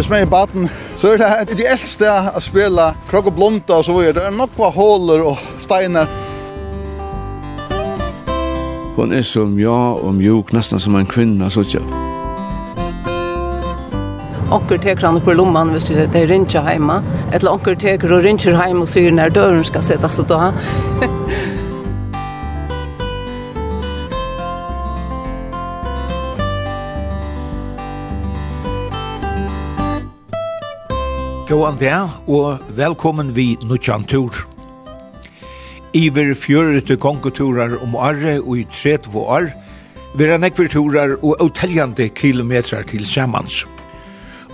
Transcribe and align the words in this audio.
hvis 0.00 0.08
man 0.08 0.22
er 0.22 0.26
i 0.26 0.30
baden, 0.30 0.68
så 0.96 1.12
er 1.12 1.18
det 1.20 1.26
et 1.42 1.50
ideelt 1.58 1.82
sted 1.84 2.28
å 2.32 2.40
spille 2.40 2.86
krok 3.10 3.26
og 3.28 3.34
blonda 3.36 3.82
og 3.82 3.84
så 3.84 3.92
videre. 3.98 4.14
Det 4.16 4.22
er 4.30 4.32
nokva 4.32 4.70
håler 4.72 5.24
og 5.28 5.42
steiner. 5.60 6.08
Hon 8.96 9.12
er 9.12 9.26
så 9.28 9.44
mja 9.44 9.76
og 10.00 10.14
mjuk, 10.16 10.54
nesten 10.56 10.80
som 10.80 10.96
en 10.96 11.08
kvinna, 11.08 11.50
så 11.52 11.66
ikke. 11.66 11.84
Onker 14.50 14.80
teker 14.80 15.06
han 15.06 15.20
på 15.20 15.36
lomman 15.36 15.74
hvis 15.76 15.92
det 15.92 16.16
er 16.16 16.32
rinsja 16.32 16.64
heima. 16.64 17.02
Eller 17.36 17.52
onker 17.52 17.76
teker 17.76 18.16
og 18.16 18.24
rinsjer 18.24 18.56
heima 18.56 18.86
og 18.86 18.90
sier 18.90 19.12
når 19.12 19.36
døren 19.36 19.68
skal 19.68 19.84
settes 19.84 20.16
og 20.24 20.32
da. 20.32 20.48
Gåan 31.50 31.80
det, 31.80 31.96
og 32.30 32.60
velkommen 32.78 33.32
vi 33.34 33.56
Nuttjan 33.66 34.04
Tur. 34.06 34.30
Iver 35.98 36.28
fjørete 36.38 36.94
kongeturar 36.94 37.74
om 37.82 37.96
arre 37.98 38.36
og 38.38 38.60
i 38.60 38.62
tretv 38.70 39.16
år, 39.18 39.48
arr, 39.48 39.48
nekver 40.14 40.38
nekvirturar 40.44 41.16
og 41.16 41.42
uteljande 41.42 42.06
kilometrar 42.14 42.86
til 42.86 43.02
samans. 43.02 43.64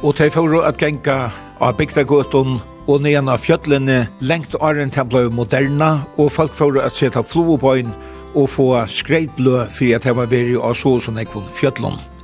Og 0.01 0.17
til 0.17 0.33
for 0.33 0.65
at 0.65 0.81
genka 0.81 1.19
av 1.61 1.77
bygdagåten 1.77 2.63
og 2.89 3.05
nedan 3.05 3.29
av 3.29 3.45
fjöllene 3.45 4.07
lengt 4.25 4.57
arren 4.57 4.89
til 4.89 5.05
ble 5.05 5.29
moderna, 5.29 6.07
og 6.17 6.33
folk 6.33 6.57
for 6.57 6.81
at 6.81 6.97
seta 6.97 7.21
flobøyn 7.21 7.93
og 8.33 8.49
få 8.49 8.73
skreitblø 8.89 9.67
for 9.69 9.93
at 9.93 10.09
heva 10.09 10.25
veri 10.25 10.57
av 10.57 10.73
så 10.73 10.97
som 11.01 11.21
ekvun 11.21 11.45
fjøtlene. 11.61 12.16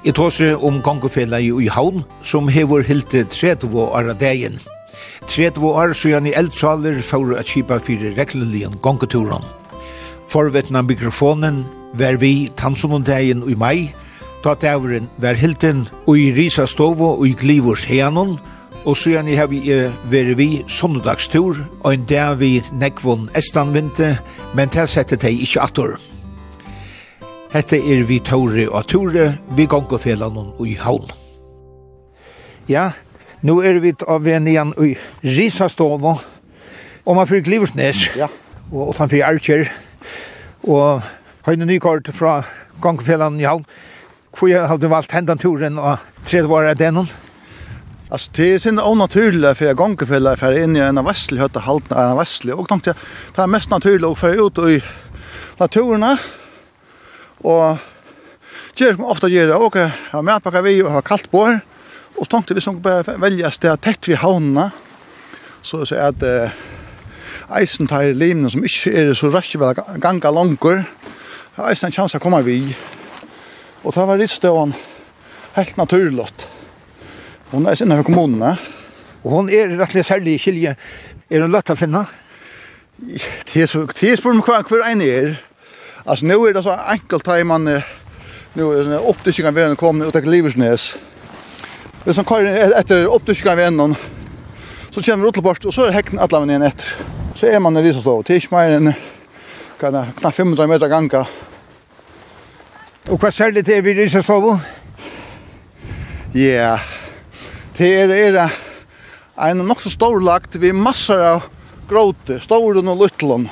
Jeg 0.00 0.14
tåse 0.16 0.54
om 0.56 0.78
gongefellet 0.80 1.44
i 1.60 1.66
Havn, 1.68 2.06
som 2.24 2.46
hever 2.48 2.80
hilti 2.88 3.20
30 3.28 3.74
år 3.76 4.06
av 4.08 4.16
dagen. 4.16 4.56
30 5.28 5.60
år 5.60 5.92
siden 5.92 6.30
i 6.30 6.32
eldsaler 6.32 7.02
for 7.04 7.34
at 7.36 7.50
kipa 7.52 7.76
fyrir 7.84 8.16
regleligen 8.16 8.78
gongeturen. 8.80 9.44
Forvetna 10.24 10.80
mikrofonen 10.82 11.66
var 12.00 12.16
vi 12.16 12.48
tansunundagen 12.56 13.44
i 13.44 13.54
mai, 13.54 13.92
da 14.44 14.54
dæveren 14.56 15.10
var 15.20 15.36
hilten 15.36 15.84
og 16.06 16.16
i 16.16 16.32
risa 16.32 16.64
stovo 16.66 17.12
og 17.18 17.28
i 17.28 17.36
glivors 17.36 17.84
heanon, 17.84 18.38
og 18.88 18.96
siden 18.96 19.28
jeg 19.28 19.36
har 19.36 19.52
vært 20.08 20.38
vi 20.38 20.64
sondagstur, 20.64 21.60
og 21.84 21.92
en 21.92 22.08
dag 22.08 22.38
vi 22.40 22.62
nekvån 22.72 23.28
estanvinte, 23.36 24.14
men 24.56 24.72
til 24.72 24.88
sette 24.88 25.20
de 25.20 25.36
ikke 25.44 25.60
atter. 25.60 26.00
Hette 27.50 27.80
er 27.82 28.04
vi 28.06 28.20
Tore 28.22 28.68
og 28.70 28.84
Tore, 28.86 29.32
vi 29.58 29.64
gong 29.66 29.88
og 29.90 29.98
felan 30.04 30.36
og 30.38 30.60
i 30.62 30.76
havn. 30.78 31.08
Ja, 32.70 32.92
nu 33.42 33.56
er 33.66 33.80
vi 33.82 33.90
av 34.06 34.28
en 34.30 34.46
igjen 34.46 34.70
i 34.78 34.92
Risastova, 35.26 36.12
og 37.02 37.18
man 37.18 37.26
fyrir 37.26 37.42
Gliversnes, 37.48 38.04
ja. 38.14 38.28
og 38.70 38.94
han 39.00 39.10
fyrir 39.10 39.26
Archer, 39.26 39.66
og 40.62 41.02
høyne 41.48 41.66
nykort 41.66 42.12
fra 42.14 42.44
gong 42.78 43.02
og 43.02 43.08
felan 43.08 43.40
i 43.42 43.48
havn. 43.48 43.66
Hvor 44.38 44.54
har 44.70 44.78
du 44.78 44.86
valgt 44.86 45.10
hendan 45.10 45.42
turen 45.42 45.82
og 45.82 45.98
tredje 46.22 46.46
var 46.46 46.70
det 46.78 46.94
noen? 46.94 47.10
Alltså 48.10 48.30
det 48.34 48.54
är 48.54 48.58
sin 48.58 48.78
onaturligt 48.78 49.58
för 49.58 49.64
jag 49.64 49.76
gånger 49.76 50.06
för 50.06 50.36
för 50.36 50.52
in 50.52 50.76
i 50.76 50.80
en 50.80 51.04
västlig 51.04 51.40
hötta 51.40 51.62
av 51.68 51.82
en 52.10 52.16
västlig 52.16 52.54
och 52.54 52.68
tänkte 52.68 52.94
det 53.36 53.42
är 53.42 53.46
mest 53.46 53.70
naturligt 53.70 54.06
att 54.06 54.18
föra 54.18 54.34
ut 54.34 54.58
i 54.58 54.82
naturerna 55.58 56.18
Og 57.44 57.78
gjør 58.76 58.96
som 58.96 59.08
ofte 59.12 59.30
gjør 59.30 59.52
det, 59.52 59.58
og 59.58 59.76
har 60.12 60.24
medpakket 60.24 60.64
vi 60.64 60.78
og 60.82 60.92
har 60.96 61.06
kaldt 61.06 61.30
på 61.32 61.44
her, 61.46 61.60
og 62.16 62.26
så 62.26 62.30
tenkte 62.34 62.56
vi 62.56 62.64
som 62.64 62.80
bare 62.82 63.16
velge 63.20 63.46
et 63.46 63.56
sted 63.56 63.80
tett 63.84 64.08
ved 64.08 64.20
havnene, 64.20 64.70
så 65.62 65.84
så 65.84 65.96
er 65.96 66.14
det 66.16 66.34
eisen 67.56 67.88
tar 67.88 68.12
limene 68.14 68.50
som 68.50 68.64
ikke 68.64 68.92
er 68.92 69.12
så 69.14 69.30
raskt 69.32 69.58
ved 69.60 69.80
ganga 70.00 70.30
langer, 70.30 70.84
har 71.56 71.70
eisen 71.70 71.88
en 71.88 71.92
chans 71.92 72.14
å 72.14 72.22
komme 72.22 72.42
vi. 72.46 72.74
Og 73.84 73.94
det 73.94 74.06
var 74.06 74.20
litt 74.20 74.32
stående 74.32 74.76
helt 75.56 75.76
naturlig. 75.76 76.28
Hun 77.50 77.66
er 77.66 77.80
innenfor 77.80 78.06
kommunene, 78.06 78.56
og 79.24 79.30
hun 79.34 79.50
er 79.52 79.76
rettelig 79.80 80.04
særlig 80.06 80.36
i 80.36 80.42
Kylje. 80.44 80.76
Er 81.30 81.44
hun 81.44 81.52
lett 81.52 81.72
å 81.72 81.78
finne? 81.78 82.04
Det 83.00 83.62
er, 83.64 83.66
så, 83.66 83.86
det 83.88 84.12
er 84.12 84.20
spørsmål 84.20 84.44
hva 84.46 84.60
hver 84.68 84.86
en 84.90 85.02
er. 85.04 85.38
Alltså 86.04 86.26
nu 86.26 86.34
är 86.34 86.54
det 86.54 86.62
så 86.62 86.70
enkelt 86.70 87.28
att 87.28 87.46
man 87.46 87.64
nu 88.52 88.80
är 88.80 88.84
det 88.84 88.98
optiska 88.98 89.50
vägen 89.50 89.76
kommer 89.76 90.06
och 90.06 90.12
tar 90.12 90.22
Liversnäs. 90.22 90.96
Det 92.04 92.14
som 92.14 92.24
kör 92.24 92.44
efter 92.78 93.06
optiska 93.06 93.54
vägen 93.54 93.96
så 94.90 95.02
kommer 95.02 95.32
det 95.32 95.42
bort 95.42 95.64
och 95.64 95.74
så 95.74 95.84
är 95.84 95.92
häcken 95.92 96.18
alla 96.18 96.40
vägen 96.40 96.62
ett. 96.62 96.84
Så 97.34 97.46
är 97.46 97.58
man 97.58 97.76
i 97.76 97.82
det 97.82 98.02
så 98.02 98.22
det 98.22 98.34
är 98.34 98.54
mer 98.54 98.76
än 98.76 98.92
kan 99.80 100.06
knappt 100.20 100.36
500 100.36 100.66
meter 100.66 100.88
ganga. 100.88 101.26
Och 103.08 103.22
vad 103.22 103.34
säger 103.34 103.52
det 103.52 103.62
till 103.62 103.82
vi 103.82 104.02
i 104.02 104.08
så 104.08 104.60
Ja. 106.32 106.80
Det 107.76 108.00
är 108.00 108.32
det 108.32 108.50
en 109.36 109.58
nok 109.58 109.80
så 109.80 109.90
stor 109.90 110.20
lagt 110.20 110.54
vi 110.54 110.72
massor 110.72 111.20
av 111.20 111.42
gråte, 111.88 112.40
stor 112.40 112.76
og 112.76 113.02
liten. 113.02 113.48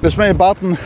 Hvis 0.00 0.18
vi 0.18 0.22
er 0.22 0.34
i 0.34 0.36
baden, 0.36 0.76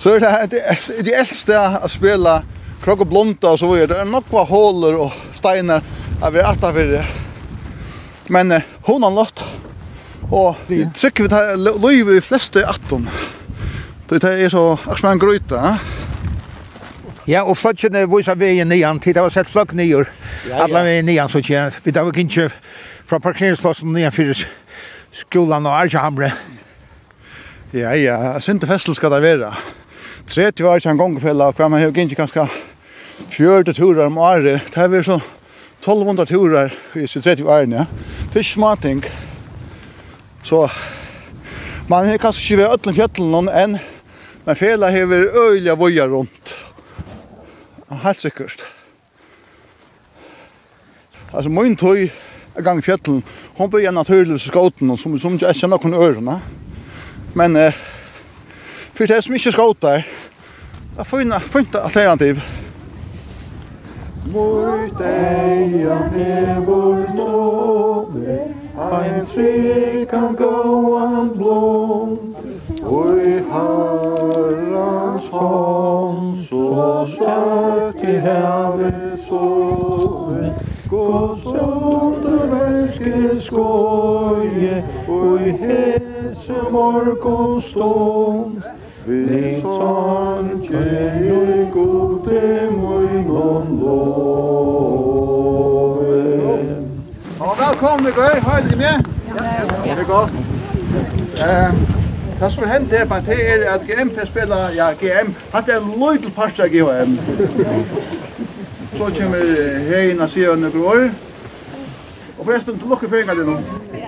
Så 0.00 0.18
det 0.18 0.26
är 0.26 0.46
det 0.46 1.02
det 1.04 1.14
äldsta 1.14 1.60
att 1.60 1.90
spela 1.90 2.42
krok 2.82 3.00
og 3.00 3.06
blonta 3.06 3.50
och 3.50 3.58
så 3.58 3.72
videre. 3.72 3.86
Det 3.86 4.00
är 4.00 4.04
några 4.04 4.44
hålor 4.44 4.94
och 4.94 5.12
stenar 5.34 5.82
av 6.22 6.32
det 6.32 6.44
åtta 6.44 6.72
för 6.72 6.84
det. 6.84 7.04
Men 8.26 8.60
hon 8.82 9.02
har 9.02 9.10
lott. 9.10 9.44
Och 10.30 10.56
vi 10.66 10.88
trycker 10.94 11.22
vi 11.22 11.28
det 11.28 11.56
løyve 11.82 12.16
i 12.16 12.20
fleste 12.20 12.66
atten. 12.66 13.08
Det 14.08 14.24
er 14.24 14.48
så 14.48 14.78
att 14.86 15.02
man 15.02 15.18
gryta. 15.18 15.78
Ja, 17.26 17.42
og 17.42 17.56
flotjen 17.56 17.92
viser 18.10 18.34
vi 18.34 18.44
veien 18.44 18.68
nian, 18.68 19.00
til 19.00 19.14
det 19.14 19.22
var 19.22 19.28
sett 19.30 19.48
flokk 19.48 19.72
Alla 19.74 20.06
alle 20.64 20.82
veien 20.82 21.06
nian, 21.06 21.28
så 21.28 21.38
ikke, 21.38 21.70
vi 21.84 21.92
tar 21.92 22.04
var 22.04 22.18
ikke 22.18 22.50
fra 23.06 23.18
parkeringsplassen 23.18 23.92
nian 23.92 24.12
fyrir 24.12 24.48
skolan 25.12 25.66
og 25.66 25.72
Arjahamre. 25.72 26.32
Ja, 27.72 27.92
ja, 27.92 28.40
synte 28.40 28.66
festel 28.66 28.94
skal 28.94 29.10
det 29.10 29.22
være. 29.22 29.52
30 30.30 30.64
år 30.64 30.78
sedan 30.78 30.96
gångfälla, 30.96 31.52
för 31.52 31.68
man 31.68 31.82
har 31.82 31.98
inte 31.98 32.14
ganska 32.14 32.48
40 33.28 33.74
turer 33.74 34.06
om 34.06 34.18
året. 34.18 34.62
Det 34.74 34.80
är 34.80 35.02
så 35.02 35.20
1200 35.80 36.26
turer 36.26 36.74
i 36.94 37.06
30 37.06 37.44
år, 37.44 37.72
ja. 37.72 37.86
Det 38.32 38.38
är 38.38 38.42
småting. 38.42 39.02
Så 40.42 40.70
man 41.86 42.08
har 42.08 42.18
kanskje 42.18 42.44
ikke 42.44 42.62
vært 42.62 42.74
ødelen 42.78 42.94
fjallen 42.94 43.32
noen 43.34 43.50
enn, 43.50 43.78
men 44.46 44.56
fjällen 44.56 44.94
har 44.94 45.10
vært 45.10 45.34
øyelig 45.34 45.78
vøyer 45.80 46.12
rundt. 46.14 46.54
Helt 47.90 48.22
sikkert. 48.22 48.62
Altså, 51.32 51.50
min 51.50 51.76
tøy 51.76 52.06
er 52.54 52.62
gang 52.62 52.78
i 52.78 52.86
fjallen, 52.86 53.24
Hon 53.58 53.70
blir 53.70 53.90
naturlig 53.90 54.38
skåten, 54.40 54.94
som, 54.96 55.18
som 55.18 55.34
ikke 55.34 55.50
er 55.50 55.58
kjenner 55.58 55.82
noen 55.82 55.98
ørene. 55.98 56.38
Men 57.34 57.56
eh, 57.56 57.74
för 59.00 59.06
det 59.06 59.22
som 59.22 59.34
inte 59.34 59.52
skåtar. 59.52 60.06
Jag 60.96 61.06
får 61.06 61.20
inte 61.20 61.40
får 61.40 61.60
inte 61.60 61.82
alternativ. 61.82 62.42
Mot 64.32 64.98
dig 64.98 65.80
jag 65.82 66.02
lever 66.16 67.14
nåde 67.14 68.48
Ein 68.92 69.26
trygg 69.26 70.10
kan 70.10 70.36
gå 70.36 70.96
an 70.98 71.30
blom 71.36 72.34
Ui 72.90 73.42
herrans 73.52 75.30
hånd 75.30 76.46
Så 76.48 77.06
stört 77.06 78.04
i 78.04 78.18
havet 78.18 79.20
sove 79.28 80.54
Gås 80.90 81.44
under 81.46 82.46
mänskes 82.46 83.44
skoje 83.44 84.84
Ui 85.08 85.50
hese 85.50 86.70
morgon 86.70 87.62
stånd 87.62 88.49
Vi 89.06 89.60
sanke 89.60 90.80
i 91.20 91.70
gode 91.72 92.68
munnen 92.70 93.78
loven. 93.80 94.60
Og 97.40 97.56
velkommen, 97.58 98.06
det 98.06 98.14
Gøy. 98.14 98.40
Høyde 98.40 98.70
de 98.70 98.76
med? 98.76 99.04
Ja. 99.86 99.94
Det 99.94 100.00
er 100.00 100.04
godt. 100.04 100.32
Det 102.40 102.52
som 102.52 102.64
hendte 102.68 102.96
er 102.96 103.04
bare 103.06 103.22
det 103.26 103.50
er 103.50 103.70
at 103.72 103.80
GM 103.80 104.26
spiller, 104.26 104.68
ja, 104.74 104.90
GM, 104.90 105.34
at 105.54 105.66
det 105.66 105.74
er 105.74 105.80
løydel 105.80 106.30
parst 106.36 106.60
av 106.60 106.68
GM. 106.68 107.18
Så 108.96 109.04
kommer 109.18 109.38
heina 109.88 110.26
siden 110.28 110.60
noen 110.60 110.84
år. 110.84 111.08
Og 112.38 112.44
forresten, 112.44 112.78
du 112.78 112.88
lukker 112.88 113.08
fingeren 113.08 113.38
din 113.38 113.46
nå. 113.46 113.56
Ja, 113.94 113.98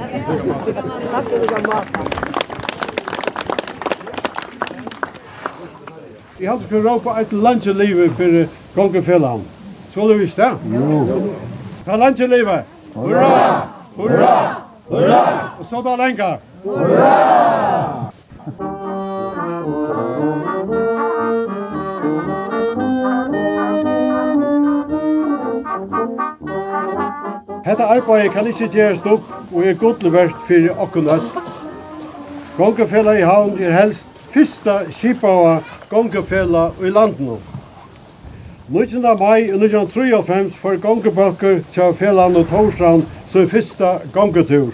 ja. 2.05 2.12
Jeg 6.43 6.51
hadde 6.51 6.65
skulle 6.65 6.91
råpe 6.91 7.11
et 7.21 7.33
landjelivet 7.33 8.11
for 8.19 8.47
kongefellene. 8.75 9.45
Så 9.95 10.01
du 10.09 10.15
visst 10.19 10.37
det? 10.37 10.51
Jo. 10.75 11.07
Ta 11.85 11.97
landjelivet! 11.97 12.65
Hurra! 12.95 13.69
Hurra! 13.97 14.55
Hurra! 14.89 15.51
Og 15.59 15.67
så 15.71 15.83
da 15.87 15.95
lenka! 16.07 16.31
Hurra! 16.65 17.13
Hetta 27.65 27.87
arbeiði 27.87 28.33
kan 28.35 28.49
ikki 28.51 28.67
gerast 28.75 29.07
upp 29.07 29.31
og 29.53 29.63
er 29.63 29.79
gott 29.79 30.03
verkt 30.13 30.43
fyri 30.49 30.75
okkum 30.75 31.07
öll. 31.07 31.29
Kongafella 32.57 33.15
i 33.15 33.23
havn 33.23 33.55
er 33.63 33.79
helst 33.79 34.12
fyrsta 34.33 34.81
skipaua 34.91 35.61
gongefela 35.91 36.71
i 36.81 36.91
landinu. 36.91 37.39
19. 38.69 39.03
mai 39.19 39.43
1953 39.43 40.51
for 40.57 40.77
gongebøkker 40.77 41.61
til 41.75 41.95
felan 41.99 42.37
og 42.37 42.49
Torsland 42.49 43.03
sin 43.29 43.49
fyrsta 43.49 43.99
gongetur. 44.13 44.73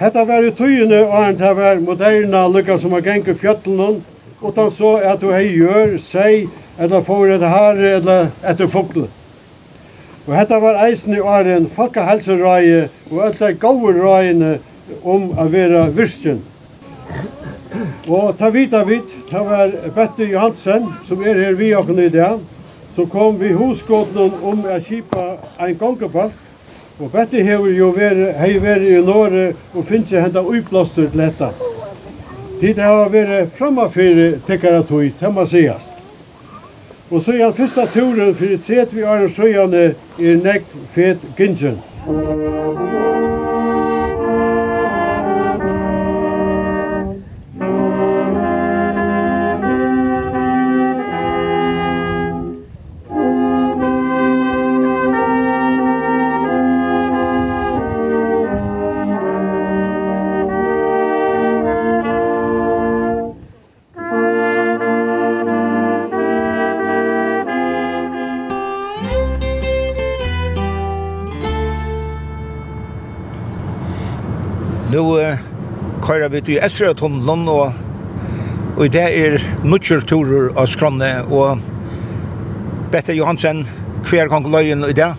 Hetta 0.00 0.24
var 0.28 0.44
i 0.44 0.50
tøyene 0.50 1.00
og 1.06 1.24
han 1.24 1.38
til 1.40 1.56
var 1.56 1.80
moderna 1.80 2.46
lukka 2.48 2.78
som 2.78 2.92
har 2.92 3.00
gengu 3.00 3.34
fjötlen 3.34 4.02
utan 4.42 4.70
så 4.70 4.96
at 4.96 5.20
du 5.20 5.30
hei 5.32 5.46
gjør, 5.56 5.98
seg, 5.98 6.48
eller 6.78 7.02
får 7.02 7.36
et 7.36 7.46
hare, 7.48 7.90
eller 7.96 8.26
etter 8.44 8.68
fuglet. 8.68 9.08
Og 10.26 10.36
hetta 10.36 10.58
var 10.60 10.82
eisen 10.84 11.14
i 11.16 11.20
åren 11.20 11.70
folkehelsereie 11.72 12.88
og 13.10 13.22
alle 13.24 13.54
gode 13.60 13.94
røyene 14.02 14.58
om 15.04 15.30
å 15.32 15.48
være 15.48 15.86
virkjen. 15.96 16.42
Og 18.08 18.34
ta 18.38 18.50
vita 18.52 18.82
vit, 18.84 19.04
ta 19.30 19.40
var 19.42 19.70
Bette 19.96 20.26
Johansen, 20.28 20.90
som 21.08 21.22
er 21.24 21.38
her 21.40 21.54
vi 21.56 21.70
og 21.74 21.88
i 21.98 22.08
dag, 22.08 22.40
kom 23.10 23.38
vi 23.40 23.52
hosgåten 23.52 24.32
om 24.42 24.60
å 24.68 24.76
kipa 24.84 25.38
ein 25.58 25.78
gongepark. 25.78 26.36
Og 27.00 27.10
Bette 27.10 27.40
hever 27.42 27.72
jo 27.72 27.88
vært, 27.96 28.36
hei 28.36 28.58
vært 28.60 28.84
i 28.84 29.00
Norge 29.00 29.54
og 29.74 29.88
finnes 29.88 30.12
jeg 30.12 30.22
henda 30.22 30.44
uiblåster 30.44 31.08
til 31.08 31.24
dette. 31.24 31.48
Tid 32.60 32.78
har 32.78 33.08
vært 33.08 33.56
framme 33.56 33.88
for 33.90 34.20
tekkere 34.46 34.84
tog, 34.84 35.08
det 35.20 35.32
må 35.32 35.46
sies. 35.48 35.88
Og 37.10 37.24
så 37.24 37.38
er 37.40 37.56
første 37.56 37.88
turen 37.96 38.36
for 38.36 38.60
30 38.68 39.08
år 39.08 39.26
søgjene 39.32 39.88
er 40.20 40.44
nekk 40.44 40.68
fet 40.92 41.24
gynsjen. 41.40 41.80
Musikk 42.04 43.13
færa 76.24 76.32
vi 76.32 76.40
til 76.40 76.60
Esratunnelen, 76.64 77.48
og, 77.48 77.72
og 78.78 78.92
det 78.92 79.02
er 79.02 79.42
nutjerturer 79.60 80.54
av 80.56 80.70
Skranne, 80.72 81.10
og 81.28 81.60
Bette 82.92 83.12
Johansen, 83.12 83.66
hver 84.08 84.30
gang 84.32 84.48
løyen 84.48 84.86
i 84.88 84.94
det, 84.96 85.10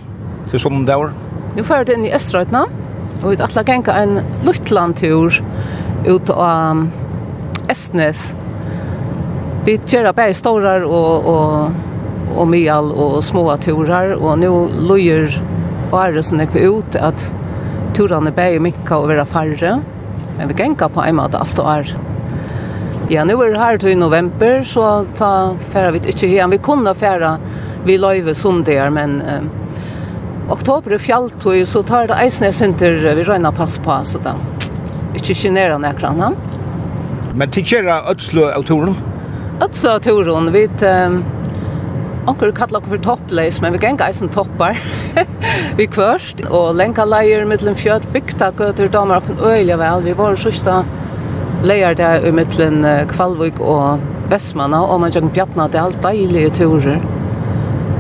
til 0.50 0.64
sånn 0.64 0.82
det 0.88 0.98
var. 0.98 1.14
Nå 1.54 1.68
færa 1.68 1.86
vi 1.86 2.00
inn 2.00 2.08
i 2.08 2.14
Esratunnelen, 2.16 2.74
og 3.22 3.28
vi 3.30 3.38
atla 3.38 3.62
genga 3.68 4.00
en 4.02 4.18
Lutland-tur 4.48 5.38
ut 6.10 6.34
av 6.34 6.88
Estnes. 7.70 8.32
Vi 9.70 9.78
gjør 9.78 10.10
bare 10.10 10.34
stårar 10.34 10.90
og, 10.90 11.30
og, 11.30 12.30
og 12.34 12.50
mjall 12.50 12.90
og 12.90 13.20
små 13.24 13.52
turer, 13.62 14.16
og 14.18 14.40
nå 14.42 14.56
løyer 14.90 15.38
Aresen 15.94 16.42
ekve 16.42 16.66
ut 16.66 16.98
at 16.98 17.30
turene 17.94 18.34
bare 18.34 18.58
minka 18.58 19.04
og 19.04 19.14
være 19.14 19.30
færre. 19.30 19.78
Men 20.38 20.48
vi 20.48 20.58
gengar 20.58 20.90
på 20.92 21.04
en 21.04 21.18
måte 21.20 21.40
alt 21.40 21.60
og 21.62 21.70
er. 21.72 21.94
Ja, 23.10 23.24
nu 23.24 23.36
er 23.42 23.54
det 23.54 23.60
her 23.62 23.78
til 23.78 23.98
november, 23.98 24.64
så 24.66 25.06
ta 25.18 25.54
færa 25.74 25.92
vi 25.94 26.02
ikke 26.10 26.28
igjen. 26.28 26.52
Vi 26.52 26.58
kunne 26.58 26.96
færa 26.98 27.36
vi 27.86 28.00
løyve 28.02 28.34
sundier, 28.36 28.90
men 28.90 29.20
eh, 29.22 29.44
oktober 30.50 30.98
er 30.98 31.04
fjalltøy, 31.04 31.62
så 31.70 31.84
tar 31.86 32.10
det 32.10 32.18
eisne 32.24 32.50
senter 32.54 32.98
vi 33.06 33.28
røyna 33.28 33.54
pass 33.54 33.78
på, 33.78 34.00
så 34.10 34.22
da. 34.26 34.34
Ikke 35.16 35.38
kinera 35.38 35.78
nekran 35.78 36.22
han. 36.24 36.38
Men 37.36 37.54
til 37.54 37.68
kjera 37.68 38.02
Øtslo 38.10 38.50
av 38.50 38.66
turen? 38.66 38.98
Øtslo 39.62 39.98
av 39.98 40.04
turen, 40.08 40.52
vi... 40.56 40.66
Eh, 40.82 41.20
Onkur 42.26 42.50
kallar 42.58 42.82
okkur 42.82 42.96
for 42.96 43.04
toppleis, 43.06 43.60
men 43.62 43.76
vi 43.76 43.80
genga 43.84 44.08
eisen 44.10 44.32
toppar 44.34 44.80
vi 45.78 45.86
kvørst. 45.86 46.48
Og 46.50 46.72
lenka 46.78 47.06
leier 47.06 47.46
mittlen 47.46 47.78
fjøt 47.78 48.08
bygta 48.14 48.50
gøtur 48.58 48.90
damer 48.90 49.22
okkur 49.22 49.44
øyla 49.52 49.78
vel. 49.78 50.02
Vi 50.08 50.16
var 50.18 50.40
sista 50.42 50.80
leier 51.66 51.94
der 51.98 52.26
i 52.26 52.32
mittlen 52.34 52.82
Kvalvik 53.12 53.62
og 53.62 54.02
Vestmanna, 54.32 54.82
og 54.90 55.04
man 55.04 55.14
gjeng 55.14 55.30
bjatna 55.36 55.68
det 55.70 55.82
alt 55.82 56.02
deilige 56.02 56.56
turer. 56.62 57.04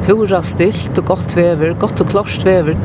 Pura 0.07 0.41
stilt 0.45 0.97
og 1.01 1.11
godt 1.11 1.35
vever, 1.37 1.75
godt 1.81 2.01
og 2.01 2.09
klorst 2.09 2.45
vever. 2.45 2.77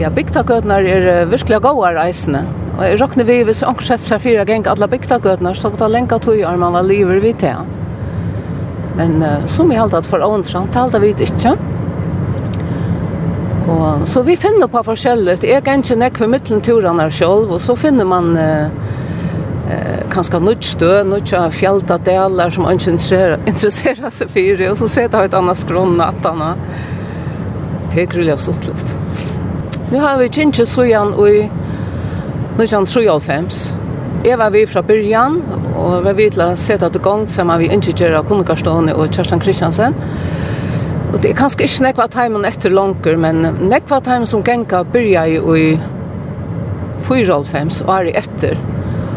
Ja, 0.00 0.08
bygta 0.14 0.44
gøtnar 0.48 0.88
er 0.88 1.28
virkelig 1.28 1.60
gauar 1.64 2.00
eisene. 2.00 2.46
Og 2.78 2.84
jeg 2.86 3.00
råkner 3.00 3.26
vi 3.28 3.42
hvis 3.44 3.64
onkur 3.66 3.90
sett 3.90 4.04
seg 4.06 4.22
fyra 4.24 4.46
geng 4.48 4.64
alla 4.70 4.88
bygta 4.88 5.18
gøtnar, 5.20 5.56
så 5.58 5.68
gøtta 5.72 5.90
lenka 5.90 6.20
tog 6.22 6.40
er 6.40 6.56
man 6.60 6.76
var 6.76 6.86
liver 6.86 7.20
vi 7.20 7.34
til. 7.36 7.68
Men 8.98 9.22
uh, 9.22 9.46
som 9.46 9.68
vi 9.70 9.76
alltid 9.76 10.06
for 10.10 10.22
åndtrand, 10.26 10.72
det 10.72 10.78
alltid 10.78 11.04
vet 11.06 11.20
ikke. 11.28 11.54
Og, 13.68 14.08
så 14.08 14.22
vi 14.26 14.36
finner 14.36 14.66
på 14.66 14.82
forskjellet. 14.82 15.44
Jeg 15.46 15.62
kan 15.64 15.84
ikke 15.84 15.98
nekve 16.00 16.28
mittelenturene 16.32 17.06
selv, 17.14 17.52
og 17.54 17.62
så 17.62 17.76
finner 17.78 18.08
man 18.08 18.34
uh, 18.36 18.70
eh 19.68 20.04
kanskje 20.08 20.40
nødt 20.40 20.64
stø, 20.64 21.02
nødt 21.04 21.32
av 21.36 21.52
fjelta 21.52 21.98
deler 22.00 22.50
som 22.50 22.64
ikke 22.64 22.90
interesserer, 22.90 23.38
interesserer 23.46 24.10
seg 24.10 24.30
for, 24.32 24.62
og 24.70 24.78
så 24.80 24.88
ser 24.88 25.08
det 25.12 25.24
et 25.28 25.34
annet 25.36 25.58
skrån 25.60 26.00
at 26.00 26.24
han 26.24 26.56
Det 27.94 28.02
er 28.02 28.32
og 28.32 28.40
stått 28.40 28.66
litt. 28.66 28.94
Nå 29.92 30.00
har 30.00 30.18
vi 30.18 30.28
kjent 30.28 30.58
så 30.68 30.84
igjen 30.84 31.14
i 31.16 31.48
1993, 32.58 33.77
Jeg 34.28 34.36
var 34.36 34.50
vi 34.52 34.66
fra 34.68 34.82
byrjan, 34.84 35.38
og 35.80 36.02
var 36.04 36.12
vi 36.18 36.26
til 36.28 36.42
å 36.44 36.50
sette 36.60 36.90
til 36.92 37.00
gang 37.00 37.22
sammen 37.32 37.62
vi 37.62 37.70
innkjører 37.72 38.18
av 38.18 38.26
Kunnekarsstående 38.28 38.92
og 38.92 39.14
Kjerstan 39.14 39.40
Kristiansen. 39.40 39.94
Og 41.14 41.14
det 41.22 41.30
er 41.30 41.36
kanskje 41.38 41.64
ikke 41.64 41.84
nekva 41.86 42.04
timen 42.12 42.44
etter 42.44 42.74
langer, 42.74 43.14
men 43.16 43.40
nekva 43.70 44.02
timen 44.04 44.28
som 44.28 44.42
genka 44.44 44.82
byrja 44.92 45.22
i 45.32 45.38
i 45.38 45.62
4.5 47.08 47.78
og 47.86 47.92
er 47.94 48.10
i 48.10 48.12
etter. 48.20 48.60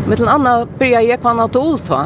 Med 0.08 0.22
den 0.22 0.32
andre 0.32 0.70
byrja 0.80 1.02
jeg 1.04 1.20
kvann 1.26 1.44
at 1.44 1.60
olta. 1.60 2.06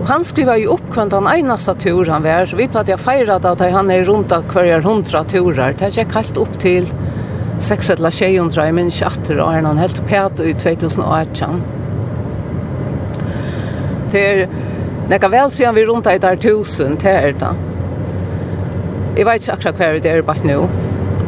Og 0.00 0.02
han 0.08 0.26
skriva 0.26 0.56
jo 0.58 0.72
opp 0.74 0.88
kvann 0.96 1.12
den 1.12 1.28
einaste 1.30 1.76
tur 1.84 2.10
han 2.10 2.26
var, 2.26 2.48
så 2.50 2.58
vi 2.58 2.66
platt 2.72 2.90
jeg 2.90 2.98
feira 2.98 3.36
at 3.38 3.62
han 3.62 3.92
er 3.94 4.08
rundt 4.08 4.34
av 4.34 4.50
hver 4.50 4.82
hundra 4.82 5.22
turer. 5.22 5.78
Det 5.78 5.86
er 5.86 5.94
ikke 5.94 6.16
kalt 6.16 6.42
opp 6.42 6.58
til 6.66 6.90
6 7.62 7.94
eller 7.94 8.10
600, 8.10 8.58
jeg 8.66 8.74
minns 8.80 8.98
ikke 8.98 9.12
atter, 9.12 9.44
og 9.44 9.54
er 9.54 9.70
han 9.70 9.78
helt 9.78 10.02
pæt 10.10 10.42
i 10.42 10.56
2018 10.64 11.62
det 14.12 14.22
er 14.22 14.46
nekka 15.10 15.30
vel 15.32 15.50
siden 15.50 15.76
vi 15.76 15.84
rundt 15.88 16.06
eit 16.06 16.22
der 16.22 16.38
tusen, 16.40 16.96
til 17.00 17.10
er 17.10 17.36
da. 17.40 17.52
Jeg 19.16 19.26
vet 19.28 19.42
ikke 19.42 19.52
akkurat 19.56 19.80
hva 19.80 19.92
det 20.00 20.12
er 20.12 20.22
bare 20.24 20.46
nå. 20.46 20.68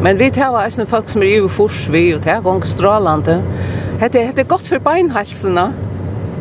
Men 0.05 0.19
vi 0.21 0.31
tar 0.31 0.57
eisen 0.61 0.89
folk 0.89 1.09
som 1.09 1.23
er 1.23 1.33
i 1.39 1.49
fors 1.49 1.87
vi, 1.93 2.11
og 2.15 2.23
det 2.25 2.33
er 2.33 2.45
gong 2.45 2.65
strålande. 2.67 3.39
Det 4.01 4.21
er 4.39 4.49
godt 4.49 4.69
for 4.69 4.79
beinhalsene. 4.85 5.67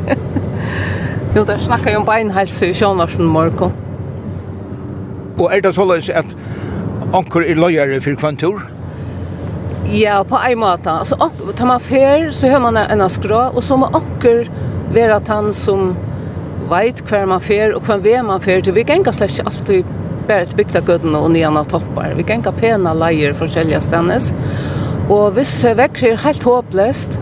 jo, 1.35 1.43
der 1.43 1.57
snakker 1.57 1.89
jeg 1.89 1.99
om 1.99 2.05
beinhalse 2.05 2.69
i 2.69 2.73
Sjånvarsen 2.75 3.25
morgen. 3.25 3.71
Og 5.39 5.49
er 5.49 5.63
det 5.63 5.73
sånn 5.75 5.91
at 5.95 6.33
anker 7.13 7.45
er 7.47 7.59
løyere 7.59 8.01
for 8.03 8.19
kvantur? 8.19 8.65
Ja, 9.91 10.21
på 10.23 10.39
en 10.39 10.59
måte. 10.59 10.91
Altså, 10.91 11.29
tar 11.55 11.69
man 11.69 11.83
fer, 11.83 12.31
så 12.31 12.49
hører 12.51 12.63
man 12.63 12.79
en 12.83 13.09
skrå, 13.09 13.49
og 13.53 13.63
så 13.63 13.77
må 13.77 13.89
anker 13.93 14.47
være 14.93 15.19
at 15.19 15.27
han 15.27 15.53
som 15.53 15.93
vet 16.73 17.03
hver 17.07 17.27
man 17.29 17.43
fer 17.43 17.75
og 17.77 17.85
hver 17.87 18.01
vei 18.03 18.21
man 18.25 18.41
fer 18.43 18.63
til. 18.63 18.75
Vi 18.75 18.85
gengar 18.87 19.15
slett 19.15 19.37
ikke 19.37 19.49
alltid 19.51 19.91
bare 20.27 20.47
til 20.47 20.59
bygdagøttene 20.59 21.19
og 21.19 21.31
nyan 21.33 21.59
av 21.59 21.69
toppar. 21.71 22.15
Vi 22.17 22.25
gengar 22.27 22.55
pena 22.57 22.95
leier 22.97 23.35
forskjellige 23.37 23.83
stennes. 23.87 24.31
Og 25.11 25.33
hvis 25.37 25.55
vekker 25.77 26.13
er 26.13 26.23
helt 26.23 26.47
håpløst, 26.47 27.17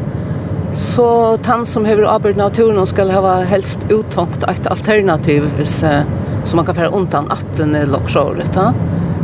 så 0.77 1.08
tann 1.43 1.65
som 1.67 1.86
hever 1.86 2.08
arbeid 2.08 2.38
naturen 2.39 2.86
skal 2.88 3.12
hava 3.12 3.41
helst 3.50 3.84
uttankt 3.91 4.46
et 4.48 4.70
alternativ 4.72 5.50
hvis, 5.58 5.81
så 5.81 6.55
man 6.55 6.67
kan 6.67 6.77
fære 6.77 6.93
undan 6.96 7.27
atten 7.34 7.75
eller 7.75 7.98
loksåret. 7.98 8.55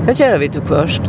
Det 0.08 0.18
gjør 0.20 0.38
vi 0.44 0.52
til 0.52 0.66
kvørst. 0.68 1.08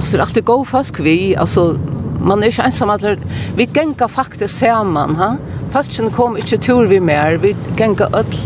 Alltså 0.00 0.12
det 0.12 0.18
är 0.18 0.22
alltid 0.22 0.44
god 0.44 0.68
folk 0.68 1.00
vi, 1.00 1.36
alltså 1.36 1.78
man 2.20 2.42
er 2.42 2.52
ikke 2.52 2.66
ensam 2.68 2.90
alle. 2.90 3.16
Vi 3.56 3.66
genga 3.74 4.08
faktisk 4.08 4.58
saman, 4.58 5.16
ha? 5.16 5.34
Falsen 5.72 6.10
kom 6.10 6.36
ikke 6.36 6.58
tur 6.60 6.86
vi 6.90 7.00
mer, 7.00 7.38
vi 7.42 7.54
genga 7.78 8.10
öll 8.12 8.40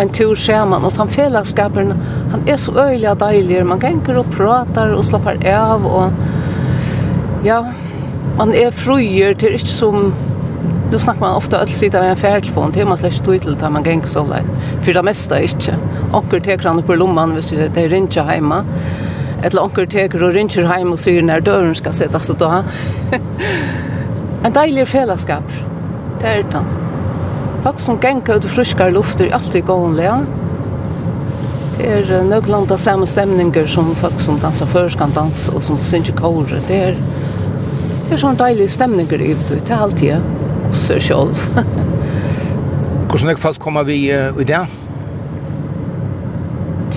en 0.00 0.08
tur 0.08 0.34
saman, 0.34 0.84
og 0.84 0.94
den 0.96 1.08
fellesskapen, 1.08 1.92
han 2.30 2.48
er 2.48 2.56
så 2.56 2.72
øyelig 2.78 3.18
deilig, 3.20 3.66
man 3.66 3.80
gengar 3.80 4.22
og 4.22 4.32
pratar 4.32 4.94
og 4.96 5.04
slappar 5.04 5.40
av, 5.44 5.84
og 5.84 6.12
ja, 7.44 7.60
man 8.38 8.54
er 8.54 8.70
fruer, 8.70 9.34
till 9.34 9.58
ikke 9.58 9.66
som 9.68 10.12
Nu 10.90 10.98
snackar 10.98 11.20
man 11.20 11.34
ofta 11.34 11.62
öll 11.62 11.68
sida 11.68 11.98
av 11.98 12.04
en 12.04 12.16
färtelefon 12.16 12.72
till 12.72 12.86
man 12.86 12.98
släpper 12.98 13.24
tog 13.24 13.40
till 13.40 13.70
man 13.70 13.82
gäng 13.84 14.02
så 14.04 14.26
lätt. 14.26 14.44
För 14.82 14.94
det 14.94 15.02
mesta 15.02 15.38
är 15.38 15.42
inte. 15.42 15.76
Onker 16.12 16.40
tekrar 16.40 16.82
på 16.82 16.94
lomman 16.94 17.34
hvis 17.34 17.50
det 17.50 17.76
är 17.76 17.88
rinja 17.88 18.22
hemma 18.22 18.64
eller 19.42 19.62
onker 19.62 19.86
teker 19.86 20.22
och 20.22 20.32
ringer 20.32 20.64
hem 20.64 20.92
och 20.92 21.00
sier 21.00 21.22
när 21.22 21.40
dörren 21.40 21.74
ska 21.74 21.92
sättas 21.92 22.26
så 22.26 22.32
då. 22.38 22.64
en 24.44 24.52
deilig 24.52 24.88
fällskap. 24.88 25.44
det 26.20 26.26
är 26.26 26.36
det. 26.36 26.64
Folk 27.62 27.78
som 27.78 27.98
ganger 27.98 28.36
ut 28.36 28.44
friska 28.44 28.88
luft 28.88 29.20
är 29.20 29.34
alltid 29.34 29.64
gånliga. 29.64 30.26
Det 31.78 31.86
är 31.86 32.24
nöglanda 32.24 32.78
samma 32.78 33.06
stämningar 33.06 33.66
som 33.66 33.94
folk 33.94 34.20
som 34.20 34.38
dansar 34.38 34.66
før 34.66 34.88
kan 34.88 35.10
danse, 35.14 35.52
og 35.52 35.62
som 35.62 35.78
synger 35.78 36.12
kåre. 36.12 36.60
Det 36.68 36.76
är, 36.76 36.96
det 38.08 38.14
är 38.14 38.18
sån 38.18 38.36
deilige 38.36 38.68
stämningar 38.68 39.20
i 39.20 39.34
det, 39.34 39.66
det 39.66 39.72
är 39.72 39.76
alltid, 39.76 40.08
ja. 40.08 40.18
själv. 41.00 41.36
er? 41.56 41.64
Hvordan 43.08 43.30
er 43.30 43.36
folk 43.36 43.58
kommer 43.58 43.82
vi 43.82 44.10
i 44.12 44.44
det? 44.44 44.66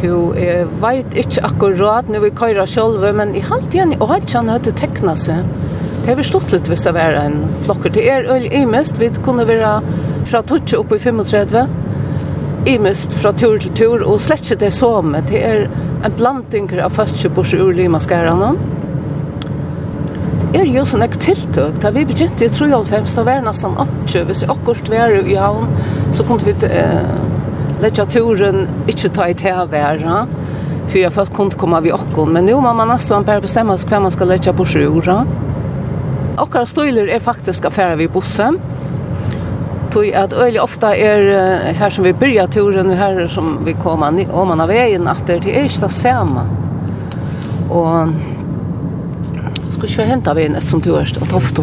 to. 0.03 0.33
Jeg 0.37 0.67
vet 0.81 1.15
ikke 1.17 1.43
akkurat 1.47 2.09
når 2.11 2.25
vi 2.25 2.33
kører 2.37 2.69
selv, 2.69 3.03
men 3.15 3.35
i 3.35 3.43
halvt 3.43 3.75
igjen 3.75 3.95
i 3.95 3.99
Åhetsjan 4.03 4.51
har 4.51 4.63
det 4.63 4.75
tekna 4.79 5.15
seg. 5.19 5.45
Det 6.03 6.11
har 6.11 6.19
vi 6.19 6.25
stått 6.27 6.51
litt 6.51 6.67
hvis 6.67 6.83
det 6.83 6.95
var 6.97 7.15
en 7.15 7.39
flokker. 7.63 7.93
Det 7.95 8.03
er 8.11 8.27
øl 8.31 8.49
i 8.51 8.65
mest. 8.67 8.99
Vi 8.99 9.09
kunne 9.23 9.47
være 9.47 9.77
fra 10.27 10.41
12 10.43 10.75
oppe 10.81 10.99
i 10.99 11.03
35. 11.03 11.63
I 12.67 12.77
mest 12.79 13.15
fra 13.19 13.33
tur 13.35 13.57
til 13.59 13.73
tur, 13.75 14.03
og 14.07 14.21
slett 14.23 14.45
ikke 14.47 14.59
det 14.61 14.71
med 15.03 15.23
Det 15.27 15.41
er 15.43 15.67
en 16.05 16.15
blanding 16.17 16.69
av 16.79 16.91
folk 16.91 17.33
bortsett 17.35 17.61
ur 17.61 17.71
limaskærene. 17.71 18.53
Det 20.53 20.61
er 20.61 20.69
jo 20.69 20.85
sånn 20.85 21.03
ek 21.03 21.17
tiltøk. 21.19 21.79
Da 21.81 21.89
vi 21.91 22.05
begynte 22.05 22.45
i 22.45 22.49
93, 22.49 23.15
da 23.15 23.23
var 23.23 23.39
det 23.39 23.47
nesten 23.47 23.75
80. 23.75 24.25
Hvis 24.27 24.43
vi 24.43 24.51
akkurat 24.51 24.89
var 24.89 25.15
i 25.23 25.35
havn, 25.35 25.71
så 26.13 26.23
kunne 26.23 26.43
vi... 26.45 26.55
Eh, 26.67 27.32
lägga 27.83 28.05
turen 28.05 28.67
inte 28.87 29.09
ta 29.09 29.27
i 29.27 29.33
tävera 29.33 30.27
för 30.87 30.99
jag 30.99 31.13
fått 31.13 31.33
kunde 31.33 31.55
komma 31.55 31.79
vi 31.79 31.91
och 31.91 32.27
men 32.27 32.45
nu 32.45 32.55
måste 32.55 32.73
man 32.75 32.87
nästan 32.87 33.23
bara 33.23 33.41
bestämma 33.41 33.77
sig 33.77 33.89
vem 33.89 34.01
man 34.01 34.11
ska 34.11 34.25
lägga 34.25 34.53
på 34.53 34.65
sjura. 34.65 35.25
Och 36.37 36.67
stolar 36.67 37.07
är 37.07 37.19
faktiskt 37.19 37.65
affärer 37.65 37.95
vi 37.95 38.07
bussen. 38.07 38.59
Tui 39.91 40.13
at 40.13 40.33
øyli 40.33 40.59
ofta 40.59 40.95
er 40.95 41.73
her 41.73 41.89
som 41.89 42.03
vi 42.03 42.13
byrja 42.13 42.47
turen, 42.47 42.89
her 42.89 43.27
som 43.27 43.65
vi 43.65 43.73
koma 43.73 44.07
om 44.31 44.47
man 44.47 44.61
av 44.61 44.69
vegin, 44.69 45.07
at 45.07 45.27
det 45.27 45.33
er 45.45 45.63
ikke 45.63 45.81
det 45.81 45.91
samme. 45.91 46.41
Og 47.69 48.09
skal 49.73 49.89
ikke 49.89 50.05
henta 50.05 50.33
vegin 50.33 50.55
etter 50.55 50.67
som 50.67 50.81
du 50.81 50.95
er 50.95 51.17
og 51.21 51.27
tofte 51.29 51.61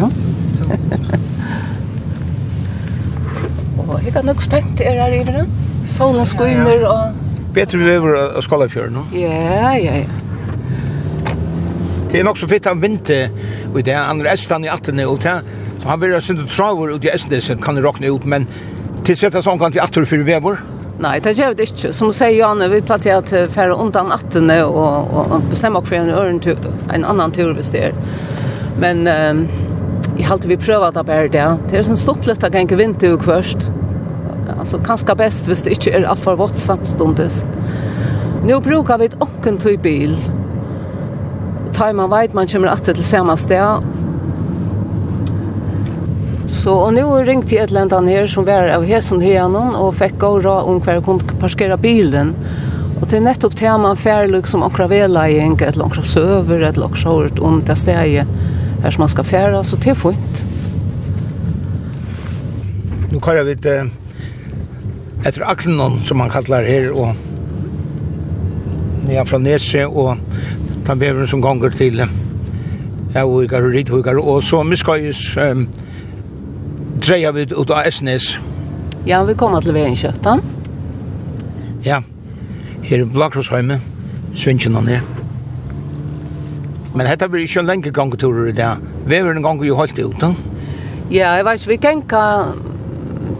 Og 3.87 4.03
jeg 4.03 4.13
kan 4.13 4.25
nok 4.25 4.41
spent 4.41 4.81
er 4.81 5.03
her 5.03 5.13
i 5.13 5.23
den. 5.23 5.70
Solen 5.91 6.27
skiner 6.29 6.85
og... 6.87 7.15
Betre 7.53 7.77
vi 7.81 7.89
över 7.91 8.15
av 8.37 8.41
Skalafjörn, 8.41 8.93
no? 8.95 9.05
Ja, 9.11 9.75
ja, 9.75 9.95
ja. 10.01 10.05
Det 12.11 12.19
er 12.19 12.23
nok 12.27 12.39
så 12.39 12.47
fitt 12.47 12.67
han 12.67 12.79
vinter 12.83 13.29
og 13.73 13.81
det, 13.83 13.95
andra 13.95 14.33
er 14.33 14.65
i 14.65 14.71
attene 14.71 15.07
og 15.07 15.19
det, 15.23 15.37
så 15.81 15.89
han 15.89 16.01
vil 16.01 16.13
ha 16.15 16.21
sin 16.23 16.47
traver 16.47 16.93
ut 16.95 17.05
i 17.05 17.11
Estnesen, 17.11 17.59
kan 17.61 17.75
det 17.75 17.83
råkne 17.83 18.11
ut, 18.11 18.25
men 18.25 18.47
til 19.05 19.17
setta 19.17 19.41
sånn 19.43 19.59
kan 19.59 19.71
til 19.71 19.83
atter 19.83 20.05
för 20.05 20.23
vever? 20.27 20.59
Nei, 21.01 21.19
det 21.19 21.33
gjør 21.33 21.55
det 21.57 21.65
ikke. 21.71 21.93
Som 21.97 22.11
sier 22.13 22.35
Janne, 22.35 22.67
vi 22.69 22.81
platter 22.85 23.17
at 23.17 23.31
færre 23.51 23.73
undan 23.73 24.11
attene 24.13 24.59
og, 24.67 25.09
og 25.09 25.47
bestemmer 25.49 25.81
for 25.81 25.97
en, 25.97 26.11
øren, 26.13 26.41
en 26.93 27.05
annan 27.05 27.33
tur 27.33 27.55
hvis 27.57 27.71
det 27.73 27.87
er. 27.89 27.95
Men 28.79 29.07
um, 29.07 29.47
jeg 30.17 30.27
halte 30.27 30.51
vi 30.51 30.59
prøver 30.61 30.93
det 30.93 31.05
bare 31.07 31.31
det. 31.33 31.47
Det 31.71 31.79
er 31.79 31.87
sånn 31.87 31.99
stort 31.99 32.27
løft 32.29 32.45
at 32.45 32.53
jeg 32.53 32.67
ikke 32.67 32.77
vinter 32.83 33.15
og 33.15 33.23
kvørst. 33.25 33.65
Alltså 34.59 34.79
kanske 34.85 35.15
bäst 35.15 35.47
hvis 35.47 35.61
det 35.61 35.69
inte 35.69 35.91
är 35.91 36.03
allt 36.03 36.19
för 36.19 36.35
vått 36.35 36.59
samstundes. 36.59 37.45
Nu 38.45 38.59
brukar 38.59 38.97
vi 38.97 39.05
ett 39.05 39.21
åken 39.21 39.57
till 39.57 39.79
bil. 39.79 40.17
Tar 41.73 41.93
man 41.93 42.09
vet 42.09 42.33
man 42.33 42.47
kommer 42.47 42.67
att 42.67 42.85
till 42.85 43.03
samma 43.03 43.37
sted. 43.37 43.77
Så, 46.47 46.73
och 46.73 46.93
nu 46.93 47.03
ringte 47.03 47.57
ett 47.57 47.71
land 47.71 47.93
eller 47.93 47.97
annet 47.97 48.29
som 48.29 48.45
var 48.45 48.67
av 48.67 48.83
hesen 48.83 49.21
høyene, 49.21 49.77
och 49.77 49.95
fick 49.95 50.19
gå 50.19 50.39
ra 50.39 50.61
om 50.61 50.81
kvar 50.81 51.01
kunde 51.01 51.23
parkera 51.39 51.77
bilen. 51.77 52.35
Och 53.01 53.07
det 53.07 53.17
er 53.17 53.21
nettopp 53.21 53.55
til 53.57 53.79
man 53.81 53.97
færlig 53.97 54.47
som 54.47 54.63
akkurat 54.63 54.89
vedlegging, 54.89 55.61
eller 55.61 55.85
akkurat 55.85 56.07
søver, 56.07 56.59
eller 56.59 56.85
akkurat 56.85 57.39
om 57.39 57.63
det 57.65 57.75
stedet 57.75 58.27
här 58.83 58.91
som 58.91 59.01
man 59.01 59.09
ska 59.09 59.23
färra 59.23 59.63
så 59.63 59.75
det 59.75 59.89
är 59.89 59.95
fint. 59.95 60.45
Nu 63.11 63.19
kör 63.19 63.43
vi 63.43 63.55
til 63.55 63.89
etter 65.25 65.43
Axelnon, 65.45 65.99
som 66.07 66.17
man 66.17 66.29
kallar 66.29 66.65
her, 66.65 66.91
og 66.91 67.15
nede 69.07 69.25
fra 69.25 69.37
Nese, 69.37 69.87
og 69.87 70.17
den 70.87 70.99
beveren 70.99 71.27
som 71.27 71.41
ganger 71.41 71.69
til 71.69 72.01
Hauikar 73.13 73.61
og 73.61 73.73
Ridhuikar, 73.73 74.19
og 74.19 74.43
så 74.43 74.63
miskøyes 74.63 75.37
um, 75.37 75.67
dreia 77.01 77.31
vi 77.35 77.45
ut 77.51 77.69
av 77.69 77.87
Esnes. 77.87 78.39
Ja, 79.05 79.23
vi 79.25 79.35
kommer 79.35 79.61
til 79.61 79.75
veien 79.75 79.97
kjøttan. 79.97 80.43
Ja, 81.85 82.01
her 82.85 83.03
i 83.03 83.09
Blakrosheime, 83.09 83.81
svinsjene 84.37 84.83
ned. 84.85 85.01
Men 86.95 87.07
hetta 87.07 87.27
blir 87.31 87.45
ikke 87.45 87.61
en 87.63 87.69
lenge 87.69 87.91
gangeturer 87.91 88.49
i 88.51 88.55
dag. 88.55 88.81
Veveren 89.07 89.43
ganger 89.43 89.65
jo 89.65 89.77
holdt 89.79 89.99
ut, 89.99 90.17
da. 90.21 90.33
Ja, 91.11 91.33
jeg 91.35 91.45
vet 91.45 91.67
vi 91.67 91.77
kan 91.83 92.03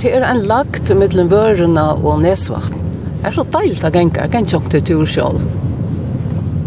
det 0.02 0.14
er 0.18 0.24
en 0.26 0.46
lagt 0.50 0.90
mellom 0.98 1.30
vørene 1.30 1.84
og 2.02 2.24
nesvart. 2.24 2.74
Det 3.22 3.30
er 3.30 3.36
så 3.36 3.44
deilt 3.54 3.84
å 3.86 3.92
gjenge, 3.94 4.18
jeg 4.18 4.32
kan 4.34 4.48
ikke 4.48 4.72
til 4.74 4.86
tur 4.88 5.10
selv. 5.10 5.44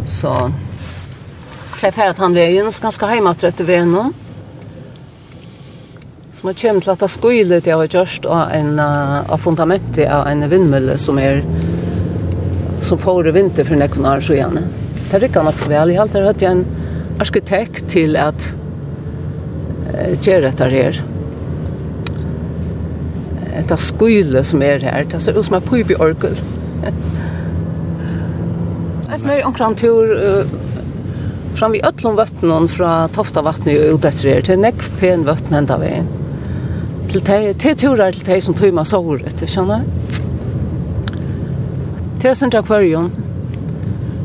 Så 0.07 0.31
det 1.81 1.89
er 1.89 1.97
ferdig 1.97 2.23
han 2.23 2.37
veien, 2.37 2.69
så 2.71 2.85
ganske 2.85 3.09
hjemme 3.11 3.33
til 3.37 3.51
etter 3.51 3.67
veien 3.67 3.91
nå. 3.91 4.05
Så 6.35 6.47
man 6.47 6.57
kommer 6.61 6.85
til 6.85 6.93
at 6.95 7.03
det 7.03 7.11
skulle 7.11 7.59
til 7.65 7.75
å 7.75 7.81
ha 7.83 7.89
gjørst 7.91 8.29
av, 8.31 8.55
en, 8.55 8.79
av 8.79 9.43
fundamentet 9.43 10.07
av 10.07 10.29
en 10.31 10.47
vindmølle 10.51 10.97
som 11.03 11.19
er 11.19 11.43
som 12.85 13.01
får 13.01 13.33
vinter 13.35 13.65
for 13.65 13.81
nekken 13.81 14.07
av 14.07 14.23
så 14.23 14.37
gjerne. 14.37 14.63
Det 15.11 15.21
rykker 15.23 15.47
nok 15.47 15.59
så 15.59 15.71
vel. 15.73 15.91
Jeg 15.91 15.99
har 15.99 16.07
alltid 16.07 16.27
hatt 16.29 16.47
en 16.51 16.65
arkitekt 17.25 17.91
til 17.93 18.19
at 18.21 18.49
uh, 19.89 20.13
gjøre 20.21 20.51
dette 20.51 20.71
her 20.75 21.03
dette 23.55 23.79
skule 23.81 24.45
som 24.45 24.63
er 24.63 24.83
her. 24.85 25.07
Det 25.09 25.23
ser 25.23 25.39
ut 25.39 25.47
som 25.47 25.59
en 25.59 25.65
pyp 25.65 25.91
i 25.95 25.99
orkel. 26.01 26.37
Jeg 29.15 29.21
snør 29.23 29.47
omkring 29.47 29.77
tur 29.79 30.15
fram 31.55 31.73
vi 31.73 31.81
öllum 31.81 32.17
vötnum 32.17 32.69
fra 32.69 33.09
Toftavattni 33.15 33.77
og 33.79 33.99
ut 33.99 34.07
etter 34.09 34.33
her, 34.33 34.43
til 34.43 34.59
nekv 34.59 34.89
pen 34.99 35.23
vötn 35.27 35.55
enda 35.55 35.77
vi. 35.79 35.93
Til 37.13 37.23
te, 37.23 37.37
te 37.63 37.75
turar 37.79 38.17
til 38.17 38.27
te 38.27 38.41
som 38.43 38.57
tøyma 38.59 38.83
sår 38.89 39.23
det 39.39 39.47
skjønner 39.53 39.85
Til 42.19 42.31
jeg 42.31 42.41
sender 42.41 42.63
akvarium. 42.65 43.13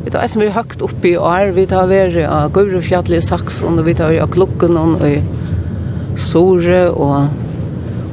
Vi 0.05 0.13
tar 0.13 0.23
eisen 0.23 0.41
vi 0.41 0.49
høgt 0.55 0.81
oppi 0.81 1.11
og 1.19 1.27
er, 1.29 1.51
vi 1.53 1.67
tar 1.69 1.89
veri 1.91 2.23
av 2.25 2.53
Gaurufjallet 2.55 3.19
i 3.19 3.21
Saxon, 3.21 3.77
og 3.77 3.85
vi 3.85 3.93
tar 3.93 4.09
veri 4.09 4.23
av 4.23 4.31
Klokkenon 4.33 4.95
og 4.97 6.17
Sore 6.17 6.85
og 6.89 7.48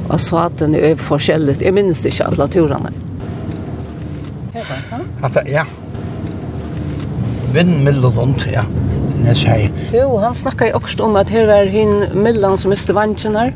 Og 0.07 0.19
svaten 0.23 0.75
er 0.75 0.95
forskjellig. 0.99 1.57
Jeg 1.61 1.75
minnes 1.75 2.05
ikke 2.05 2.29
alle 2.29 2.47
turene. 2.51 2.93
At, 5.23 5.37
ja. 5.47 5.63
Vind 7.53 7.83
mellom 7.83 8.17
rundt, 8.17 8.47
ja. 8.51 8.63
Nes 9.23 9.43
hei. 9.47 9.67
Jo, 9.93 10.17
han 10.21 10.35
snakka 10.35 10.69
jo 10.69 10.79
også 10.81 11.03
om 11.03 11.15
at 11.19 11.31
her 11.33 11.47
var 11.49 11.69
hin 11.71 12.05
Millan 12.15 12.57
som 12.57 12.71
miste 12.71 12.95
vantjen 12.95 13.35
her. 13.35 13.51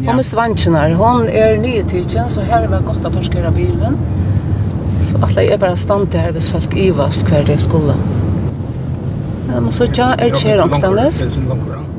Ja. 0.00 0.10
Hun 0.10 0.20
miste 0.20 0.36
vantjen 0.36 0.76
her. 0.78 0.94
Hun 0.94 1.28
er 1.28 1.56
nye 1.60 1.84
tidsen, 1.88 2.30
så 2.30 2.44
her 2.46 2.68
var 2.72 2.84
godt 2.86 3.06
å 3.06 3.12
parskere 3.12 3.52
bilen. 3.56 3.98
Så 5.10 5.20
alle 5.22 5.46
er 5.52 5.60
bare 5.60 5.76
stand 5.80 6.10
til 6.12 6.20
her 6.20 6.34
hvis 6.36 6.50
folk 6.52 6.76
ivast 6.76 7.26
hver 7.30 7.46
det 7.48 7.58
skulle. 7.64 7.96
Ja, 9.50 9.60
men 9.60 9.72
så 9.72 9.86
tja, 9.88 10.12
er 10.18 10.32
det 10.32 10.40
skjer 10.40 10.62
omstandes. 10.64 11.22
Det 11.22 11.30
er 11.30 11.48
langt, 11.48 11.95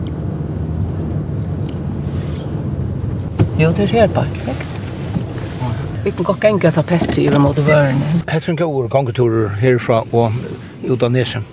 Jo, 3.58 3.72
det 3.74 3.80
er 3.80 3.88
helt 3.88 4.14
perfekt. 4.14 4.66
Vi 6.04 6.12
kan 6.12 6.24
godt 6.24 6.40
gænge 6.40 6.68
etter 6.68 6.82
Petter 6.82 7.22
i 7.22 7.30
remote 7.30 7.64
vørene. 7.66 8.22
Petter 8.28 8.52
en 8.52 8.58
god 8.58 8.90
gangeturer 8.90 9.50
herfra 9.50 10.04
og 10.14 10.32
ut 10.86 11.04
av 11.04 11.10
Nesem. 11.12 11.46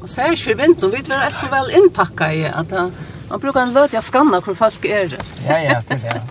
Og 0.00 0.08
særlig 0.08 0.38
for 0.40 0.56
vinteren, 0.56 0.92
vi 0.92 1.02
er 1.12 1.28
så 1.28 1.50
vel 1.52 1.68
innpakket 1.76 2.38
i 2.38 2.46
at 2.48 2.72
man 2.72 3.42
bruker 3.44 3.60
en 3.60 3.74
løt 3.76 3.92
jeg 3.94 4.02
skanner 4.08 4.40
hvor 4.40 4.56
folk 4.56 4.88
er 4.88 5.12
det. 5.12 5.20
Ja, 5.44 5.60
ja, 5.66 5.76
det 5.88 6.00
er 6.00 6.16
det. 6.16 6.22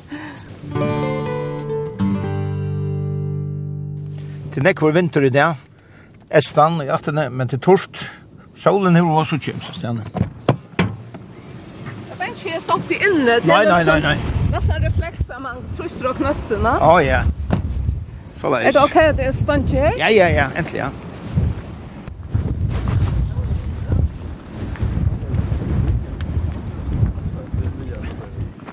Det 4.56 4.66
er 4.68 4.92
vinter 4.92 5.22
i 5.22 5.30
dag. 5.30 5.54
Estan 6.32 6.82
i 6.82 6.90
astene, 6.90 7.30
men 7.30 7.48
til 7.48 7.60
torst. 7.60 8.10
Solen 8.56 8.96
er 8.96 9.06
også 9.06 9.38
kjemst, 9.38 9.76
Stjane. 9.78 10.04
Ja 10.20 10.29
jag 12.60 12.64
stått 12.64 12.92
inne 12.92 13.40
till. 13.40 13.48
Nej, 13.48 13.66
nej, 13.66 13.86
nej, 13.86 14.02
nej. 14.02 14.18
Nästan 14.52 14.82
reflexar 14.82 15.40
man 15.40 15.56
frustrar 15.78 16.10
och 16.10 16.16
knötterna. 16.16 16.78
Ja, 16.80 17.00
oh, 17.00 17.06
ja. 17.06 17.22
Så 18.42 18.50
läs. 18.50 18.66
Är 18.66 18.72
det 18.72 18.86
okej 18.86 19.10
att 19.10 19.18
det 19.18 19.24
är 19.24 19.32
stank 19.32 19.72
här? 19.72 19.96
Ja, 19.98 20.10
ja, 20.10 20.30
ja, 20.30 20.46
äntligen. 20.56 20.90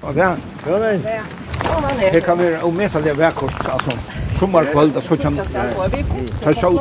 Ja, 0.03 0.13
det 0.13 0.21
Ja, 0.21 0.37
Ja, 0.67 0.79
det 1.99 2.07
är. 2.09 2.13
Det 2.13 2.21
kan 2.21 2.39
vara 2.39 2.63
omätliga 2.63 3.15
vekkort, 3.15 3.69
alltså 3.69 3.91
sommarkvöld, 4.39 5.03
så 5.03 5.17
kan 5.17 5.37
ta 5.37 5.45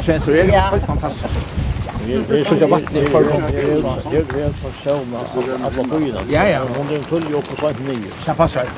sig 0.01 0.19
det 0.25 0.39
er 0.39 0.51
helt 0.51 0.85
fantastiskt. 0.85 1.64
Vi 2.05 2.13
er 2.13 2.43
så 2.45 2.67
vatten 2.69 2.97
i 2.97 3.05
forhånd. 3.09 3.45
Vi 4.11 4.41
er 4.41 4.51
for 4.61 4.75
sjøvna 4.81 5.21
alle 5.65 5.85
byene. 5.89 6.21
Ja, 6.29 6.43
ja. 6.49 6.59
Hun 6.75 6.91
er 6.91 6.99
en 6.99 7.07
tull 7.09 7.25
opp 7.39 7.49
og 7.55 7.57
sånt 7.63 7.81
nye. 7.87 8.11
Det 8.25 8.35
passer. 8.37 8.69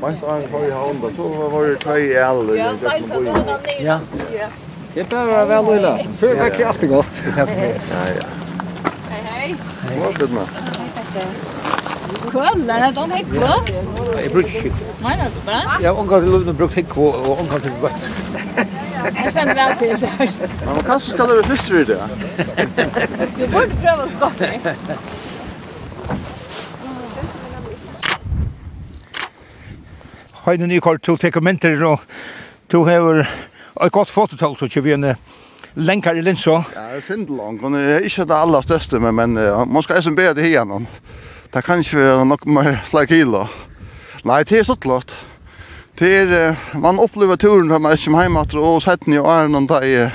Bant 0.00 0.22
var 0.24 0.46
for 0.48 0.64
i 0.64 0.70
havn, 0.72 1.02
så 1.16 1.28
var 1.52 1.66
det 1.68 1.76
tøy 1.84 2.00
i 2.06 2.16
alle. 2.24 2.56
Ja, 2.56 2.72
bant 2.86 3.12
var 3.12 3.20
det 3.28 3.58
nye. 3.68 3.84
Ja. 3.84 4.48
Det 4.94 5.06
bare 5.12 5.28
var 5.34 5.46
vel 5.50 5.76
illa. 5.76 5.94
Så 6.16 6.30
er 6.30 6.40
det 6.40 6.52
ikke 6.54 6.66
alltid 6.72 6.88
godt. 6.96 7.22
Ja, 7.36 7.44
ja. 7.44 8.28
Hei, 9.10 9.20
hei. 9.28 9.54
Hva 9.90 10.08
er 10.08 10.18
det 10.22 10.30
med? 10.34 10.46
Kväll, 12.30 12.66
det 12.66 12.92
don't 12.96 13.12
hit 13.16 13.28
på. 13.28 13.52
Jag 14.22 14.32
brukar 14.32 14.50
shit. 14.50 14.72
Menar 15.02 15.30
du 15.34 15.40
det? 15.46 15.62
Ja, 15.82 15.92
hon 15.92 16.06
går 16.06 16.20
till 16.20 16.30
Lund 16.30 16.48
och 16.48 16.54
brukar 16.54 16.76
hit 16.76 16.90
och 16.90 17.36
hon 17.36 17.48
går 17.48 17.58
till 17.58 17.72
Jeg 19.04 19.32
kjenner 19.32 19.54
vel 19.56 19.76
til 19.80 20.00
det 20.00 20.08
her. 20.18 20.32
Ja, 20.64 20.74
men 20.74 20.84
kanske 20.84 21.14
ska 21.14 21.26
det 21.28 21.36
være 21.38 21.48
fyrst 21.50 21.72
vid 21.72 21.84
det. 21.90 22.00
Du 23.38 23.44
burde 23.52 23.78
prøve 23.80 24.04
å 24.04 24.10
skotte. 24.14 24.50
Heine 30.44 30.66
Nykort, 30.66 31.02
to 31.04 31.16
teker 31.20 31.44
mynter, 31.44 31.80
og 31.84 32.00
du 32.72 32.84
hever 32.88 33.24
et 33.24 33.92
godt 33.92 34.10
fototall, 34.10 34.56
så 34.56 34.68
ikke 34.68 34.84
vi 34.84 34.94
en 34.96 35.08
lenkar 35.76 36.16
i 36.16 36.24
linsa. 36.24 36.60
Ja, 36.74 36.86
det 36.90 37.00
er 37.00 37.06
sindelang, 37.06 37.60
og 37.64 37.72
det 37.76 37.82
er 37.94 38.06
ikke 38.08 38.24
det 38.28 38.36
aller 38.36 38.64
største, 38.66 39.00
men, 39.00 39.14
men 39.14 39.36
man 39.70 39.82
skal 39.84 40.00
eisen 40.00 40.16
bedre 40.18 40.34
det 40.38 40.48
hianen. 40.48 40.88
Det 41.52 41.64
kan 41.64 41.82
ikke 41.82 41.98
være 41.98 42.26
nok 42.26 42.46
mer 42.46 42.76
flere 42.86 43.10
kilo. 43.10 43.46
Nei, 44.24 44.42
det 44.44 44.60
er 44.60 44.68
stått 44.68 44.88
lott. 44.88 45.16
Det 46.00 46.56
man 46.80 46.96
upplever 46.96 47.36
turen 47.36 47.66
når 47.68 47.78
man 47.78 47.92
er 47.92 47.96
som 47.96 48.14
och 48.56 48.82
sett 48.82 49.06
ni 49.06 49.16
i 49.16 49.18
åren 49.18 49.54
om 49.54 49.66
det 49.66 50.12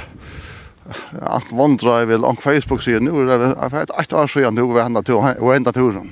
att 1.21 1.51
vandra 1.51 2.01
i 2.01 2.05
väl 2.05 2.21
på 2.21 2.41
Facebook 2.41 2.81
så 2.81 2.89
nu 2.89 3.31
är 3.31 3.37
det 3.37 3.81
ett 3.81 3.99
ett 3.99 4.13
år 4.13 4.27
sedan 4.27 4.55
då 4.55 4.67
vi 4.67 4.83
vil 4.83 5.03
till 5.03 5.13
och 5.13 5.55
enda 5.55 5.71
turen. 5.71 6.09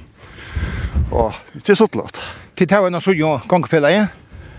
Och 1.12 1.34
det 1.54 1.70
är 1.70 1.76
så 1.76 1.88
klart. 1.88 2.18
Til 2.56 2.68
det 2.68 2.80
var 2.80 2.88
en 2.88 3.02
kan 3.02 3.40
gangfella, 3.50 3.92
ja? 3.92 4.08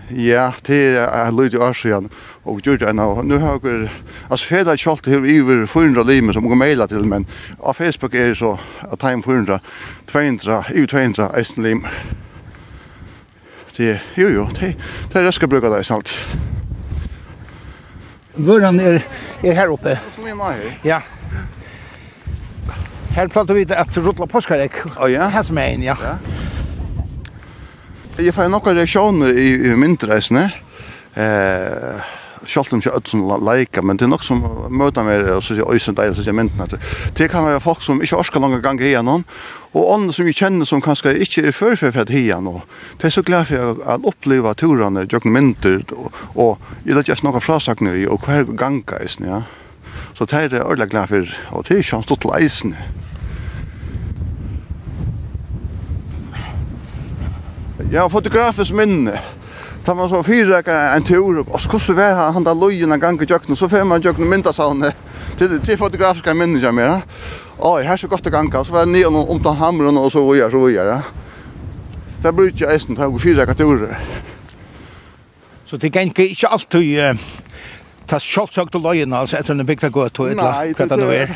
Ja, 0.09 0.51
det 0.67 0.97
er 0.97 1.31
lyd 1.31 1.53
i 1.53 1.57
år 1.57 1.73
siden, 1.73 2.09
og 2.43 2.61
gjør 2.61 2.77
det 2.77 2.89
ennå. 2.89 3.21
nu 3.23 3.37
har 3.37 3.59
jeg, 3.63 3.89
altså 4.29 4.45
fela 4.45 4.75
kjalt 4.75 5.05
her 5.05 5.23
iver 5.23 5.65
400 5.65 6.03
limer 6.03 6.33
som 6.33 6.47
går 6.47 6.55
maila 6.55 6.87
til, 6.87 7.07
men 7.07 7.25
av 7.63 7.73
Facebook 7.73 8.13
er 8.13 8.27
det 8.27 8.37
så 8.37 8.57
at 8.91 8.99
time 8.99 9.23
400, 9.23 9.59
200, 10.07 10.63
iver 10.75 10.87
200, 10.87 11.31
eisen 11.37 11.63
limer 11.63 11.89
det 13.77 13.99
jo 14.15 14.29
jo, 14.31 14.45
det, 14.59 14.75
det 15.11 15.19
er 15.19 15.27
jeg 15.29 15.37
skal 15.37 15.51
bruke 15.51 15.71
det 15.71 15.81
i 15.83 15.87
salt. 15.87 16.13
Vøren 18.35 18.79
er, 18.79 18.99
er 19.43 19.53
her 19.55 19.71
oppe. 19.71 19.95
Ja. 20.83 20.99
Her 23.15 23.29
prater 23.31 23.55
vi 23.55 23.63
at 23.71 23.97
rutla 24.03 24.27
påskarek. 24.27 24.81
Å 24.97 25.05
oh, 25.05 25.11
ja? 25.11 25.29
Her 25.31 25.45
som 25.47 25.59
er 25.61 25.71
en, 25.71 25.85
ja. 25.85 25.95
ja. 26.03 26.17
Jeg 28.19 28.35
får 28.35 28.51
noen 28.51 28.75
reaksjoner 28.75 29.39
i, 29.39 29.47
i 29.69 29.75
myndreisene. 29.79 30.49
Eh, 31.15 32.15
sjalt 32.49 32.73
om 32.73 32.81
ikke 32.81 32.95
ødsen 32.97 33.25
leika, 33.45 33.81
men 33.81 33.97
det 33.97 34.05
er 34.05 34.11
nok 34.11 34.23
som 34.25 34.41
møter 34.69 35.05
meg, 35.05 35.25
og 35.33 35.43
så 35.43 35.55
sier 35.55 35.69
øysen 35.71 35.97
deg, 35.97 36.11
og 36.11 36.17
så 36.17 36.25
sier 36.25 36.35
mynden. 36.35 36.79
Det 37.17 37.29
kan 37.31 37.45
være 37.47 37.61
folk 37.63 37.83
som 37.85 38.01
ikke 38.03 38.19
orsker 38.21 38.43
langt 38.43 38.63
gang 38.63 38.81
hia 38.81 39.01
noen, 39.05 39.25
og 39.75 39.91
andre 39.91 40.15
som 40.15 40.27
vi 40.27 40.35
kjenner 40.35 40.67
som 40.67 40.83
kanskje 40.83 41.15
ikke 41.25 41.47
er 41.49 41.55
førferd 41.55 41.95
for 41.95 42.05
at 42.05 42.13
hia 42.13 42.39
nå. 42.39 42.61
Det 43.01 43.09
er 43.09 43.15
så 43.17 43.25
glad 43.27 43.49
for 43.51 43.81
at 43.83 44.07
oppleva 44.07 44.53
turene, 44.55 45.07
jøkken 45.11 45.35
mynter, 45.35 45.83
og 46.35 46.61
jeg 46.85 46.95
lett 46.95 47.11
ikke 47.11 47.27
noen 47.27 47.43
frasakne 47.43 47.95
i, 47.99 48.07
og 48.07 48.23
hver 48.25 48.47
ganga 48.55 49.01
eisen, 49.01 49.27
ja. 49.29 49.43
Så 50.15 50.27
det 50.31 50.53
er 50.53 50.63
ordentlig 50.63 50.91
glad 50.93 51.11
for, 51.11 51.33
og 51.51 51.65
det 51.67 51.75
er 51.75 51.83
ikke 51.83 51.97
han 51.97 52.07
stått 52.07 52.23
til 52.23 52.35
eisen. 52.37 52.75
Jeg 57.91 58.01
har 58.01 58.09
fotografisk 58.09 58.73
minne. 58.73 59.19
Ja. 59.19 59.34
Da 59.85 59.93
man 59.93 60.09
så 60.09 60.23
fyra 60.23 60.61
en 60.95 61.03
tur 61.03 61.49
och 61.49 61.61
skulle 61.61 61.93
vara 61.93 62.13
han 62.13 62.33
han 62.33 62.43
där 62.43 62.55
lojen 62.55 62.91
en 62.91 62.99
gång 62.99 63.21
i 63.21 63.25
jökna 63.25 63.55
så 63.55 63.69
får 63.69 63.83
man 63.83 64.01
jökna 64.01 64.25
mynda 64.25 64.53
sa 64.53 64.67
han 64.67 64.91
till 65.37 65.59
till 65.61 65.77
fotografiska 65.77 66.33
minnen 66.33 66.61
jag 66.61 66.73
mer. 66.73 67.01
Oj, 67.57 67.83
här 67.83 67.97
så 67.97 68.07
gott 68.07 68.27
att 68.27 68.31
ganga 68.31 68.63
så 68.63 68.71
var 68.71 68.85
ni 68.85 69.05
om 69.05 69.15
om 69.15 69.43
den 69.43 69.55
hamren 69.55 69.97
och 69.97 70.11
så 70.11 70.31
vidare 70.31 70.51
så 70.51 70.65
vidare. 70.65 71.01
Det 72.21 72.31
brukar 72.31 72.65
jag 72.65 72.75
ästen 72.75 72.95
ta 72.95 73.19
fyra 73.19 73.53
turer. 73.53 73.99
Så 75.65 75.77
det 75.77 75.89
kan 75.89 76.01
inte 76.01 76.47
alltid 76.47 77.17
ta 78.07 78.19
sjálvsagt 78.19 78.75
og 78.75 78.81
løgin 78.81 79.13
altså 79.13 79.37
etter 79.37 79.53
en 79.53 79.65
bygda 79.65 79.89
gøtt 79.89 80.19
og 80.19 80.29
etla 80.29 80.51
hva 80.77 80.87
det 80.89 80.97
nå 80.97 81.07
er. 81.13 81.31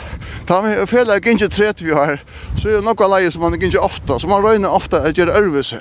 Ta 0.47 0.61
mig 0.61 0.81
och 0.81 0.89
fela 0.89 1.17
ikke 1.17 1.49
tret 1.49 1.81
vi 1.81 1.93
har, 1.93 2.21
så 2.61 2.69
er 2.69 2.81
några 2.81 3.07
lejer 3.07 3.31
som 3.31 3.41
man 3.41 3.61
ikke 3.61 3.79
ofta, 3.79 4.19
så 4.19 4.27
man 4.27 4.43
røyner 4.43 4.69
ofta 4.69 4.97
at 4.97 5.15
gjøre 5.15 5.37
ørvise. 5.37 5.79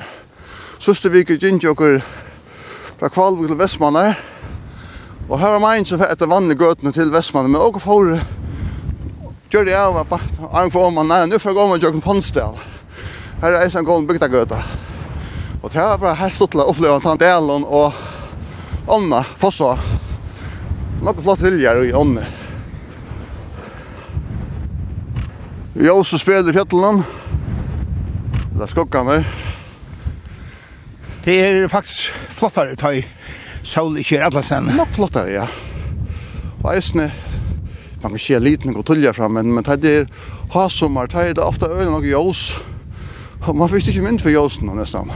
Søste 0.79 1.11
vi 1.11 1.19
ikke 1.19 1.35
ikke 1.35 1.71
okker 1.71 2.01
fra 2.99 3.09
Kvalvik 3.09 3.49
til 3.49 3.59
Vestmannar. 3.59 4.19
Og 5.29 5.39
her 5.39 5.55
var 5.55 5.63
mein 5.63 5.85
som 5.87 6.03
etter 6.03 6.27
vann 6.27 6.51
i 6.51 6.57
gøtene 6.59 6.93
til 6.93 7.13
Vestmannar, 7.13 7.51
men 7.53 7.61
også 7.61 7.85
for 7.85 8.19
gjør 9.49 9.65
det 9.65 9.77
av 9.77 9.97
at 10.03 10.13
Arne 10.53 10.71
for 10.71 10.91
man, 10.91 11.09
nei, 11.09 11.23
nå 11.27 11.39
får 11.41 11.53
jeg 11.53 11.57
gå 11.57 11.67
med 11.71 11.85
Jørgen 11.85 12.05
Fonsdal. 12.05 12.59
Her 13.41 13.55
er 13.55 13.63
eisen 13.65 13.87
gående 13.87 14.09
bygda 14.11 14.29
gøta. 14.29 14.59
Og 15.63 15.71
det 15.73 15.81
var 15.81 16.01
bare 16.03 16.19
helt 16.21 16.35
stått 16.35 16.53
til 16.53 16.63
å 16.63 16.69
oppleve 16.69 16.99
at 16.99 17.07
han 17.09 17.21
delen 17.21 17.65
og 17.65 17.97
ånda, 18.87 19.23
fossa. 19.39 19.77
Noe 21.01 21.23
flott 21.23 21.43
viljer 21.43 21.85
i 21.87 21.95
ånda. 21.95 22.27
har 25.79 25.95
også 25.95 26.19
spiller 26.19 26.51
i 26.51 26.57
fjellene. 26.57 27.05
Det 28.57 28.67
er 28.67 28.73
skokkene. 28.73 29.23
Det 31.29 31.41
er 31.45 31.67
faktisk 31.69 32.13
flottare 32.33 32.77
ta 32.81 32.89
i 32.97 33.03
sol 33.63 33.99
ikke 34.01 34.17
er 34.17 34.23
alle 34.25 34.41
sen. 34.43 34.71
Nok 34.73 34.95
flottare, 34.97 35.29
ja. 35.29 35.43
Og 36.63 36.71
eisne, 36.73 37.11
man 38.01 38.15
kan 38.15 38.23
se 38.25 38.39
liten 38.41 38.77
og 38.77 38.87
tullja 38.89 39.13
fram, 39.13 39.37
men, 39.37 39.53
men 39.53 39.67
det 39.83 39.91
er 39.93 40.07
hasommer, 40.55 41.07
det 41.07 41.37
er 41.37 41.43
ofte 41.45 41.67
øyne 41.69 41.91
nok 41.91 42.05
jås. 42.05 42.63
Man 43.55 43.69
fyrst 43.69 43.89
ikke 43.89 44.03
mynd 44.07 44.23
for 44.25 44.33
jåsen 44.33 44.67
nå 44.67 44.79
nesten. 44.79 45.13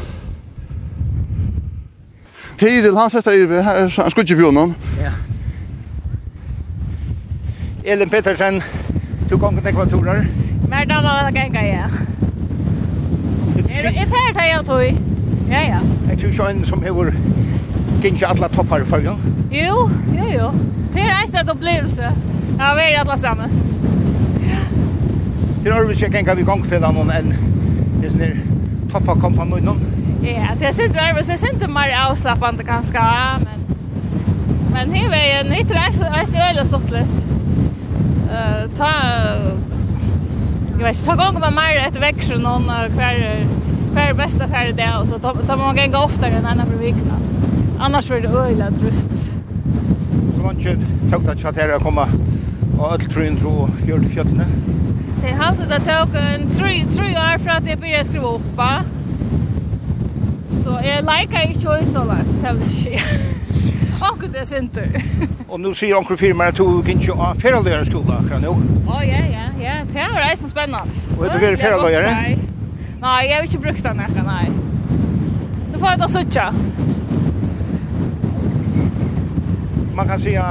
Tiril, 2.61 2.97
han 2.97 3.11
setter 3.11 3.33
i, 3.33 3.63
han 3.63 4.11
skulle 4.11 4.29
ikke 4.29 4.53
noen. 4.53 4.77
Ja. 5.01 5.15
Elin 7.85 8.11
Petersen, 8.11 8.61
du 9.31 9.39
kom 9.39 9.57
til 9.57 9.73
ekvatorer. 9.73 10.29
Hver 10.69 10.85
dag 10.85 11.03
var 11.09 11.25
det 11.25 11.35
ganga, 11.41 11.65
ja. 11.67 11.89
Er 13.73 13.83
du 13.83 13.89
i 13.89 14.07
ferd 14.13 14.37
her, 14.37 14.47
jeg 14.53 14.65
tog? 14.67 15.09
Ja, 15.53 15.61
ja. 15.61 16.02
Jeg 16.13 16.19
tror 16.21 16.29
ikke 16.29 16.49
en 16.53 16.65
som 16.69 16.83
hever 16.85 17.15
gynns 18.03 18.23
alle 18.29 18.49
toppar 18.53 18.85
i 18.85 18.89
fyrrjon. 18.91 19.23
Jo, 19.49 19.89
jo, 20.13 20.27
jo. 20.29 20.51
Det 20.93 21.01
er 21.01 21.15
eist 21.23 21.39
et 21.41 21.49
opplevelse. 21.49 22.11
Ja, 22.59 22.75
vi 22.77 22.85
er 22.85 22.91
i 22.93 22.99
alla 23.01 23.17
stramme. 23.17 23.49
Det 25.65 25.73
er 25.73 25.81
øvrigt 25.81 26.03
ikke 26.03 26.19
engang 26.19 26.39
vi 26.39 26.45
gongfellan 26.45 26.95
noen 26.99 27.15
enn 27.17 27.33
det 28.03 28.11
er 28.11 28.13
sånne 28.13 28.31
toppar 28.93 29.49
noen. 29.49 29.81
Ja, 30.23 30.53
det 30.61 30.69
er 30.69 30.77
sint 30.77 31.01
øvrigt, 31.01 31.27
det 31.27 31.39
er 31.39 31.43
sint 31.47 31.65
mer 31.73 31.97
avslappande 32.05 32.67
ganske, 32.67 33.07
men 33.47 33.63
men 34.73 34.93
her 34.93 35.09
veien, 35.13 35.53
hit 35.53 35.73
er 35.73 35.89
eist 36.19 36.37
øyla 36.37 36.67
stått 36.69 36.93
litt. 36.93 37.17
Uh, 38.29 38.69
ta, 38.77 38.93
jeg 40.77 40.85
vet 40.85 40.95
ikke, 40.95 41.07
ta 41.07 41.17
gong 41.25 41.41
med 41.41 41.57
mer 41.57 41.81
etter 41.87 42.05
vekk 42.05 42.25
noen 42.43 42.69
hver 42.97 43.25
färre 43.95 44.15
bästa 44.15 44.49
färre 44.49 44.73
det 44.73 44.99
och 45.01 45.09
så 45.09 45.19
tar, 45.19 45.35
tar 45.35 45.57
man 45.57 45.77
gänga 45.77 45.99
oftare 45.99 46.31
än 46.31 46.47
andra 46.47 46.67
för 46.67 46.79
vikna. 46.79 47.15
Annars 47.79 48.09
blir 48.09 48.21
det 48.21 48.29
öjla 48.29 48.71
trust. 48.71 49.31
Så 50.37 50.43
man 50.43 50.61
kör 50.61 50.77
tog 51.11 51.29
att 51.29 51.41
chattera 51.41 51.79
komma 51.79 52.09
och 52.79 52.93
allt 52.93 53.13
tror 53.13 53.25
inte 53.27 53.47
och 53.47 53.69
fjord 53.87 54.07
fjöllne. 54.07 54.47
Det 55.23 55.33
har 55.33 55.45
alltid 55.45 55.73
att 55.73 55.85
tog 55.85 56.17
en 56.17 56.51
tre 56.51 56.85
tre 56.85 57.07
år 57.07 57.39
för 57.39 57.51
att 57.51 57.69
jag 57.69 57.79
började 57.79 58.05
skriva 58.05 58.29
upp. 58.29 58.57
va. 58.57 58.83
Så 60.65 60.71
jag 60.85 60.99
likar 61.01 61.49
inte 61.49 61.69
och 61.69 61.89
så 61.89 62.05
läst 62.05 62.43
det 62.43 62.53
vill 62.53 62.71
säga. 62.71 63.01
Och 64.01 64.25
det 64.33 64.53
är 64.53 64.59
inte. 64.59 65.03
Och 65.49 65.61
nu 65.61 65.75
ser 65.75 65.97
onkel 65.99 66.17
firma 66.17 66.45
att 66.45 66.57
du 66.57 66.83
kan 66.83 67.01
ju 67.01 67.13
ha 67.13 67.35
färdelärare 67.35 67.85
skola 67.87 68.25
kan 68.31 68.41
nu. 68.41 68.49
Ja 68.87 69.05
ja 69.05 69.19
ja 69.33 69.65
ja, 69.65 69.73
det 69.93 69.99
är 69.99 70.31
ju 70.31 70.49
spännande. 70.49 70.93
Och 71.19 71.25
det 71.25 71.39
blir 71.39 71.57
färdelärare. 71.57 72.39
Nei, 73.03 73.23
jeg 73.27 73.35
har 73.35 73.43
ikke 73.43 73.59
brukt 73.59 73.83
den 73.83 74.01
her, 74.01 74.23
nei. 74.23 74.45
Du 75.73 75.79
får 75.83 75.97
ta 75.99 76.07
suttja. 76.09 76.45
Man 79.95 80.09
kan 80.09 80.21
säga 80.21 80.45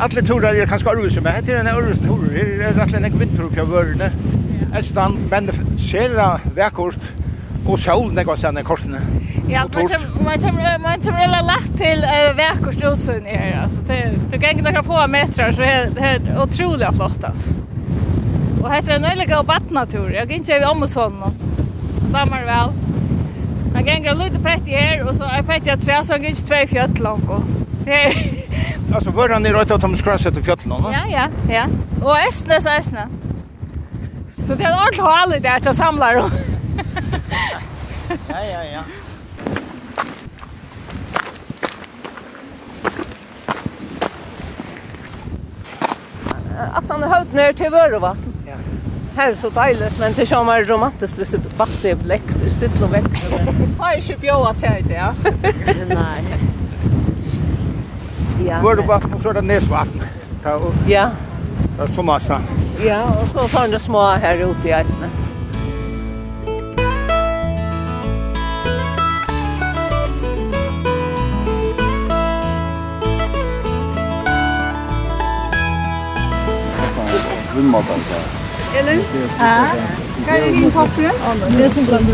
alle 0.00 0.22
turer 0.22 0.54
er 0.54 0.66
kanskje 0.70 0.90
örvis 0.90 1.16
men 1.22 1.32
heter 1.32 1.58
en 1.60 1.66
örvis 1.66 1.98
turer 1.98 2.30
Det 2.30 2.40
er 2.42 2.72
rett 2.72 2.76
är 2.76 2.80
rätt 2.80 2.92
länge 2.92 3.18
vinter 3.18 3.44
oppi 3.44 3.60
av 3.60 3.74
vørene. 3.74 4.12
Estan 4.78 5.18
men 5.30 5.46
det 5.46 5.54
ser 5.78 6.14
da 6.14 6.28
vekkort, 6.54 7.10
og 7.66 7.78
solen 7.78 8.18
er 8.18 8.24
går 8.24 8.36
sen 8.36 8.62
korsene. 8.64 9.02
Ja, 9.48 9.66
man 9.74 9.88
kommer 9.88 10.22
man 10.22 10.40
man 10.42 10.82
man 10.82 11.20
rela 11.20 11.42
lätt 11.42 11.76
till 11.76 12.06
verkost 12.36 12.84
rosen 12.84 13.26
är 13.26 13.62
alltså 13.62 13.80
det 13.86 14.10
det 14.30 14.38
kan 14.38 14.64
några 14.64 14.82
få 14.82 15.06
meter 15.08 15.52
så 15.52 15.60
det 15.60 16.00
är 16.06 16.42
otroligt 16.42 16.96
flott 16.96 17.24
alltså. 17.24 17.54
Och 18.62 18.74
heter 18.74 18.94
en 18.96 19.04
öliga 19.04 19.40
och 19.40 19.46
vattnatur. 19.46 20.10
Jag 20.10 20.30
gick 20.30 20.38
inte 20.38 20.52
i 20.52 20.62
Amazon. 20.62 21.22
Och 21.22 21.43
damer 22.14 22.44
vel. 22.46 22.72
Han 23.74 23.84
ganger 23.84 24.10
en 24.10 24.18
liten 24.18 24.42
pett 24.42 24.68
i 24.68 24.70
her, 24.70 25.04
så 25.12 25.24
är 25.24 25.42
pett 25.42 25.66
i 25.66 25.70
at 25.70 25.80
tre, 25.84 26.04
så 26.04 26.12
han 26.12 26.22
ganger 26.22 26.46
tvei 26.46 26.66
fjøtt 26.66 26.98
langt. 26.98 27.30
Alltså 28.94 29.10
var 29.10 29.28
han 29.28 29.46
i 29.46 29.52
rätt 29.52 29.70
att 29.70 29.80
de 29.80 29.96
skräsa 29.96 30.30
till 30.30 30.44
fjällen 30.44 30.82
va? 30.82 30.92
Ja 30.92 31.04
ja, 31.10 31.28
ja. 31.54 31.64
Och 32.04 32.18
Esne 32.18 32.60
så 32.60 32.68
Esne. 32.68 33.08
Så 34.32 34.54
det 34.54 34.64
är 34.64 34.72
allt 34.72 34.98
hålet 34.98 35.42
där 35.42 35.68
att 35.68 35.76
samla 35.76 36.12
då. 36.12 36.30
ja 38.28 38.44
ja 38.52 38.64
ja. 38.72 38.80
Att 46.72 46.84
han 46.88 47.02
har 47.02 47.08
höjt 47.08 47.32
ner 47.32 47.52
till 47.52 47.70
Vörvatten. 47.70 48.33
Här 49.16 49.32
är 49.32 49.36
så 49.40 49.50
dejligt, 49.50 49.98
men 50.00 50.12
det 50.12 50.26
kör 50.26 50.44
mer 50.44 50.64
romantiskt 50.64 51.18
hvis 51.18 51.34
vattnet 51.56 51.84
är 51.84 51.94
bläckt, 51.94 52.40
det 52.40 52.46
är 52.46 52.50
stilt 52.50 52.82
och 52.82 52.94
väckt. 52.94 53.10
Har 53.78 53.92
jag 53.92 54.02
köpt 54.02 54.24
jag 54.24 54.56
till 54.58 54.88
det, 54.88 54.94
ja? 54.94 55.14
Nej. 55.88 56.24
Ja. 58.46 58.56
Vår 58.62 58.76
vatten 58.76 59.20
så 59.20 59.28
är 59.28 59.34
det 59.34 59.42
näsvatten. 59.42 60.00
Ja. 60.86 61.10
Det 61.76 61.82
är 61.82 61.92
så 61.92 62.02
massa. 62.02 62.40
Ja, 62.86 63.04
och 63.04 63.28
så 63.28 63.48
tar 63.48 63.68
det 63.68 63.80
små 63.80 64.06
här 64.06 64.36
ute 64.36 64.68
i 64.68 64.72
äsna. 64.72 65.08
Vimmadan 77.56 77.98
där. 78.10 78.43
Elin? 78.78 79.02
Ja. 79.38 79.56
Hva 80.24 80.36
er 80.36 80.46
din 80.54 80.70
topper? 80.72 81.10
Det 81.56 81.64
er 81.64 81.74
simpelthen. 81.74 82.06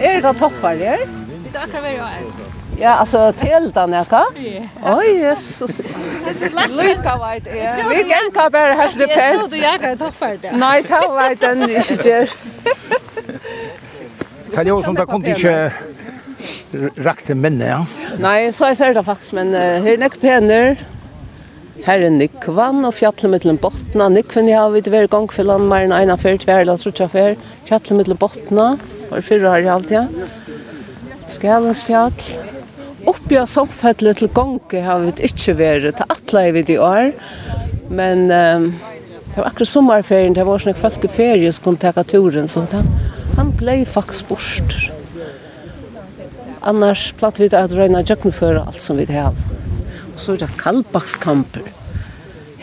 Er 0.00 0.20
det 0.20 0.34
topper 0.38 0.68
her? 0.68 1.06
Det 1.06 1.54
er 1.54 1.62
akkurat 1.62 1.82
her. 1.84 2.54
Ja, 2.78 3.00
altså 3.00 3.32
til 3.40 3.70
den 3.74 3.92
jeg 3.96 4.06
kan. 4.10 4.40
Åh, 4.86 5.02
Jesus. 5.22 5.78
Lykke 5.80 7.14
vet 7.22 7.46
jeg. 7.46 7.84
Vi 7.88 8.02
kan 8.10 8.26
ikke 8.28 8.50
bare 8.52 8.76
helt 8.82 9.02
opp 9.02 9.14
her. 9.14 9.22
Jeg 9.22 9.38
trodde 9.40 9.62
jeg 9.62 9.80
kan 9.80 9.98
ta 9.98 10.10
for 10.10 10.40
det. 10.42 10.52
Nei, 10.60 10.82
ta 10.82 11.00
vet 11.16 11.40
den 11.40 11.68
ikke 11.70 11.96
gjør. 12.04 12.34
Kan 14.54 14.66
jo, 14.68 14.82
som 14.84 14.96
det 14.96 15.08
kom 15.08 15.24
ikke 15.24 15.54
rakt 17.06 17.24
til 17.26 17.36
minne, 17.40 17.64
ja? 17.64 17.80
Nei, 18.20 18.52
så 18.52 18.74
jeg 18.74 18.94
det 18.94 19.04
faktisk, 19.04 19.32
men 19.32 19.54
her 19.56 19.94
er 19.94 20.04
nok 20.04 20.20
pener. 20.20 20.76
Her 21.84 22.02
er 22.06 22.10
Nikvan 22.10 22.86
og 22.86 22.94
fjallet 22.96 23.28
mittlen 23.30 23.58
Botna. 23.60 24.08
Nikvan 24.08 24.48
har 24.48 24.72
vi 24.72 24.80
vært 24.88 25.12
gang 25.12 25.28
for 25.32 25.58
mer 25.60 25.84
en 25.84 26.12
av 26.14 26.22
fyrt, 26.22 26.46
hver 26.48 26.64
eller 26.64 26.80
trutja 26.80 27.08
fyr. 27.12 27.36
Fjallet 27.68 27.92
mittlen 27.98 28.20
Botna, 28.20 28.66
og 29.10 29.24
fyrre 29.26 29.52
har 29.52 29.62
jeg 29.62 29.72
alltid. 29.74 30.20
Skalensfjall. 31.34 32.26
Oppi 33.06 33.38
av 33.38 33.46
somfellet 33.50 34.18
til 34.18 34.32
gongi 34.34 34.80
har 34.82 35.04
vi 35.04 35.12
ikke 35.28 35.54
vært, 35.58 35.92
til 35.98 36.14
atle 36.16 36.46
i 36.48 36.64
i 36.74 36.78
år. 36.78 37.12
Men 37.90 38.30
um, 38.30 38.70
det 39.36 39.36
var 39.36 39.50
akkurat 39.50 39.68
sommerferien, 39.68 40.34
det 40.34 40.46
var 40.48 40.62
sånn 40.62 40.72
at 40.72 40.80
folk 40.80 41.04
i 41.04 41.12
ferie 41.12 41.52
som 41.52 41.68
kunne 41.68 41.82
teka 41.82 42.06
turen, 42.08 42.48
så 42.48 42.64
han, 42.72 42.88
han 43.36 43.52
blei 43.60 43.82
faktisk 43.84 44.30
bort. 44.32 44.78
Annars 46.66 47.12
platt 47.20 47.38
vi 47.38 47.50
det 47.52 47.60
at 47.60 47.74
røyna 47.76 48.00
jøkkenføra 48.02 48.64
alt 48.66 48.82
som 48.82 48.98
vi 48.98 49.06
det 49.06 49.20
har. 49.20 49.36
Og 50.16 50.22
så 50.22 50.32
er 50.32 50.40
det 50.46 50.48
kaldbakskamper. 50.56 51.66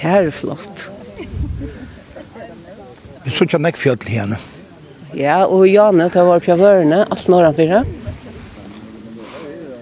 Her 0.02 0.26
er 0.26 0.34
flott. 0.34 0.88
Vi 3.24 3.32
så 3.32 3.46
ikke 3.46 3.60
nekk 3.62 3.78
fjøtlen 3.80 4.12
henne. 4.12 4.40
Ja, 5.14 5.44
og 5.46 5.68
Janne, 5.70 6.10
det 6.10 6.24
var 6.26 6.42
på 6.42 6.56
vørene, 6.58 7.04
alt 7.14 7.28
når 7.30 7.46
han 7.46 7.58
fyrer. 7.60 7.92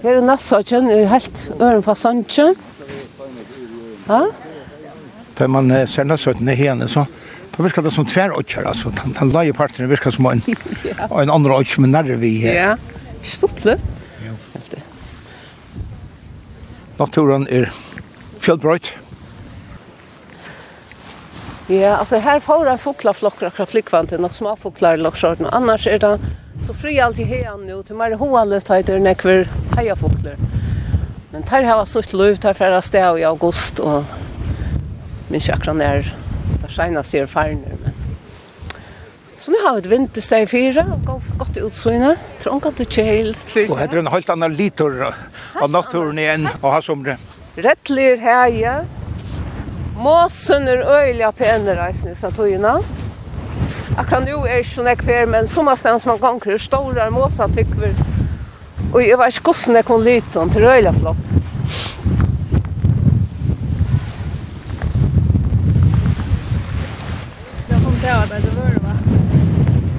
Her 0.01 0.17
er 0.19 0.25
nattsatjen, 0.27 0.89
helt 1.07 1.45
øren 1.62 1.84
fra 1.86 1.95
Sanche. 1.95 2.49
Ja? 4.10 4.19
Da 5.39 5.47
man 5.47 5.71
ser 5.88 6.10
nattsatjen 6.10 6.51
henne, 6.51 6.91
så 6.91 7.07
Da 7.51 7.65
virker 7.65 7.84
det 7.84 7.91
som 7.91 8.05
tvær 8.07 8.31
åkjer, 8.39 8.63
altså. 8.63 8.93
Den, 8.95 9.12
den 9.17 9.31
laie 9.34 9.51
parten 9.53 9.89
virker 9.91 10.13
som 10.15 10.29
en, 10.29 10.39
en 11.23 11.31
andre 11.34 11.57
åkjer 11.60 11.84
med 11.84 11.91
nærre 11.91 12.15
vi. 12.15 12.38
her. 12.45 12.53
Ja, 12.55 12.69
stortlig 13.27 13.75
naturen 17.01 17.47
er 17.49 17.69
fjellbrøyt. 18.41 18.93
Ja, 21.71 21.95
altså 22.01 22.19
her 22.19 22.41
får 22.43 22.65
jeg 22.67 22.83
fuklaflokker 22.83 23.47
akkurat 23.47 23.71
flikkvann 23.71 24.09
til 24.11 24.19
små 24.19 24.31
småfoklar 24.35 24.97
i 24.99 25.01
loksjorten. 25.01 25.47
Annars 25.55 25.87
er 25.87 26.01
det 26.03 26.17
så 26.61 26.73
fri 26.75 26.97
alltid 26.99 27.29
heian 27.29 27.63
nu 27.65 27.79
til 27.81 27.95
mer 27.97 28.17
hoaløfthøyder 28.19 28.99
enn 28.99 29.07
ekver 29.13 29.47
heiafokler. 29.77 30.35
Men 31.31 31.45
her 31.47 31.63
har 31.63 31.79
jeg 31.79 31.87
sutt 31.87 32.13
løv, 32.13 32.35
her 32.43 32.57
færre 32.57 32.81
sted 32.83 33.21
i 33.21 33.23
august, 33.23 33.79
og 33.79 34.03
min 35.31 35.41
kjøkran 35.41 35.81
er, 35.81 36.11
det 36.59 36.73
skjegna 36.73 37.05
sier 37.07 37.29
færner, 37.31 37.79
men 37.85 37.90
Så 39.41 39.51
nu 39.51 39.58
har 39.63 39.73
vi 39.73 39.80
ett 39.80 39.86
vintersteg 39.86 40.49
fyra 40.49 40.86
och 41.08 41.21
gott 41.38 41.58
utsyna. 41.58 42.15
Trångat 42.43 42.80
och 42.80 42.91
kjäl. 42.91 43.38
Och 43.69 43.77
det 43.77 43.93
är 43.93 43.97
en 43.97 44.08
helt 44.08 44.30
annan 44.30 44.56
litor 44.56 45.13
av 45.62 45.69
naturen 45.69 46.19
igjen, 46.19 46.47
og 46.62 46.71
ha 46.71 46.82
somre. 46.82 47.17
Rättlir 47.56 48.17
här. 48.17 48.86
Måsen 49.97 50.67
er 50.67 50.77
öjliga 50.77 51.32
på 51.32 51.43
en 51.43 51.65
rejs 51.65 52.04
nu 52.04 52.15
så 52.15 52.32
tog 52.32 52.65
Akkurat 53.97 54.23
nu 54.23 54.32
är 54.32 54.58
det 54.58 54.63
sån 54.63 54.88
här 54.88 54.95
kvar 54.95 55.25
men 55.25 55.47
sommarstans 55.47 56.06
man 56.06 56.17
gånger 56.17 56.58
stora 56.58 57.10
måsar 57.10 57.47
tycker 57.47 57.75
vi. 57.75 57.93
jeg 58.93 59.10
jag 59.10 59.17
var 59.17 59.30
skossen 59.30 59.73
när 59.73 59.77
jag 59.77 59.86
kom 59.86 60.04
liten 60.04 60.49
till 60.49 60.63
öjliga 60.63 60.93
flopp. 60.93 61.40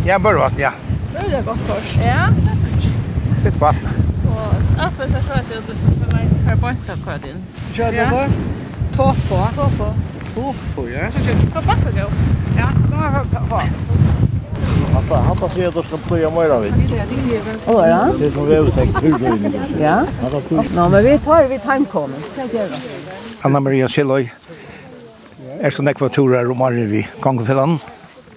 Ja, 0.06 0.18
Børvatten, 0.18 0.58
ja. 0.58 0.70
Det 1.12 1.34
er 1.34 1.42
godt 1.42 1.60
kors. 1.68 1.96
Ja, 1.96 2.26
det 2.36 2.50
er 2.50 2.56
fint. 2.64 2.86
Litt 3.44 3.58
vatten. 3.60 4.00
Og 4.32 4.80
appen 4.86 5.10
så 5.12 5.20
ser 5.22 5.36
jeg 5.38 5.60
at 5.60 5.68
du 5.68 5.76
skal 5.78 5.94
få 6.00 6.08
meg 6.10 6.32
her 6.48 6.56
bort 6.64 6.88
av 6.94 7.04
kødden. 7.04 7.44
Kjør 7.76 7.94
det 7.94 8.06
bare? 8.10 8.32
Tåpå. 8.96 9.38
Tåpå. 9.58 9.88
Tåpå, 10.34 10.86
ja. 10.90 11.10
Så 11.14 11.22
kjør 11.26 11.38
du. 11.42 11.46
På 11.54 11.62
bakken, 11.68 12.00
jo. 12.02 12.08
Ja, 12.58 12.72
da 12.90 13.04
har 13.04 13.20
jeg 13.20 13.44
på. 13.52 13.60
Hata, 14.92 15.20
hata 15.28 15.52
sier 15.54 15.70
at 15.70 15.78
du 15.78 15.82
skal 15.86 16.02
pløya 16.08 16.32
møyra 16.34 16.58
vidt. 16.64 16.96
Åh, 17.70 17.80
ja? 17.88 18.00
Det 18.18 18.26
er 18.26 18.34
som 18.34 18.50
vi 18.50 18.58
har 18.58 18.72
sagt, 18.74 18.98
turgøyne. 18.98 19.54
Ja? 19.80 19.94
Nå, 20.50 20.88
men 20.88 21.06
vi 21.06 21.14
tar 21.24 21.46
vi 21.48 21.60
timekommen. 21.62 22.26
Anna-Maria 23.42 23.88
Silloy. 23.88 24.26
er 25.62 25.70
så 25.70 25.82
nekva 25.86 26.10
turer 26.10 26.50
og 26.50 26.58
marrer 26.58 26.90
vi 26.90 27.06
kongefellene? 27.22 27.78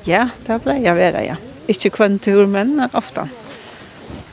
Ja, 0.05 0.27
det 0.45 0.61
ble 0.61 0.77
jeg 0.83 0.93
vera, 0.97 1.25
ja. 1.25 1.35
Ikke 1.71 1.89
kvann 1.89 2.19
tur, 2.19 2.45
men 2.47 2.77
ofte. 2.93 3.27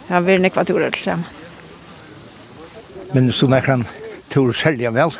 Jeg 0.08 0.16
har 0.16 0.24
vært 0.26 0.44
nekva 0.44 0.64
turer 0.68 0.92
til 0.92 1.06
sammen. 1.06 1.28
Men 3.12 3.30
så 3.32 3.48
når 3.48 3.68
han 3.68 3.86
tur 4.32 4.52
selja 4.56 4.92
vel? 4.92 5.12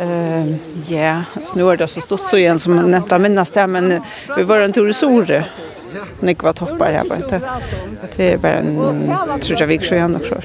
Uh, 0.00 0.54
ja, 0.90 1.22
så 1.46 1.58
nu 1.58 1.68
er 1.70 1.78
det 1.78 1.88
så 1.92 2.02
stort 2.02 2.24
så 2.30 2.40
igjen 2.40 2.58
som 2.58 2.74
jeg 2.74 2.90
nevnte 2.90 3.18
minnes 3.22 3.52
det, 3.54 3.66
men 3.70 3.92
vi 4.34 4.46
var 4.48 4.64
en 4.64 4.74
tur 4.74 4.88
i 4.90 4.96
Sore. 4.96 5.44
Nekva 6.24 6.52
toppar 6.56 6.96
her 6.96 7.06
på. 7.06 7.20
Det 8.16 8.30
er 8.32 8.40
bare 8.42 8.64
en, 8.64 9.12
tror 9.44 9.60
jeg 9.60 9.68
vi 9.70 9.78
ikke 9.78 9.92
så 9.92 10.00
igjen 10.00 10.16
nok 10.16 10.26
så. 10.26 10.40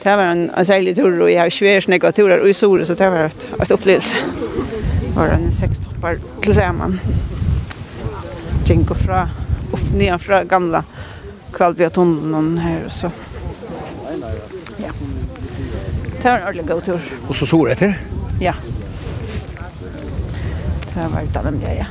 Det 0.00 0.14
var 0.16 0.30
en, 0.30 0.46
en 0.56 0.64
særlig 0.64 0.96
tur, 0.96 1.10
og 1.12 1.28
jeg 1.28 1.42
har 1.42 1.52
svært 1.52 1.90
nekva 1.92 2.14
turer 2.16 2.46
i 2.48 2.54
Sore, 2.56 2.86
så 2.88 2.96
det 2.96 3.10
var 3.12 3.28
et, 3.28 3.44
et 3.60 3.74
opplevelse. 3.76 4.24
Det 5.02 5.12
var 5.18 5.36
en 5.36 5.50
seks 5.52 5.82
toppar 5.84 6.22
til 6.40 6.56
sammen 6.56 6.96
gikk 8.70 8.94
fra 9.02 9.24
opp 9.70 9.86
nye 9.94 10.18
fra 10.22 10.44
gamla 10.48 10.82
Kvalbjørtunnelen 11.50 12.58
her 12.62 12.84
og 12.86 12.92
så. 12.94 13.10
Ja. 14.78 14.92
Det 16.20 16.24
var 16.24 16.36
en 16.36 16.44
ordentlig 16.44 16.66
god 16.68 16.82
tur. 16.86 17.08
Og 17.28 17.34
så 17.34 17.48
sår 17.50 17.72
etter? 17.74 17.96
Ja. 18.40 18.54
Det 20.94 21.08
var 21.10 21.26
det 21.26 21.42
de 21.46 21.54
gjør, 21.64 21.74
ja. 21.80 21.88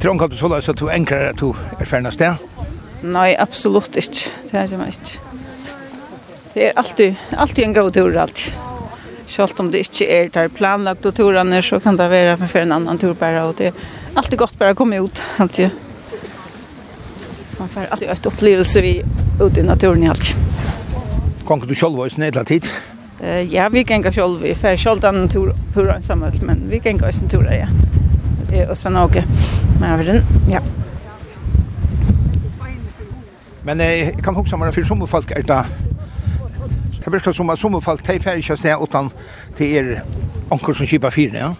Tror 0.00 0.16
du 0.16 0.26
du 0.32 0.36
så 0.36 0.48
løs 0.48 0.68
at 0.68 0.80
du 0.80 0.88
enklere 0.88 1.34
at 1.34 1.40
du 1.40 1.52
er 1.78 1.84
ferdig 1.84 2.12
sted? 2.16 2.40
Nei, 3.02 3.34
absolutt 3.36 3.96
ikke. 3.96 4.32
Det 4.50 4.58
er 4.58 4.72
ikke 4.72 4.88
ikke. 4.88 5.18
Det 6.54 6.66
er 6.66 6.72
alltid, 6.76 7.14
alltid 7.36 7.64
en 7.64 7.74
god 7.74 7.92
tur, 7.92 8.16
alltid. 8.16 8.52
Selv 9.28 9.60
om 9.60 9.70
det 9.70 9.84
ikke 9.84 10.08
er 10.10 10.28
der 10.34 10.48
planlagt 10.48 11.06
og 11.06 11.14
turene, 11.14 11.62
så 11.62 11.78
kan 11.78 11.96
det 11.96 12.10
være 12.10 12.36
for 12.40 12.58
en 12.58 12.72
annan 12.72 12.98
tur 12.98 13.14
bare, 13.14 13.44
og 13.44 13.58
det 13.58 13.66
er 13.70 13.72
alltid 14.14 14.38
gott 14.38 14.58
bara 14.58 14.74
komma 14.74 14.96
ut 14.96 15.22
alltid. 15.36 15.70
Man 17.58 17.68
får 17.68 17.86
alltid 17.90 18.08
ett 18.08 18.26
upplevelse 18.26 18.80
vi 18.80 19.02
ut 19.40 19.56
i 19.56 19.62
naturen 19.62 20.10
alltid. 20.10 20.36
Kan 21.46 21.60
du 21.60 21.74
själv 21.74 21.96
vara 21.96 22.10
snälla 22.10 22.44
tid? 22.44 22.66
Eh 23.20 23.40
ja, 23.40 23.68
vi 23.68 23.84
kan 23.84 24.02
gå 24.02 24.12
själv. 24.12 24.40
Vi 24.40 24.54
får 24.54 24.76
själv 24.76 25.00
den 25.00 25.28
tur 25.28 25.52
pura 25.74 25.96
ensamma 25.96 26.32
men 26.42 26.68
vi 26.70 26.80
kan 26.80 26.98
gå 26.98 27.08
i 27.08 27.12
tur 27.12 27.52
ja. 27.52 27.66
Det 28.50 28.60
är 28.60 28.70
oss 28.70 28.82
från 28.82 28.96
Åke. 28.96 29.24
Men 29.80 30.06
den, 30.06 30.22
ja. 30.50 30.60
Men 33.62 33.80
eh 33.80 34.16
kan 34.16 34.36
också 34.36 34.56
vara 34.56 34.72
för 34.72 34.82
som 34.82 35.08
folk 35.08 35.30
är 35.30 35.42
det 35.42 35.64
Det 37.04 37.10
verkar 37.10 37.32
som 37.32 37.50
att 37.50 37.60
som 37.60 37.82
folk 37.82 38.02
tar 38.02 38.18
färg 38.18 38.42
just 38.48 38.64
utan 38.64 39.10
till 39.56 39.66
er 39.66 40.02
ankor 40.50 40.72
som 40.72 40.86
kipar 40.86 41.10
fyra, 41.10 41.38
ja? 41.38 41.54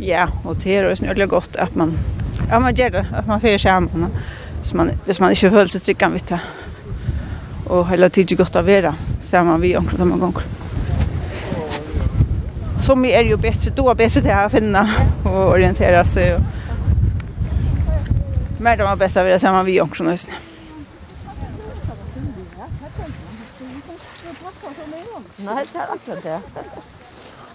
Ja, 0.00 0.28
og 0.44 0.56
det 0.64 0.76
er 0.76 0.88
også 0.88 1.04
nødvendig 1.04 1.28
godt 1.28 1.56
at 1.58 1.76
man 1.76 1.98
at 2.50 2.62
man 2.62 2.74
gjør 2.74 2.88
det, 2.88 3.06
at 3.16 3.26
man 3.26 3.40
får 3.40 3.56
skärmen. 3.58 4.12
Hvis 4.60 4.74
man, 4.74 4.90
hvis 5.04 5.20
man 5.20 5.30
ikke 5.30 5.50
føler 5.50 5.66
seg 5.66 5.82
trygg 5.82 6.12
vet 6.12 6.30
vi 6.30 6.38
Og 7.66 7.88
hele 7.88 7.96
hela 7.96 8.08
tiden 8.08 8.36
gott 8.36 8.56
att 8.56 8.66
vara 8.66 8.94
samman 9.22 9.60
vi 9.60 9.76
omkring 9.76 9.98
samma 9.98 10.16
gång. 10.16 10.34
Som 12.80 13.04
er 13.04 13.22
jo 13.22 13.36
bedre, 13.36 13.70
då, 13.70 13.90
er 13.90 13.94
bedre 13.94 14.20
til 14.20 14.32
å 14.32 14.48
finne 14.48 14.84
og 15.24 15.48
orientere 15.52 16.04
seg. 16.04 16.34
Og... 16.34 16.40
Mer 18.60 18.76
det 18.76 18.84
var 18.84 18.96
bäst 18.96 19.16
att 19.16 19.26
vara 19.26 19.38
samman 19.38 19.66
vi 19.66 19.80
omkring 19.80 20.08
oss. 20.08 20.26
Nei, 25.38 25.64
det 25.72 25.80
er 25.80 25.92
akkurat 25.92 26.22
det. 26.24 26.87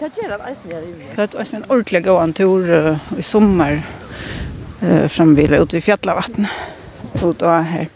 Vad 0.04 0.12
gör 0.24 0.30
han 0.30 0.42
eisen 0.42 0.72
här 0.72 0.82
inne? 0.82 1.04
Det 1.16 1.34
är 1.34 1.56
en 1.56 1.64
ordentlig 1.68 2.04
gåan 2.04 2.34
tur 2.34 2.98
i 3.18 3.22
sommar 3.22 3.82
eh 4.82 5.08
framvila 5.08 5.58
ut 5.58 5.74
vid 5.74 5.84
fjällavatten. 5.84 6.48
Ut 7.24 7.42
och 7.42 7.50
här. 7.50 7.88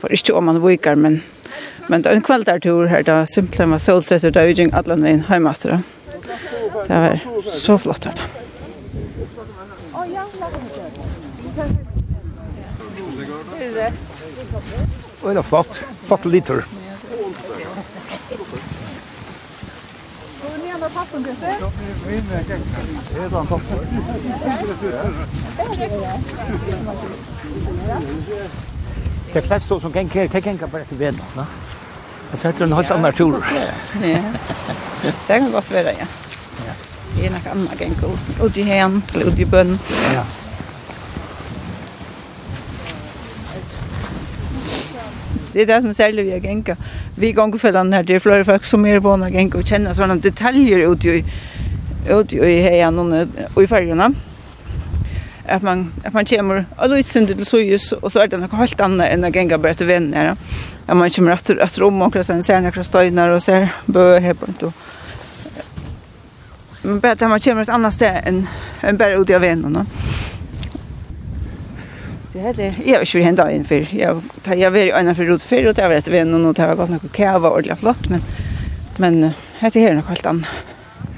För 0.00 0.12
inte 0.12 0.32
om 0.32 0.44
man 0.44 0.66
vikar 0.66 0.94
men 0.94 1.22
men 1.86 2.02
det 2.02 2.08
är 2.10 2.14
en 2.14 2.22
kvällstur 2.22 2.86
här 2.86 3.02
där 3.02 3.24
simpelt 3.26 3.68
med 3.68 3.82
solsetter 3.82 4.30
där 4.30 4.44
ujing 4.44 4.72
alla 4.72 4.96
vägen 4.96 5.20
hemma 5.20 5.54
så. 5.54 5.68
Det 6.86 6.94
är 6.94 7.20
så 7.50 7.78
flott 7.78 8.04
här. 8.04 8.14
Oh 9.92 10.06
ja, 10.14 10.24
det 13.58 13.64
är 13.64 13.70
rätt. 13.70 14.02
Och 15.20 15.30
det 15.30 15.38
är 15.38 15.42
flott. 15.42 15.84
Flott 16.04 16.24
litur. 16.24 16.64
ta 20.84 21.00
tappen, 21.00 21.22
gutter? 21.24 21.56
Det 22.06 23.22
er 23.22 23.38
en 23.40 23.46
tappen. 23.46 23.78
Det 29.32 29.36
er 29.36 29.46
flest 29.46 29.68
som 29.68 29.92
ganger 29.92 30.12
her, 30.12 30.28
det 30.28 30.42
ganger 30.44 30.66
bare 30.66 30.84
til 30.88 30.98
vennen, 30.98 31.22
da. 31.36 31.44
Jeg 32.32 32.38
setter 32.38 32.64
en 32.64 32.72
helt 32.72 32.90
annen 32.90 33.12
tur. 33.12 33.40
Ja, 33.54 34.22
det 35.02 35.26
kan 35.28 35.50
godt 35.52 35.72
være, 35.72 35.96
ja. 35.98 36.06
Det 37.16 37.26
er 37.26 37.30
noe 37.30 37.50
annet 37.50 37.78
ganger, 37.78 38.16
ut 38.42 38.56
i 38.56 38.62
hen, 38.68 39.02
eller 39.14 39.32
ut 39.32 39.38
i 39.38 39.44
bønnen. 39.44 39.78
Ja. 40.12 40.24
Det 45.54 45.62
är 45.62 45.66
det 45.66 45.80
som 45.80 45.90
är 45.90 45.94
särskilt 45.94 46.26
vi 46.26 46.48
gänga. 46.48 46.76
Vi 47.16 47.32
gånger 47.32 47.58
för 47.58 47.72
den 47.72 47.92
här, 47.92 48.02
det 48.02 48.14
är 48.14 48.18
flera 48.18 48.44
folk 48.44 48.64
som 48.64 48.86
är 48.86 48.98
vana 48.98 49.30
gänga 49.30 49.56
och 49.56 49.66
känner 49.66 49.94
sådana 49.94 50.14
detaljer 50.14 50.92
ut 50.92 51.04
i 51.04 51.24
ut 52.10 52.32
i 52.32 52.60
hejan 52.60 53.28
och 53.54 53.62
i 53.62 53.66
färgerna. 53.66 54.12
Att 55.46 55.62
man, 55.62 55.92
att 56.04 56.12
man 56.12 56.24
kommer 56.24 56.64
och 56.76 56.88
lyser 56.88 57.26
till 57.26 57.46
sojus 57.46 57.92
och 57.92 58.12
så 58.12 58.20
är 58.20 58.26
det 58.26 58.36
något 58.36 58.52
helt 58.52 58.80
annat 58.80 59.08
än 59.08 59.24
att 59.24 59.34
gänga 59.34 59.58
bara 59.58 59.74
till 59.74 59.86
vänner. 59.86 60.36
Att 60.86 60.96
man 60.96 61.10
kommer 61.10 61.32
att, 61.32 61.50
att 61.50 61.78
rom 61.78 62.02
och 62.02 62.24
sen 62.26 62.42
ser 62.42 62.60
några 62.60 62.84
stöjnar 62.84 63.28
och 63.28 63.42
ser 63.42 63.68
bö 63.86 64.18
här 64.18 64.34
på 64.34 64.46
inte. 64.46 64.72
Men 66.82 67.00
bara 67.00 67.12
att 67.12 67.20
man 67.20 67.40
kommer 67.40 67.62
ett 67.62 67.68
annat 67.68 67.94
ställe 67.94 68.18
än, 68.18 68.46
än 68.80 68.96
bara 68.96 69.14
ut 69.14 69.30
i 69.30 69.38
vännerna. 69.38 69.86
Så 72.34 72.38
jag 72.38 72.46
hade 72.46 72.74
jag 72.84 72.98
var 72.98 73.16
ju 73.16 73.22
hända 73.22 73.52
in 73.52 73.64
för 73.64 73.94
jag 73.94 74.22
tar 74.42 74.54
jag 74.54 74.70
var 74.70 74.78
en 74.78 75.14
för 75.14 75.24
rot 75.24 75.42
för 75.42 75.68
och 75.68 75.74
det 75.74 75.88
var 75.88 75.94
ett 75.94 76.08
vän 76.08 76.34
och 76.34 76.40
något 76.40 76.58
har 76.58 76.74
gått 76.74 76.90
något 76.90 77.12
kava 77.12 77.48
och 77.48 77.56
ordla 77.56 77.76
flott 77.76 78.08
men 78.08 78.20
men 78.96 79.30
hette 79.58 79.80
här 79.80 79.94
något 79.94 80.04
helt 80.04 80.26
annat. 80.26 80.48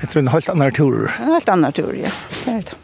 Jag 0.00 0.10
tror 0.10 0.20
en 0.22 0.28
helt 0.28 0.48
annan 0.48 0.72
tur. 0.72 1.10
En 1.20 1.32
helt 1.32 1.48
annan 1.48 1.72
tur 1.72 2.00
ja. 2.04 2.10
Det 2.44 2.50
är 2.50 2.54
det. 2.54 2.74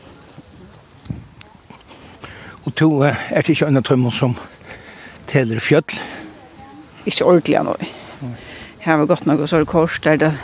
Och 2.64 2.74
to 2.74 3.02
är 3.02 3.16
det 3.28 3.48
inte 3.48 3.66
en 3.66 3.74
dröm 3.82 4.10
som 4.10 4.34
täller 5.26 5.58
fjöll. 5.58 5.82
Inte 7.04 7.24
ordentligt 7.24 7.62
nu. 7.62 7.86
Här 8.78 8.98
har 8.98 9.06
gått 9.06 9.24
något 9.24 9.50
så 9.50 9.66
kors 9.66 10.00
där 10.00 10.16
det 10.16 10.34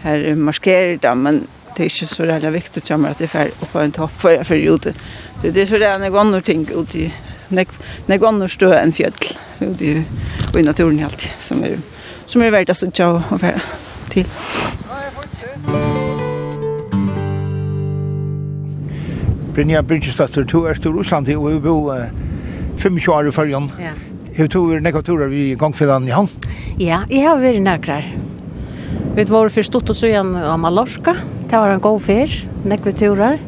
här 0.00 0.34
markerar 0.34 0.98
det 1.00 1.14
men 1.14 1.46
det 1.76 1.82
är 1.82 2.02
inte 2.02 2.14
så 2.14 2.24
jävla 2.24 2.50
viktigt 2.50 2.88
för 2.88 2.96
mig 2.96 3.10
att 3.10 3.18
det 3.18 3.34
är 3.34 3.46
upp 3.46 3.72
på 3.72 3.78
en 3.78 3.92
topp 3.92 4.10
för 4.18 4.30
jag 4.30 4.46
för 4.46 4.54
ute. 4.54 4.94
Det 5.42 5.50
det 5.50 5.62
är 5.62 5.66
så 5.66 5.78
där 5.78 5.98
några 5.98 6.20
andra 6.20 6.40
ting 6.40 6.68
ut 6.74 6.94
i 6.94 7.12
några 8.06 8.28
andra 8.28 8.48
stö 8.48 8.74
en 8.74 8.92
fjäll 8.92 9.12
ut 9.60 9.82
i 9.82 10.04
i 10.58 10.62
naturen 10.62 10.98
helt 10.98 11.28
som 11.38 11.64
är 11.64 11.78
som 12.26 12.42
är 12.42 12.50
värt 12.50 12.70
att 12.70 12.76
så 12.76 12.90
tjå 12.90 13.22
och 13.28 13.40
för 13.40 13.60
till. 14.08 14.26
Brynja 19.54 19.82
Birgisdatter, 19.82 20.42
du 20.42 20.66
er 20.66 20.74
til 20.74 20.90
Russland, 20.90 21.28
og 21.36 21.52
vi 21.52 21.60
bor 21.60 21.94
25 22.78 22.98
år 23.08 23.28
i 23.28 23.32
førjen. 23.32 23.70
Ja. 23.78 23.92
Hur 24.34 24.48
tog 24.48 24.70
vi 24.70 24.80
nekva 24.80 25.02
turer 25.02 25.28
vi 25.28 25.50
i 25.52 25.54
gongfedan 25.54 26.08
i 26.08 26.10
hand? 26.10 26.28
Ja, 26.78 27.04
jeg 27.10 27.28
har 27.28 27.38
vært 27.38 27.62
nærkrar. 27.62 28.23
Vi 29.16 29.24
var 29.24 29.48
för 29.48 29.62
stort 29.62 29.90
och 29.90 29.96
så 29.96 30.06
igen 30.06 30.36
av 30.36 30.58
Mallorca. 30.58 31.16
Det 31.48 31.56
var 31.56 31.68
en 31.68 31.80
god 31.80 32.02
fär, 32.02 32.48
nekve 32.64 32.92
turer. 32.92 33.38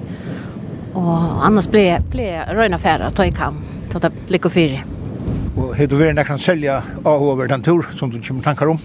Och 0.93 1.47
annars 1.47 1.69
blev 1.69 2.03
blev 2.11 2.43
röna 2.43 2.79
färra 2.79 3.11
ta 3.11 3.25
i 3.25 3.33
kam, 3.33 3.59
Ta 3.91 3.99
det 3.99 4.11
blick 4.29 4.45
och 4.45 4.53
fyra. 4.53 4.79
Och 5.57 5.75
hur 5.75 5.87
du 5.87 5.97
vill 5.97 6.15
när 6.15 6.25
kan 6.25 6.39
sälja 6.39 6.83
av 7.05 7.31
över 7.31 7.49
den 7.49 7.63
tur 7.63 7.87
som 7.97 8.11
du 8.11 8.23
kommer 8.23 8.43
tankar 8.43 8.67
om. 8.67 8.79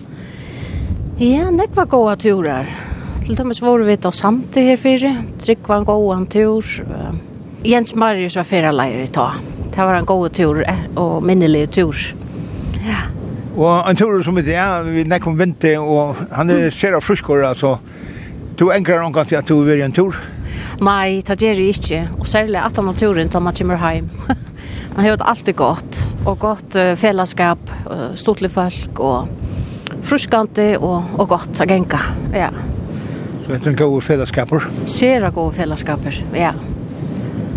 Ja, 1.17 1.51
nekva 1.51 1.85
goda 1.85 2.15
turar. 2.15 2.65
Til 3.25 3.37
dømes 3.37 3.61
var 3.61 3.79
vi 3.85 3.95
da 3.95 4.11
samt 4.11 4.55
her 4.55 4.77
fyrre. 4.77 5.15
Trygg 5.39 5.67
var 5.67 5.77
en 5.77 5.85
god 5.85 6.29
tur. 6.29 6.65
Jens 7.63 7.95
Marius 7.95 8.35
var 8.35 8.43
fyra 8.43 8.71
leir 8.71 9.03
i 9.03 9.07
ta. 9.07 9.31
Det 9.69 9.77
var 9.77 9.95
en 9.95 10.05
god 10.05 10.29
tur 10.33 10.63
og 10.95 11.23
minnelig 11.23 11.69
tur. 11.69 11.95
Ja. 12.87 13.20
Og 13.51 13.89
en 13.89 13.97
tur 13.99 14.21
som 14.23 14.37
i 14.39 14.43
det, 14.45 14.59
vi 14.87 15.03
nekk 15.07 15.27
om 15.27 15.39
vinter, 15.39 15.81
og 15.83 16.19
han 16.31 16.51
er 16.53 16.69
ser 16.71 16.95
av 16.95 17.03
fruskår, 17.03 17.43
altså. 17.49 17.75
Du 18.59 18.69
enkrar 18.71 19.03
omgang 19.03 19.27
til 19.27 19.39
at 19.39 19.49
du 19.49 19.57
vil 19.65 19.81
en 19.83 19.95
tur? 19.95 20.15
Nei, 20.81 21.21
det 21.25 21.37
gjør 21.41 21.59
jeg 21.59 21.75
ikke. 21.75 22.01
Og 22.19 22.29
særlig 22.29 22.61
at 22.61 22.77
han 22.77 22.93
turen 22.95 23.29
til 23.29 23.43
man 23.43 23.57
kommer 23.57 23.81
hjem. 23.91 24.09
man 24.95 25.05
har 25.05 25.17
alltid 25.19 25.55
godt, 25.59 26.01
og 26.25 26.39
godt 26.39 26.75
uh, 26.79 26.93
fellesskap, 26.97 27.71
uh, 27.89 28.11
stortlig 28.15 28.51
folk, 28.51 28.99
og 28.99 29.27
fruskante, 30.07 30.77
og, 30.79 31.17
og 31.19 31.27
godt 31.35 31.61
å 31.61 31.67
genka. 31.67 31.99
Ja. 32.33 32.51
Så 33.43 33.51
det 33.51 33.65
er 33.65 33.73
en 33.73 33.81
god 33.81 34.01
fellesskaper? 34.05 34.69
Ser 34.85 35.27
gode 35.35 35.57
fellesskaper, 35.59 36.23
ja. 36.33 36.51
Ja. 36.51 36.80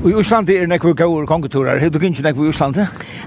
Og 0.05 0.11
i 0.11 0.17
Osland 0.21 0.51
er 0.53 0.67
nekkur 0.69 0.93
gaur 0.93 1.25
kongeturar. 1.25 1.79
Hefur 1.81 1.95
du 1.95 2.03
gynnt 2.03 2.19
nekkur 2.21 2.45
i 2.45 2.51
Osland? 2.53 2.77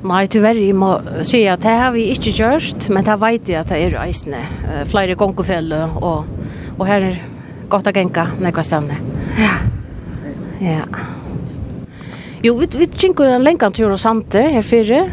Nei, 0.05 0.27
tyverri, 0.29 0.67
jeg 0.69 0.77
må 0.77 0.91
si 1.25 1.39
at 1.49 1.63
det 1.63 1.73
har 1.73 1.89
vi 1.95 2.03
ikke 2.13 2.35
gjort, 2.37 2.85
men 2.93 3.07
det 3.07 3.15
veit 3.17 3.49
jeg 3.49 3.63
at 3.63 3.71
det 3.73 3.79
er 3.87 3.95
eisne. 4.03 4.43
Flere 4.85 5.15
kongefelle, 5.17 5.79
og, 5.97 6.27
og 6.77 6.83
her 6.85 7.07
er 7.07 7.17
godt 7.71 7.89
å 7.89 7.95
genka 7.97 8.27
nekva 8.37 8.61
stedne. 8.61 8.99
Ja. 9.41 9.55
Ja. 10.61 10.85
Jo, 12.45 12.53
vi, 12.61 12.69
vi 12.77 12.91
kjenker 12.93 13.33
en 13.33 13.45
lengan 13.47 13.73
tur 13.73 13.89
og 13.89 13.97
sante 14.01 14.45
her 14.53 14.65
fyrre. 14.65 15.07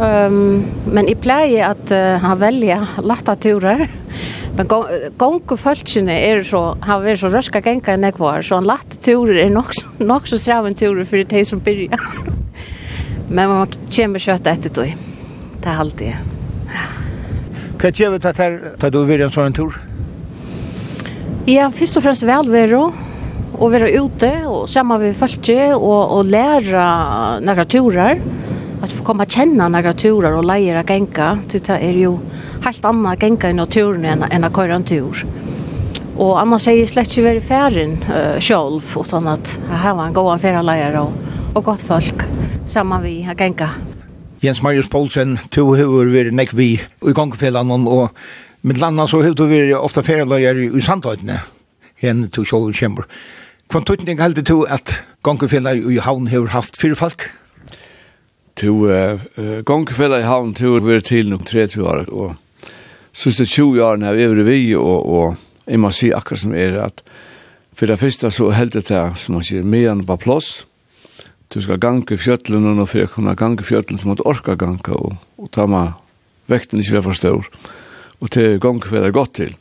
Um, 0.00 0.64
men 0.90 1.06
i 1.12 1.14
pleier 1.14 1.74
at 1.74 1.92
uh, 1.92 2.16
han 2.24 2.40
velger 2.40 2.96
latta 3.04 3.36
turer. 3.36 3.84
Men 4.54 4.68
gongu 5.18 5.56
fölksinni 5.58 6.14
er 6.28 6.44
så, 6.46 6.60
hafa 6.84 7.02
verið 7.02 7.24
svo 7.24 7.30
røska 7.32 7.62
genga 7.64 7.96
enn 7.96 8.06
ekvar, 8.06 8.44
så 8.46 8.60
han 8.60 8.68
latt 8.68 9.00
turer 9.02 9.40
er 9.42 9.50
nokk 9.50 10.28
så 10.30 10.38
stravin 10.38 10.76
turer 10.78 11.08
fyrir 11.08 11.26
det 11.30 11.42
som 11.48 11.62
byrja. 11.64 11.98
Men 13.34 13.50
man 13.50 13.74
kemur 13.90 14.22
kjøtt 14.22 14.46
etter 14.46 14.70
tog. 14.70 14.92
Det 15.64 15.72
er 15.72 15.82
alltid. 15.82 16.30
Hva 17.80 17.90
gjør 17.90 18.14
det 18.14 18.34
her, 18.38 18.60
tar 18.78 18.94
du 18.94 19.00
virja 19.08 19.26
en 19.26 19.34
sånn 19.34 19.56
tur? 19.56 19.80
Ja, 21.50 21.66
først 21.74 21.98
og 21.98 22.06
fremst 22.06 22.24
velvero, 22.24 22.84
og 23.58 23.72
være 23.74 23.90
ute, 23.98 24.30
og 24.46 24.68
sammen 24.70 25.02
med 25.02 25.18
fölksinni, 25.18 25.74
og, 25.74 26.14
og 26.14 26.30
læra 26.30 26.86
nekra 27.42 27.66
turer 27.66 28.22
att 28.82 28.92
få 28.92 29.04
komma 29.04 29.26
känna 29.26 29.68
några 29.68 29.92
turer 29.92 30.32
och 30.32 30.44
lära 30.44 30.80
att 30.80 30.90
gänga. 30.90 31.38
Det 31.50 31.68
är 31.68 31.92
ju 31.92 32.18
helt 32.64 32.84
annat 32.84 33.12
att 33.12 33.22
gänga 33.22 33.50
i 33.50 33.52
naturen 33.52 34.04
än, 34.04 34.22
än 34.22 34.44
att 34.44 34.54
köra 34.54 34.74
en 34.74 34.84
tur. 34.84 35.26
Och 36.16 36.40
annars 36.40 36.62
säger 36.62 36.80
jag 36.80 36.88
slett 36.88 37.08
inte 37.08 37.22
väldigt 37.22 37.48
färgen 37.48 37.90
uh, 37.92 38.40
själv 38.40 38.96
utan 39.00 39.26
att 39.26 39.58
här 39.70 39.94
var 39.94 40.06
en 40.06 40.12
god 40.12 40.40
färre 40.40 41.00
och, 41.00 41.12
och 41.54 41.64
gott 41.64 41.82
folk 41.82 42.14
samman 42.66 43.02
vi 43.02 43.28
att 43.30 43.40
gänga. 43.40 43.70
Jens 44.40 44.62
Marius 44.62 44.88
Poulsen, 44.88 45.38
du 45.48 45.62
har 45.62 46.04
varit 46.06 46.34
näck 46.34 46.52
vi 46.52 46.80
i 47.06 47.12
gångfällan 47.12 47.86
och 47.86 48.10
med 48.60 48.78
landa 48.78 49.06
så 49.06 49.22
har 49.22 49.30
du 49.30 49.46
varit 49.46 49.76
ofta 49.76 50.02
färre 50.02 50.76
i 50.76 50.80
Sandhöjtene. 50.80 51.40
Hen 51.96 52.28
till 52.28 52.44
själv 52.44 52.72
kämpar. 52.72 53.04
Kvantutning 53.68 54.18
heldig 54.18 54.44
du 54.44 54.66
at 54.68 55.02
gongufjellar 55.22 55.92
i 55.92 55.98
havn 55.98 56.26
har 56.26 56.46
haft 56.46 56.76
fyrir 56.76 56.94
folk? 56.94 57.22
to 58.58 58.74
uh, 58.86 59.20
gongfella 59.66 60.20
i 60.22 60.28
havn 60.28 60.54
to 60.54 60.76
vi 60.84 61.00
til 61.00 61.30
nok 61.32 61.46
30 61.46 61.82
år 61.82 62.04
og 62.12 62.34
siste 63.14 63.46
20 63.46 63.82
år 63.82 63.98
når 64.02 64.14
vi 64.18 64.22
er 64.26 64.44
vi 64.46 64.60
og, 64.76 65.06
og 65.06 65.36
jeg 65.66 65.80
må 65.80 65.90
si 65.94 66.12
akkurat 66.12 66.44
som 66.44 66.54
er 66.54 66.78
at 66.84 67.02
for 67.74 67.90
det 67.90 67.98
første 67.98 68.30
så 68.30 68.50
heldt 68.54 68.78
det 68.88 69.02
som 69.18 69.34
man 69.34 69.46
sier 69.46 69.66
medan 69.66 70.04
på 70.06 70.16
plass 70.16 70.66
du 71.54 71.60
skal 71.62 71.78
gange 71.78 72.18
fjötlen 72.18 72.66
og 72.78 72.88
for 72.88 72.98
jeg 72.98 73.10
kunne 73.14 73.34
gange 73.34 73.62
fjötlen 73.66 73.98
så 73.98 74.08
må 74.08 74.14
du 74.14 74.26
orka 74.26 74.54
gange 74.54 74.94
og, 74.94 75.16
og 75.38 75.50
ta 75.50 75.66
meg 75.66 75.94
vekten 76.50 76.80
ikke 76.80 76.98
være 76.98 77.08
for 77.08 77.18
stor 77.18 77.50
og 78.20 78.30
til 78.32 78.58
gongfella 78.62 79.10
godt 79.12 79.34
til. 79.40 79.54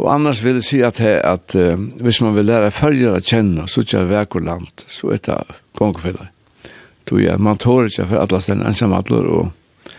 Og 0.00 0.08
annars 0.14 0.40
vil 0.44 0.60
jeg 0.60 0.64
si 0.64 0.80
at, 0.86 1.00
he, 1.02 1.16
at 1.20 1.54
uh, 1.58 1.76
hvis 2.00 2.22
man 2.24 2.34
vil 2.36 2.48
lære 2.48 2.70
færger 2.72 3.18
å 3.18 3.20
kjenne, 3.20 3.66
så 3.68 3.84
ikke 3.84 3.98
er 4.00 4.12
vekk 4.14 4.36
og 4.38 4.46
land, 4.46 4.84
så 4.88 5.10
er 5.12 5.20
det 5.26 5.40
gongfellet 5.76 6.30
tog 7.10 7.22
jeg, 7.22 7.42
man 7.42 7.58
tår 7.58 7.88
ikke 7.90 8.06
for 8.06 8.22
alle 8.22 8.40
stedene 8.42 8.70
ensamhandler, 8.70 9.26
og, 9.26 9.96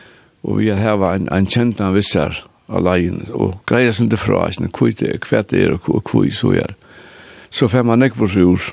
og 0.48 0.62
vi 0.62 0.72
har 0.72 1.02
en, 1.10 1.28
en 1.28 1.50
kjent 1.50 1.82
av 1.84 1.98
visser 1.98 2.40
av 2.72 2.86
leien, 2.86 3.26
og 3.36 3.58
greier 3.68 3.92
som 3.96 4.08
det 4.10 4.20
fra, 4.22 4.46
hva 4.48 4.92
det 4.96 5.10
er, 5.10 5.20
hva 5.20 5.42
det 5.44 5.64
er, 5.66 5.76
og 5.76 6.08
hva 6.08 6.24
så 6.32 6.54
er. 6.56 6.76
Så 7.52 7.68
får 7.68 7.84
man 7.84 8.06
ikke 8.06 8.22
på 8.22 8.30
fjord. 8.32 8.70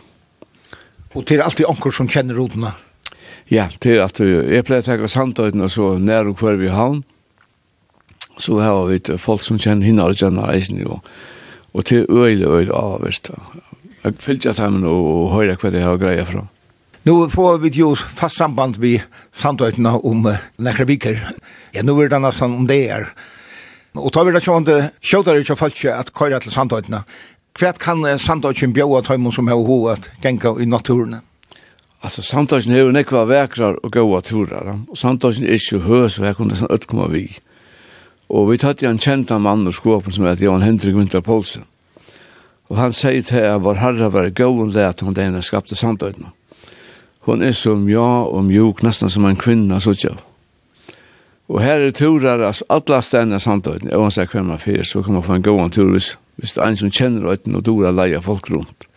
Og 1.16 1.24
det 1.26 1.38
er 1.38 1.42
alltid 1.42 1.66
anker 1.66 1.94
som 1.94 2.10
kjenner 2.10 2.38
rodene? 2.38 2.76
Ja, 3.50 3.66
det 3.82 3.96
er 3.96 4.04
at 4.04 4.20
jeg 4.20 4.66
pleier 4.68 4.84
å 4.84 4.86
tenke 4.86 5.08
samtøyden 5.10 5.64
og 5.64 5.72
så 5.72 5.96
nær 5.98 6.28
og 6.30 6.38
hver 6.38 6.60
vi 6.60 6.70
havn, 6.70 7.00
så 8.38 8.60
har 8.62 8.84
vi 8.86 9.00
folk 9.18 9.42
som 9.42 9.58
kjenner 9.58 9.88
henne 9.88 10.04
og 10.06 10.20
kjenner 10.20 10.52
reisen, 10.52 10.78
og, 10.86 11.02
og 11.74 11.88
til 11.88 12.06
øyne, 12.06 12.46
øyne, 12.46 12.70
avvist. 12.76 13.32
Jeg 14.04 14.14
fyllt 14.22 14.46
jeg 14.46 14.60
til 14.60 14.86
og 14.86 15.32
høyre 15.32 15.58
hva 15.58 15.72
det 15.74 15.82
har 15.82 15.98
greia 15.98 16.28
fra. 16.28 16.44
Mm. 16.46 16.57
Nu 17.08 17.28
får 17.28 17.58
vi 17.58 17.68
jo 17.72 17.94
fast 17.96 18.36
samband 18.36 18.76
vi 18.76 18.98
samtøytene 19.32 19.94
om 20.04 20.26
uh, 20.28 20.34
näkra 20.60 20.84
viker. 20.84 21.16
Ja, 21.72 21.80
nu 21.82 21.94
er 22.02 22.10
det 22.12 22.18
nesten 22.20 22.52
om 22.52 22.66
det 22.68 22.82
er. 22.92 23.06
Og 23.96 24.12
tar 24.12 24.26
vi 24.28 24.34
det 24.34 24.42
sjönde 24.44 24.90
skjutare 25.00 25.38
ju 25.38 25.56
fallet 25.56 25.84
att 25.84 26.12
til 26.14 26.40
till 26.40 26.52
samtalna. 26.52 27.04
Kvärt 27.54 27.78
kan 27.78 28.04
uh, 28.04 28.16
samtalen 28.16 28.54
til 28.54 28.74
dem 28.74 29.32
som 29.32 29.48
har 29.48 29.56
hod 29.56 29.90
at 29.92 30.10
genka 30.22 30.54
i 30.60 30.64
naturene? 30.66 31.20
Altså, 32.02 32.22
samtøytene 32.22 32.74
er 32.76 32.80
jo 32.80 32.92
nekva 32.92 33.24
vekrar 33.24 33.76
og 33.82 33.92
goda 33.92 34.20
turer. 34.20 34.78
Og 34.90 34.96
samtøytene 34.96 35.48
er 35.48 35.52
ikke 35.54 35.78
hös 35.78 36.18
och 36.18 36.26
jeg 36.26 36.36
kunne 36.36 36.48
nesten 36.48 36.68
utkomme 36.70 37.12
vi. 37.12 37.38
Og 38.28 38.50
vi 38.50 38.56
tatt 38.56 38.82
en 38.82 38.98
kjenta 38.98 39.38
mann 39.38 39.66
og 39.66 39.74
skåpen 39.74 40.12
som 40.12 40.24
heter 40.24 40.44
Johan 40.44 40.62
Hendrik 40.62 40.94
Winter 40.94 41.20
Poulsen. 41.20 41.64
Og 42.68 42.76
han 42.76 42.92
sier 42.92 43.22
til 43.22 43.40
at 43.40 43.62
vår 43.62 43.74
herre 43.74 44.12
var 44.12 44.24
i 44.26 44.42
og 44.42 44.74
det 44.74 44.84
at 44.84 45.00
han 45.00 45.14
denne 45.14 45.42
skapte 45.42 45.74
samtøytene. 45.74 46.37
Hon 47.28 47.42
er 47.44 47.52
som 47.52 47.82
ja 47.92 48.24
og 48.24 48.46
mjuk, 48.48 48.78
nesten 48.80 49.10
som 49.12 49.26
en 49.28 49.36
kvinna, 49.36 49.76
så 49.84 49.92
ikke. 49.92 50.14
Og 51.52 51.60
her 51.60 51.82
er 51.84 51.92
turar, 51.92 52.40
altså, 52.40 52.64
alle 52.72 53.02
stedene 53.04 53.40
samtøyden, 53.40 53.90
og 53.92 54.06
han 54.06 54.14
sier 54.16 54.30
hvem 54.32 54.48
man 54.48 54.62
fyrir, 54.62 54.86
så 54.88 55.02
kan 55.04 55.18
man 55.18 55.26
få 55.26 55.36
en 55.36 55.44
gåan 55.44 55.74
tur, 55.76 55.90
hvis, 55.92 56.14
hvis 56.40 56.56
det 56.56 56.62
er 56.64 56.72
en 56.72 56.78
som 56.80 56.92
kjenner 56.92 57.28
øyden 57.28 57.58
og 57.60 57.66
dora 57.68 57.92
leia 57.92 58.22
folk 58.24 58.48
rundt. 58.48 58.88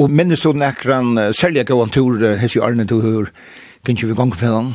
Og 0.00 0.08
minnes 0.08 0.40
du 0.40 0.54
nekran, 0.56 1.18
særlig 1.36 1.66
gåan 1.68 1.92
tur, 1.92 2.16
hess 2.40 2.56
jo 2.56 2.64
Arne, 2.64 2.88
du 2.88 3.02
hør, 3.04 3.28
kan 3.84 3.98
ikke 3.98 4.14
vi 4.14 4.16
gong 4.16 4.32
fyrir 4.32 4.72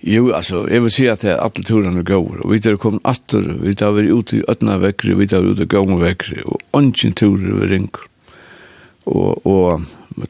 Jo, 0.00 0.30
altså, 0.32 0.64
jeg 0.64 0.80
vil 0.80 0.96
si 0.96 1.10
at 1.12 1.20
det 1.20 1.34
er 1.34 1.42
alle 1.44 1.60
turene 1.60 2.04
går, 2.08 2.40
og 2.40 2.54
vi 2.54 2.62
er 2.64 2.80
kommet 2.80 3.04
atter, 3.04 3.52
vi 3.60 3.76
er 3.76 3.92
vært 3.92 4.16
ute 4.16 4.38
i 4.38 4.46
øtna 4.48 4.80
vekkere, 4.80 5.20
vi 5.20 5.28
er 5.28 5.44
ute 5.44 5.68
i 5.68 5.68
gåan 5.68 6.00
vekkere, 6.00 6.46
og 6.48 6.64
ånden 6.72 7.12
turer 7.12 7.52
vi 7.60 7.68
ringer 7.74 8.09
og 9.10 9.46
og 9.46 9.82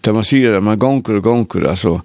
det 0.04 0.12
man 0.12 0.24
säger, 0.24 0.60
man 0.60 0.78
gånger 0.78 1.14
och 1.14 1.22
gånger, 1.22 1.68
alltså, 1.68 2.02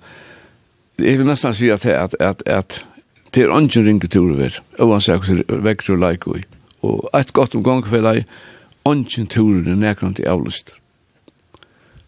jag 0.95 1.17
vill 1.17 1.25
nästan 1.25 1.55
säga 1.55 1.73
at 1.73 1.85
at, 1.85 2.13
at, 2.19 2.47
at 2.47 2.83
det 3.31 3.41
är 3.41 3.59
ingen 3.59 3.85
ringer 3.85 4.07
till 4.07 4.21
sier 4.39 4.61
hvordan 4.77 5.01
hur 5.23 5.43
og 5.49 5.63
leik 5.63 5.87
lajkar. 5.87 6.43
og 6.81 7.09
et 7.13 7.33
godt 7.33 7.55
om 7.55 7.63
gånger 7.63 7.87
för 7.87 8.01
dig, 8.01 8.25
ingen 8.87 9.27
turer 9.27 9.71
är 9.71 9.75
näkron 9.75 10.13
till 10.13 10.27
avlust. 10.27 10.71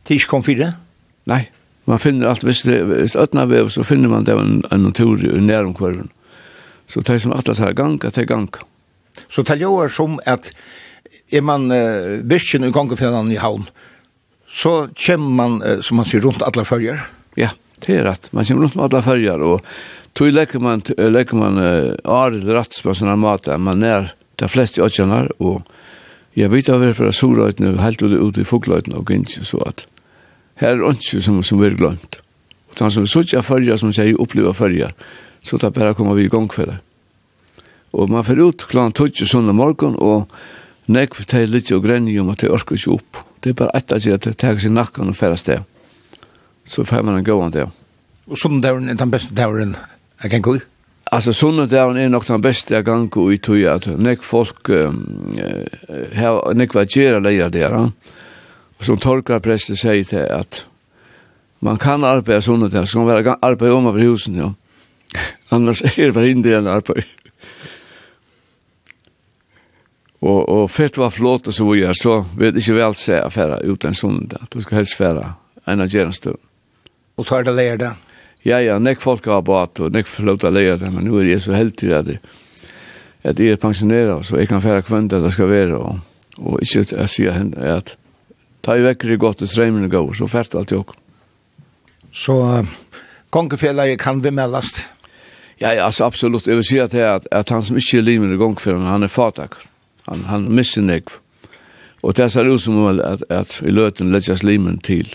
Tisch 0.04 0.28
kom 0.28 0.44
fire? 0.44 0.74
Nei 1.26 1.50
man 1.88 2.00
finner 2.00 2.28
allt, 2.28 2.44
hvis 2.44 2.62
det 2.62 2.80
är 2.80 3.18
ötna 3.18 3.46
vev 3.46 3.70
så 3.70 3.84
finner 3.84 4.10
man 4.10 4.24
det 4.24 4.34
en, 4.34 4.64
en 4.72 4.84
natur 4.84 5.38
i 5.38 5.42
näromkvarven. 5.42 6.10
Så 6.88 7.00
det 7.00 7.20
som 7.20 7.32
alla 7.32 7.56
så 7.56 7.64
här 7.64 7.74
ganga, 7.74 8.10
det 8.10 8.18
är 8.18 8.26
ganga. 8.26 8.60
Så 9.30 9.42
det 9.42 9.56
gör 9.56 9.88
som 9.88 10.20
att 10.26 10.52
är 11.30 11.42
man 11.42 11.72
uh, 11.72 12.24
virken 12.24 12.64
i 12.64 12.72
gången 12.72 13.32
i 13.32 13.36
havn, 13.36 13.64
så 14.50 14.90
kommer 14.96 15.30
man, 15.30 15.84
som 15.84 15.98
man 15.98 16.06
sier, 16.06 16.22
rundt 16.22 16.42
alla 16.42 16.66
färger. 16.66 17.02
Ja, 17.36 17.50
det 17.86 17.96
är 17.96 18.04
rätt. 18.04 18.32
Man 18.32 18.46
kommer 18.46 18.62
runt 18.62 18.76
med 18.76 18.84
alla 18.86 19.02
färger 19.02 19.42
och 19.42 19.62
tog 20.14 20.32
lägger 20.32 20.60
man, 20.60 20.82
lägger 20.98 21.36
man 21.36 21.58
uh, 21.58 21.94
ar 22.04 22.42
på 22.42 22.54
rattspassarna 22.54 23.16
mat 23.16 23.60
man 23.60 23.84
är 23.84 24.14
de 24.36 24.50
flesta 24.50 24.84
åtgärderna 24.84 25.28
och 25.38 25.62
jag 26.34 26.50
vet 26.50 26.70
av 26.70 26.80
varför 26.80 27.12
så 27.12 27.52
nu 27.58 27.78
helt 27.78 28.02
ute 28.02 28.42
i 28.42 28.44
foglöjten 28.44 28.94
och 28.94 29.12
inte 29.12 29.46
så 29.46 29.58
att 29.58 29.88
her 30.58 30.76
er 30.76 30.92
ikke 30.92 31.22
som, 31.22 31.44
som 31.44 31.60
vi 31.62 31.68
er 31.68 31.78
glemt. 31.78 32.22
Og 32.70 32.76
Utan 32.76 32.92
som 32.92 33.08
sådana 33.08 33.42
färger 33.42 33.78
som 33.78 33.94
säger 33.94 34.22
uppleva 34.22 34.54
färger 34.54 34.94
så 35.42 35.58
tar 35.58 35.72
bare 35.72 35.94
komma 35.94 36.14
vi 36.14 36.24
igång 36.24 36.50
för 36.50 36.66
det. 36.66 36.78
Och 37.92 38.10
man 38.10 38.24
får 38.24 38.50
ut 38.50 38.64
klockan 38.64 38.92
12 38.92 39.12
söndag 39.12 39.54
morgon 39.54 39.96
och 39.96 40.30
nekv 40.86 41.24
till 41.24 41.50
lite 41.50 41.76
og 41.76 41.84
gränning 41.86 42.22
om 42.22 42.30
att 42.30 42.40
det 42.40 42.50
orkar 42.50 42.76
inte 42.76 42.90
upp 42.90 43.18
Det 43.42 43.52
er 43.52 43.60
bare 43.60 43.76
ett 43.78 43.92
av 43.92 44.02
det 44.02 44.16
at 44.16 44.38
ta 44.38 44.54
sin 44.58 44.74
nakken 44.78 45.12
og 45.12 45.16
færre 45.18 45.38
sted. 45.38 45.64
Så 46.66 46.84
får 46.86 47.04
man 47.04 47.20
en 47.20 47.28
gående 47.28 47.60
det. 47.60 47.68
Og 48.28 48.40
sånn 48.40 48.62
døren 48.62 48.90
er 48.90 48.98
den 49.00 49.12
beste 49.14 49.36
døren 49.36 49.76
jeg 50.24 50.32
kan 50.34 50.44
gå 50.44 50.58
i? 50.58 50.64
Altså, 51.16 51.32
sånn 51.32 51.62
døren 51.72 52.00
er 52.02 52.10
nok 52.12 52.26
den 52.28 52.44
beste 52.44 52.76
jeg 52.76 52.84
kan 52.88 53.08
gå 53.14 53.30
i 53.32 53.38
tog 53.40 53.62
at 53.72 53.86
nek 53.96 54.26
folk 54.26 54.68
her, 54.68 56.42
nek 56.58 56.74
hva 56.76 56.84
gjerra 56.84 57.22
leier 57.24 57.54
der. 57.54 57.78
Og 57.78 58.84
som 58.84 59.00
torkar 59.00 59.40
prester 59.46 59.80
sier 59.80 60.04
til 60.08 60.26
at 60.28 60.66
man 61.64 61.80
kan 61.82 62.04
arbeide 62.06 62.44
sånne 62.46 62.68
der, 62.70 62.86
så 62.86 63.00
kan 63.00 63.08
man 63.08 63.38
arbeid 63.42 63.72
om 63.74 63.88
over 63.90 64.04
husen, 64.04 64.36
ja. 64.38 64.52
Annars 65.56 65.82
er 65.82 66.10
det 66.10 66.14
bare 66.14 66.30
indelen 66.34 66.68
arbeid. 66.68 67.08
Og, 70.26 70.50
og 70.50 70.64
fyrt 70.74 70.98
var 70.98 71.14
flott 71.14 71.48
og 71.48 71.54
så 71.54 71.68
videre, 71.70 71.94
så 71.98 72.24
vet 72.38 72.58
ikke 72.58 72.78
vel 72.80 72.96
se 72.98 73.20
å 73.22 73.30
fære 73.30 73.62
ut 73.70 73.86
en 73.86 73.98
sundag. 73.98 74.48
Du 74.50 74.60
skal 74.64 74.82
helst 74.82 74.98
fære 74.98 75.30
en 75.70 75.84
av 75.84 75.94
gjerenstøv. 75.94 76.40
Og 77.18 77.28
tar 77.28 77.46
det 77.46 77.54
leir 77.58 77.78
det? 77.82 77.94
Ja, 78.46 78.60
ja, 78.64 78.78
nek 78.80 79.02
folk 79.02 79.26
har 79.30 79.44
bat, 79.46 79.80
og 79.82 79.94
nek 79.94 80.10
flåta 80.10 80.50
leir 80.54 80.78
det, 80.82 80.90
men 80.94 81.06
nå 81.06 81.20
er 81.22 81.34
jeg 81.34 81.44
så 81.46 81.56
heldig 81.58 81.94
at 81.98 82.12
jeg, 82.14 82.22
at 83.28 83.42
jeg 83.42 83.54
er 83.58 83.62
pensjoneret, 83.62 84.26
så 84.26 84.40
jeg 84.40 84.50
kan 84.50 84.64
fære 84.64 84.86
kvendt 84.88 85.18
at 85.18 85.26
det 85.26 85.34
skal 85.36 85.50
være, 85.52 85.78
og, 85.78 86.00
og 86.40 86.62
ikke 86.64 86.86
jeg 86.94 87.14
sier 87.14 87.38
henne 87.38 87.74
at 87.78 87.98
ta 88.66 88.78
i 88.78 88.86
vekker 88.86 89.14
i 89.14 89.20
godt 89.22 89.44
og 89.46 89.52
streimen 89.52 89.86
og 89.90 89.94
går, 89.94 90.14
så 90.18 90.30
fært 90.32 90.58
alt 90.58 90.74
jokk. 90.74 90.96
Så 92.14 92.38
uh, 92.40 92.76
gongefjellet 93.34 93.98
kan 94.02 94.24
vi 94.24 94.32
meldast? 94.34 94.82
Ja, 95.60 95.74
ja, 95.74 95.86
altså 95.86 96.06
absolutt. 96.06 96.48
Jeg 96.48 96.58
vil 96.60 96.66
si 96.66 96.78
at, 96.82 96.94
at, 96.94 97.28
at 97.34 97.50
han 97.50 97.66
som 97.66 97.78
ikke 97.78 98.00
er 98.00 98.06
livet 98.06 98.34
i 98.34 98.40
gongefjellet, 98.40 98.88
han 98.88 99.06
er 99.06 99.12
fatakker. 99.12 99.66
Han, 100.08 100.26
han 100.28 100.50
miste 100.56 100.82
nekv. 100.82 101.20
Og 102.06 102.16
det 102.16 102.30
ser 102.32 102.48
ut 102.48 102.62
som 102.62 102.78
vel 102.86 103.02
at, 103.04 103.24
at 103.34 103.58
i 103.66 103.74
løten 103.74 104.14
letjas 104.14 104.44
limen 104.46 104.80
til. 104.86 105.10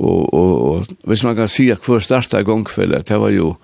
Og, 0.00 0.34
og, 0.34 0.52
og 0.64 1.08
hvis 1.08 1.24
man 1.24 1.36
kan 1.36 1.48
si 1.48 1.68
at 1.72 1.84
hver 1.84 2.02
starta 2.04 2.40
i 2.40 2.44
det 2.44 3.20
var 3.20 3.30
jo 3.30 3.54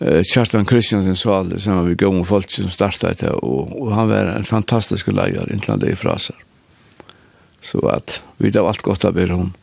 eh, 0.00 0.22
Kjartan 0.22 0.66
Kristiansen 0.68 1.16
sal, 1.16 1.52
som 1.60 1.76
var 1.76 1.88
vi 1.88 1.96
gong 1.96 2.20
og 2.20 2.26
folk 2.26 2.50
som 2.50 2.68
starta 2.68 3.12
det, 3.12 3.32
og, 3.42 3.72
og 3.80 3.92
han 3.92 4.08
var 4.08 4.36
en 4.36 4.44
fantastisk 4.44 5.08
leier, 5.08 5.48
inntil 5.52 5.74
han 5.74 5.80
det 5.80 5.92
i 5.92 5.96
fraser. 5.96 6.36
Så 7.60 7.80
at 7.88 8.20
vi 8.38 8.50
gav 8.50 8.66
alt 8.66 8.82
godt 8.82 9.04
av 9.04 9.16
bedre 9.16 9.38
hon. 9.38 9.54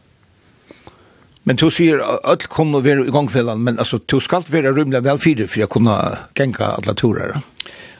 Men 1.43 1.55
du 1.55 1.69
sier 1.71 2.01
alt 2.03 2.49
kunne 2.51 2.83
være 2.83 3.07
i 3.07 3.13
gongfellet, 3.13 3.57
men 3.57 3.79
altså, 3.79 3.99
du 4.05 4.19
skal 4.19 4.43
være 4.49 4.73
rymlig 4.75 5.01
vel 5.03 5.19
for 5.47 5.63
å 5.63 5.71
kunne 5.71 5.95
genka 6.35 6.75
alle 6.77 6.93
turer. 6.93 7.37
Ja. 7.37 7.45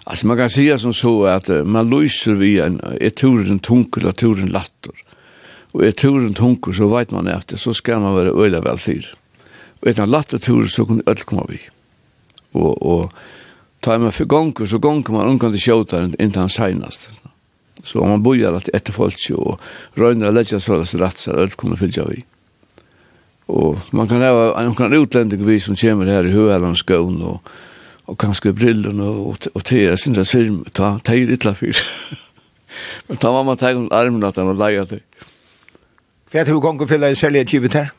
Alltså 0.10 0.28
man 0.28 0.38
kan 0.38 0.50
säga 0.50 0.78
som 0.78 0.94
så 0.94 1.26
att 1.26 1.48
man 1.66 1.90
lyser 1.90 2.32
vi 2.32 2.60
en 2.60 2.82
är 3.00 3.10
turen 3.10 3.60
tung 3.60 3.92
och 4.06 4.16
turen 4.16 4.48
lattor. 4.48 4.96
Och 5.72 5.86
är 5.86 5.92
turen 5.92 6.34
tung 6.34 6.74
så 6.74 6.98
vet 6.98 7.12
man 7.12 7.28
efter 7.28 7.58
så 7.58 7.74
ska 7.74 8.00
man 8.00 8.14
vara 8.14 8.46
öle 8.46 8.60
väl 8.60 8.80
fyr. 8.80 9.16
Och 9.80 9.88
är 9.88 10.00
en 10.00 10.10
lattor 10.10 10.38
tur 10.38 10.66
så 10.66 10.86
kan 10.86 11.02
öll 11.06 11.16
komma 11.16 11.46
vi. 11.50 11.60
Och 12.52 12.94
och 12.94 13.14
tar 13.80 13.98
man 13.98 14.12
för 14.12 14.26
gånger 14.26 14.66
så 14.66 14.78
gånger 14.78 15.12
man 15.12 15.28
unkan 15.28 15.52
det 15.52 15.60
skjuta 15.60 16.10
inte 16.20 16.40
han 16.40 16.50
senast. 16.50 17.10
Så 17.84 18.00
om 18.00 18.10
man 18.10 18.24
bojar 18.24 18.54
att 18.54 18.70
ett 18.70 18.90
folk 18.90 19.16
så 19.18 19.36
och 19.36 19.62
rönna 19.94 20.32
lägga 20.32 20.60
så 20.60 20.78
där 20.78 20.98
rätt 20.98 21.18
så 21.18 21.32
öll 21.32 21.50
kommer 21.50 21.76
fylla 21.76 22.06
vi. 22.06 22.24
Och 23.46 23.78
man 23.92 24.08
kan 24.08 24.22
ha 24.22 24.62
en 24.62 24.74
kan 24.74 24.94
utländig 24.94 25.42
vi 25.42 25.60
som 25.60 25.76
kommer 25.76 26.06
här 26.06 26.26
i 26.26 26.32
Höland 26.32 26.78
och 27.22 27.42
og 28.10 28.18
kanskje 28.18 28.56
brillene 28.58 29.06
og, 29.06 29.48
og 29.54 29.64
teer 29.66 29.96
sin 30.00 30.18
der 30.18 30.28
film, 30.28 30.64
ta 30.74 30.98
teir 31.06 31.30
ytla 31.30 31.54
fyr. 31.58 31.78
Men 33.08 33.22
ta 33.22 33.32
mamma 33.34 33.56
teir 33.60 33.78
om 33.78 33.90
armen 33.94 34.26
at 34.26 34.40
han 34.42 34.50
og 34.50 34.60
leia 34.60 34.86
det. 34.90 35.04
Hva 36.30 36.42
er 36.42 36.50
det 36.50 36.60
gongen 36.62 36.90
fylla 36.90 37.10
i 37.10 37.18
selja 37.18 37.46
givet 37.46 37.78
her? 37.78 37.94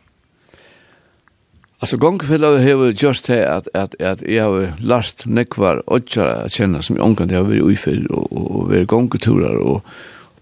Altså 1.81 1.97
gongen 1.97 2.27
fylla 2.29 2.53
hever 2.61 2.93
just 2.93 3.27
det 3.27 3.41
at, 3.47 3.69
at, 3.75 3.95
at 3.99 4.23
jeg 4.23 4.45
har 4.45 4.77
lært 4.79 5.25
nekvar 5.27 5.81
åtjara 5.87 6.45
a 6.45 6.51
kjenne 6.53 6.83
som 6.85 6.99
jeg 6.99 7.05
omkant 7.07 7.33
jeg 7.33 7.41
har 7.41 7.49
vært 7.49 7.65
uifyr 7.65 8.05
og, 8.11 8.27
og 8.31 8.51
og 8.51 8.69
vært 8.71 8.91
gongeturar 8.93 9.57
og 9.63 9.81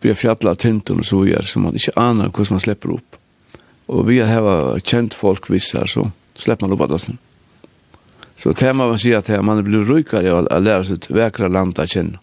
vi 0.03 0.11
har 0.11 0.19
fjalla 0.19 0.55
tintun 0.55 1.01
og 1.05 1.07
så 1.07 1.23
gjør 1.27 1.47
som 1.47 1.65
man 1.67 1.79
ikke 1.79 1.97
aner 1.97 2.29
hvordan 2.29 2.57
man 2.57 2.65
slipper 2.65 2.97
opp. 2.97 3.17
Og 3.89 4.05
vi 4.09 4.19
har 4.21 4.79
kjent 4.85 5.15
folk 5.17 5.49
vissar 5.51 5.89
så 5.89 6.11
slipper 6.39 6.67
man 6.67 6.77
opp 6.77 6.85
at 6.89 6.97
det 6.97 7.19
Så 8.39 8.53
det 8.53 8.75
man 8.75 8.91
vill 8.91 8.99
säga 8.99 9.19
att 9.19 9.45
man 9.45 9.65
blir 9.65 9.85
rikare 9.95 10.33
av 10.33 10.49
att 10.51 10.63
lära 10.63 10.85
sig 10.85 10.95
ett 10.95 11.11
väckra 11.11 11.49
land 11.49 11.79
att 11.79 11.89
känna. 11.89 12.19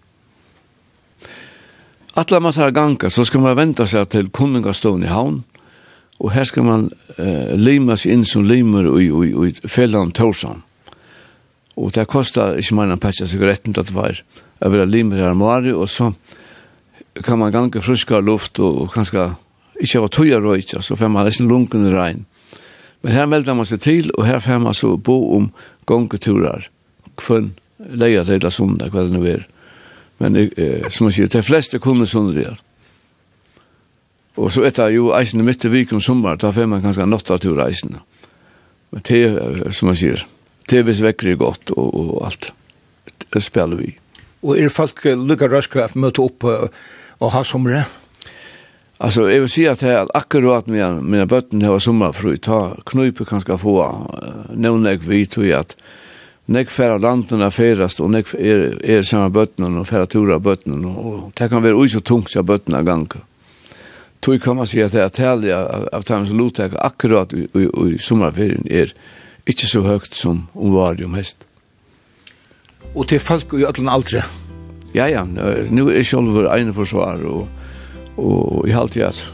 Alla 2.14 2.40
man 2.40 2.54
av 2.58 2.72
ganga, 2.72 3.10
så 3.10 3.26
ska 3.26 3.40
man 3.40 3.56
vänta 3.56 3.88
sig 3.88 4.06
till 4.06 4.30
kunningastolen 4.30 5.04
i 5.04 5.08
havn. 5.08 5.44
Och 6.18 6.32
här 6.32 6.44
ska 6.44 6.64
man 6.64 6.92
eh, 7.18 7.56
lima 7.56 7.98
sig 7.98 8.12
in 8.12 8.26
som 8.26 8.46
limer 8.46 9.02
i, 9.02 9.06
i, 9.06 9.54
i 9.64 9.68
fällan 9.68 10.12
Torsan. 10.12 10.62
Och 11.74 11.92
det 11.92 12.06
kostar 12.06 12.58
inte 12.58 12.74
mer 12.74 12.84
än 12.84 12.98
patcha 12.98 13.28
cigaretten 13.28 13.74
att 13.78 13.92
vara 13.92 14.16
över 14.60 14.86
limer 14.86 15.18
här 15.18 15.34
mari 15.34 15.72
och 15.72 15.90
så 15.90 16.14
kan 17.24 17.40
man 17.40 17.52
ganga 17.52 17.82
friska 17.82 18.20
luft 18.20 18.60
och, 18.60 18.82
och 18.82 18.94
kanske 18.94 19.32
inte 19.82 20.00
vara 20.00 20.08
tuja 20.08 20.40
röjtja 20.40 20.82
så 20.82 20.96
får 20.96 21.08
man 21.08 21.26
nästan 21.26 21.48
lunken 21.48 21.86
i 21.86 21.90
regn. 21.90 22.26
Men 23.02 23.14
här 23.14 23.26
melder 23.26 23.54
man 23.54 23.66
seg 23.66 23.82
till 23.82 24.12
och 24.12 24.26
här 24.26 24.40
får 24.40 24.60
man 24.60 24.74
så 24.74 24.98
bo 24.98 25.38
om 25.38 25.50
gongeturar, 25.86 26.70
kvön, 27.20 27.54
leia 27.80 28.24
til 28.26 28.44
la 28.44 28.52
sunda, 28.52 28.90
hva 28.90 29.06
det 29.06 29.16
nu 29.16 29.26
er. 29.30 29.46
Men 30.20 30.38
eh, 30.38 30.88
som 30.90 31.08
man 31.08 31.16
sier, 31.16 31.32
de 31.32 31.44
fleste 31.44 31.80
kunne 31.84 32.08
sunda 32.08 32.36
der. 32.38 32.62
Og 34.36 34.52
så 34.52 34.66
etter 34.68 34.92
jo 34.92 35.14
eisene 35.16 35.46
midt 35.48 35.64
i 35.64 35.72
viken 35.72 36.04
sommer, 36.04 36.36
da 36.40 36.52
får 36.52 36.68
man 36.68 36.84
kanskje 36.84 37.08
notta 37.08 37.38
tur 37.40 37.62
eisene. 37.64 38.02
Men 38.92 39.04
det, 39.08 39.22
som 39.76 39.92
man 39.92 40.00
sier, 40.00 40.26
det 40.70 40.82
er 40.82 40.88
vekker 40.88 41.32
er 41.32 41.40
godt 41.40 41.72
og, 41.76 41.94
og 41.96 42.26
alt. 42.28 42.52
Det 43.32 43.44
spiller 43.44 43.80
vi. 43.80 43.94
Og 44.44 44.60
er 44.60 44.74
folk 44.74 45.06
lukka 45.06 45.48
røyska 45.52 45.86
at 45.86 45.96
møte 45.96 46.24
opp 46.24 46.44
og 46.46 47.32
ha 47.32 47.44
somre? 47.48 47.86
Ja. 47.86 48.05
Alltså 48.98 49.32
jag 49.32 49.40
vill 49.40 49.50
säga 49.50 49.72
att 49.72 49.82
här 49.82 50.08
akkurat 50.14 50.68
med 50.68 51.04
mina 51.04 51.26
bötten 51.26 51.62
här 51.62 51.70
var 51.70 51.80
sommarfru 51.80 52.38
ta 52.38 52.76
knupe 52.86 53.26
kanske 53.26 53.58
få 53.58 53.96
någon 54.54 54.86
jag 54.86 55.04
vet 55.04 55.38
ju 55.38 55.54
att 55.54 55.76
nek 56.46 56.70
färra 56.70 56.98
landen 56.98 57.52
färast 57.52 58.00
och 58.00 58.12
nek 58.12 58.34
är 58.34 58.86
är 58.86 59.02
samma 59.02 59.30
bötten 59.30 59.78
och 59.78 59.88
färra 59.88 60.06
tura 60.06 60.40
bötten 60.40 60.86
och 60.86 61.32
det 61.34 61.50
kan 61.50 61.64
vara 61.64 61.90
så 61.90 62.00
tungt 62.00 62.30
så 62.30 62.44
bötten 62.44 62.86
gång. 62.86 63.08
Tog 64.20 64.44
kan 64.44 64.56
man 64.56 64.68
säga 64.68 64.86
att 64.86 65.14
det 65.14 65.18
här 65.18 65.96
av 65.96 66.02
times 66.02 66.30
lotek 66.30 66.72
akkurat 66.76 67.34
i, 67.34 67.48
i, 67.54 67.94
i 67.94 67.98
sommarferien 68.00 68.68
är 68.70 68.94
inte 69.46 69.66
så 69.66 69.82
högt 69.82 70.14
som 70.14 70.48
om 70.54 70.74
var 70.74 70.94
det 70.94 71.08
mest. 71.08 71.38
Och 72.94 73.08
till 73.08 73.20
folk 73.20 73.54
i 73.54 73.66
allan 73.66 73.90
aldrig. 73.90 74.24
Ja 74.94 75.10
ja, 75.10 75.24
nu 75.70 75.98
är 75.98 76.04
själva 76.04 76.58
en 76.58 76.74
försvar 76.74 77.26
och 77.26 77.48
Og 78.18 78.68
jeg 78.68 78.78
halte 78.78 79.08
at 79.08 79.26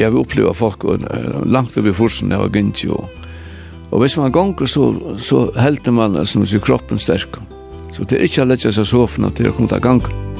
jeg 0.00 0.12
vil 0.12 0.22
oppleve 0.22 0.54
folk 0.54 0.84
og, 0.88 1.04
langt 1.46 1.76
over 1.78 1.94
forsen 1.96 2.32
jeg 2.32 2.42
var 2.42 2.52
gynt 2.54 2.84
jo. 2.84 2.98
Og 3.92 4.00
hvis 4.00 4.16
man 4.16 4.32
gonger 4.32 4.66
så, 4.66 4.88
så 5.20 5.44
helter 5.60 5.92
man 5.92 6.16
som 6.26 6.46
sier 6.48 6.62
kroppen 6.64 6.98
sterk. 7.02 7.36
Så 7.92 8.06
det 8.08 8.18
er 8.18 8.28
ikke 8.28 8.46
å 8.46 8.48
lette 8.48 8.72
seg 8.72 8.88
sofaen 8.88 9.34
til 9.36 9.50
å 9.50 9.56
komme 9.56 9.68
til 9.68 9.84
gangen. 9.84 10.31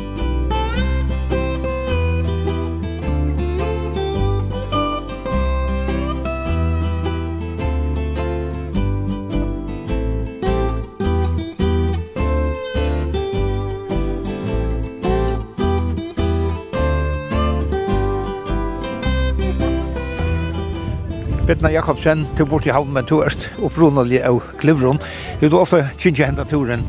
Etna 21.63 21.77
Jakobsen, 21.77 22.25
til 22.35 22.47
bort 22.51 22.65
i 22.67 22.73
halmen, 22.75 23.05
du 23.07 23.21
er 23.23 23.37
opprunnelig 23.63 24.19
av 24.27 24.41
Glivron. 24.59 24.99
Du 25.39 25.45
er 25.47 25.55
ofte 25.55 25.79
kjentje 25.95 26.27
hendet 26.27 26.51
turen 26.51 26.83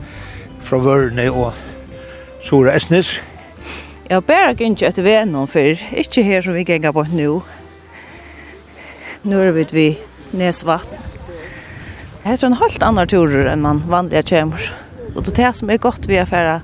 fra 0.66 0.80
Vørne 0.82 1.28
og 1.30 1.60
Sora 2.42 2.74
Esnes. 2.74 3.12
Ja, 4.10 4.16
har 4.16 4.26
bare 4.26 4.56
kjentje 4.58 4.90
etter 4.90 5.06
vennom 5.06 5.46
for 5.46 5.78
ikke 6.02 6.26
her 6.26 6.42
som 6.42 6.58
vi 6.58 6.66
ganger 6.66 6.90
på 6.90 7.06
nå. 7.12 7.38
Nå 9.30 9.46
er 9.46 9.54
vi 9.60 9.68
ved 9.78 10.42
Nesvatten. 10.42 11.06
Det 12.24 12.34
er 12.34 12.50
en 12.50 12.58
helt 12.58 12.90
annen 12.90 13.14
turer 13.14 13.54
enn 13.54 13.62
man 13.62 13.86
vanlige 13.86 14.26
kommer. 14.34 14.74
Og 15.14 15.22
det 15.22 15.36
er 15.36 15.42
det 15.44 15.56
som 15.62 15.70
er 15.70 15.86
godt 15.86 16.10
vi 16.10 16.18
å 16.18 16.26
fære 16.26 16.64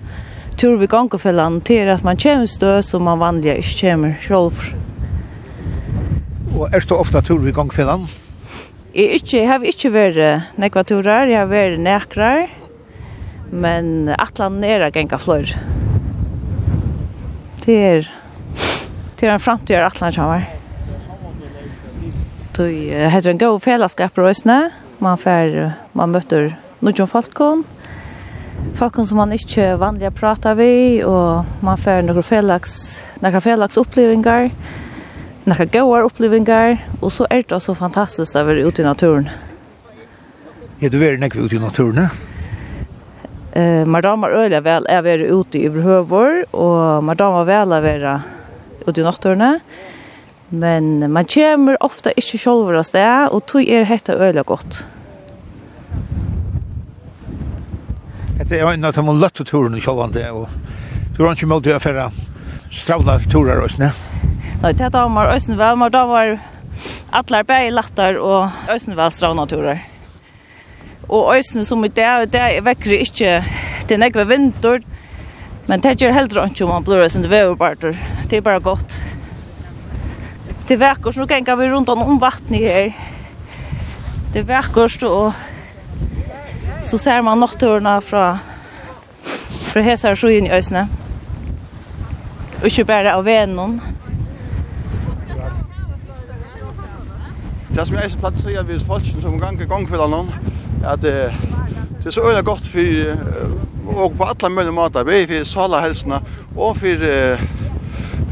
tur 0.57 0.81
vi 0.81 0.89
gangfellan 0.89 1.61
til 1.61 1.93
at 1.93 2.01
man 2.01 2.17
kommer 2.17 2.49
stø 2.49 2.79
som 2.81 3.05
man 3.05 3.21
vanlige 3.21 3.59
ikke 3.61 3.83
kommer 3.85 4.17
selv. 4.25 4.88
Og 6.55 6.73
er 6.73 6.81
du 6.81 6.95
ofta 6.95 7.21
tur 7.21 7.45
i 7.47 7.53
gang? 7.53 7.69
Jeg, 8.93 9.19
ikke, 9.19 9.37
jeg 9.37 9.47
har 9.47 9.65
ikke 9.65 9.91
vært 9.93 10.57
nekva 10.57 10.83
turar, 10.83 11.29
jeg 11.29 11.37
har 11.37 11.49
vært 11.49 11.79
nekrar, 11.79 12.47
men 13.51 14.09
atlan 14.17 14.63
er 14.65 14.81
a 14.85 14.89
genga 14.93 15.19
fløyr. 15.21 15.53
Det 17.65 17.75
er, 17.75 18.09
det 19.19 19.27
er 19.27 19.35
en 19.35 19.43
framtid 19.43 19.77
atlan 19.77 20.15
kjammer. 20.15 20.47
Det 22.57 22.69
heter 23.13 23.31
en 23.31 23.39
god 23.39 23.61
fellesskap 23.63 24.17
røysene, 24.17 24.71
man, 24.99 25.21
fer, 25.21 25.75
man 25.93 26.11
møter 26.11 26.55
noen 26.83 27.07
folkene, 27.07 27.63
folk 28.75 28.97
som 29.05 29.21
man 29.21 29.35
ikke 29.35 29.77
vanlig 29.79 30.11
pratar 30.17 30.57
vi, 30.59 30.99
og 31.05 31.45
man 31.63 31.79
får 31.79 32.03
noen 32.09 32.25
fellesskap, 32.25 33.21
noen 33.23 33.43
fellesskap 33.45 33.85
opplevingar, 33.85 34.49
några 35.49 35.65
goda 35.65 36.01
upplevelser 36.01 36.77
och 36.99 37.13
så 37.13 37.27
är 37.29 37.43
det 37.47 37.59
så 37.59 37.75
fantastiskt 37.75 38.35
att 38.35 38.45
vara 38.45 38.59
ute 38.59 38.81
i 38.81 38.85
naturen. 38.85 39.29
Är 40.79 40.89
du 40.89 41.07
är 41.07 41.17
näck 41.17 41.35
ute 41.35 41.55
i 41.55 41.59
naturen. 41.59 42.07
Eh, 43.51 43.85
man 43.85 44.01
damar 44.01 44.29
öliga 44.29 44.61
väl 44.61 44.85
är 44.89 45.01
vi 45.01 45.11
ute 45.11 45.57
i 45.57 45.69
hövor 45.69 46.55
och 46.55 47.03
man 47.03 47.17
damar 47.17 47.43
väl 47.43 47.73
att 47.73 47.83
vara 47.83 48.21
ute 48.87 49.01
i 49.01 49.03
naturen. 49.03 49.59
Men 50.49 51.11
man 51.11 51.25
kommer 51.25 51.83
ofta 51.83 52.11
inte 52.11 52.37
själv 52.37 52.83
där 52.91 53.33
och 53.33 53.45
tog 53.45 53.63
er 53.63 53.83
hetta 53.83 54.13
öliga 54.13 54.43
gott. 54.43 54.85
Det 58.49 58.59
är 58.59 58.73
en 58.73 58.83
av 58.83 58.93
de 58.93 59.19
lätta 59.19 59.43
turen 59.43 59.77
i 59.77 59.81
det 60.13 60.31
och 60.31 60.49
du 61.17 61.23
har 61.23 61.31
inte 61.31 61.45
möjlighet 61.45 61.75
att 61.75 61.83
föra 61.83 62.11
stravla 62.71 63.19
turer 63.19 63.63
också, 63.63 63.77
nej? 63.79 63.91
Nei, 64.59 64.73
det 64.75 64.89
har 64.93 65.09
var 65.09 65.33
øysen 65.33 65.57
vel, 65.57 65.77
men 65.77 65.91
da 65.91 66.01
var 66.05 66.33
atler 67.15 67.43
bæg 67.47 67.71
latter 67.71 68.17
og 68.19 68.51
øysen 68.71 68.97
vel 68.97 69.11
stravnaturer. 69.11 69.77
Og 71.09 71.35
øysen 71.35 71.65
som 71.65 71.83
i 71.83 71.87
det, 71.87 72.33
det 72.33 72.41
er 72.41 72.61
vekker 72.61 72.91
ikke, 72.99 73.43
til 73.87 73.95
er 73.95 74.01
nekve 74.03 74.27
vinter, 74.27 74.79
men 75.67 75.79
det 75.79 75.95
gjør 76.01 76.11
heller 76.11 76.45
ikke 76.45 76.65
om 76.65 76.73
man 76.73 76.83
blir 76.83 77.03
øysen 77.03 77.23
til 77.23 77.31
veverbarter. 77.31 77.95
Det 78.29 78.37
er 78.37 78.41
bare 78.41 78.59
godt. 78.59 79.03
Det 80.67 80.75
er 80.75 80.83
vekker, 80.89 81.11
så 81.11 81.19
nå 81.19 81.25
ganger 81.25 81.55
vi 81.55 81.71
rundt 81.71 81.89
om 81.89 82.21
vattnet 82.21 82.59
her. 82.59 82.91
Det 84.33 84.43
er 84.43 84.51
vekker, 84.51 85.07
og 85.07 85.33
så 86.83 86.97
ser 86.97 87.21
man 87.21 87.39
natturene 87.39 88.01
fra 88.01 88.37
fra 89.69 89.81
hesar 89.85 90.15
sjøen 90.17 90.47
i 90.47 90.51
øysene. 90.51 90.87
Og 92.59 92.65
ikke 92.65 92.85
bare 92.89 93.13
av 93.13 93.25
venen. 93.25 93.79
det 97.79 97.87
som 97.87 97.95
jeg 97.95 98.09
ikke 98.09 98.19
platt 98.19 98.39
sier 98.41 98.65
hvis 98.67 98.81
folk 98.83 99.05
som 99.07 99.37
ganger 99.39 99.67
gangkveldene, 99.69 100.39
at 100.83 101.05
eh, 101.07 101.35
det 101.99 102.09
er 102.09 102.11
så 102.11 102.25
øyne 102.27 102.41
godt 102.43 102.65
for, 102.67 102.89
og 104.03 104.17
på 104.19 104.25
alle 104.27 104.49
mulige 104.51 104.73
måter, 104.75 105.05
både 105.07 105.27
for 105.29 105.45
sala 105.47 105.79
helsene 105.85 106.19
og 106.57 106.75
for 106.75 107.05
eh, 107.07 107.39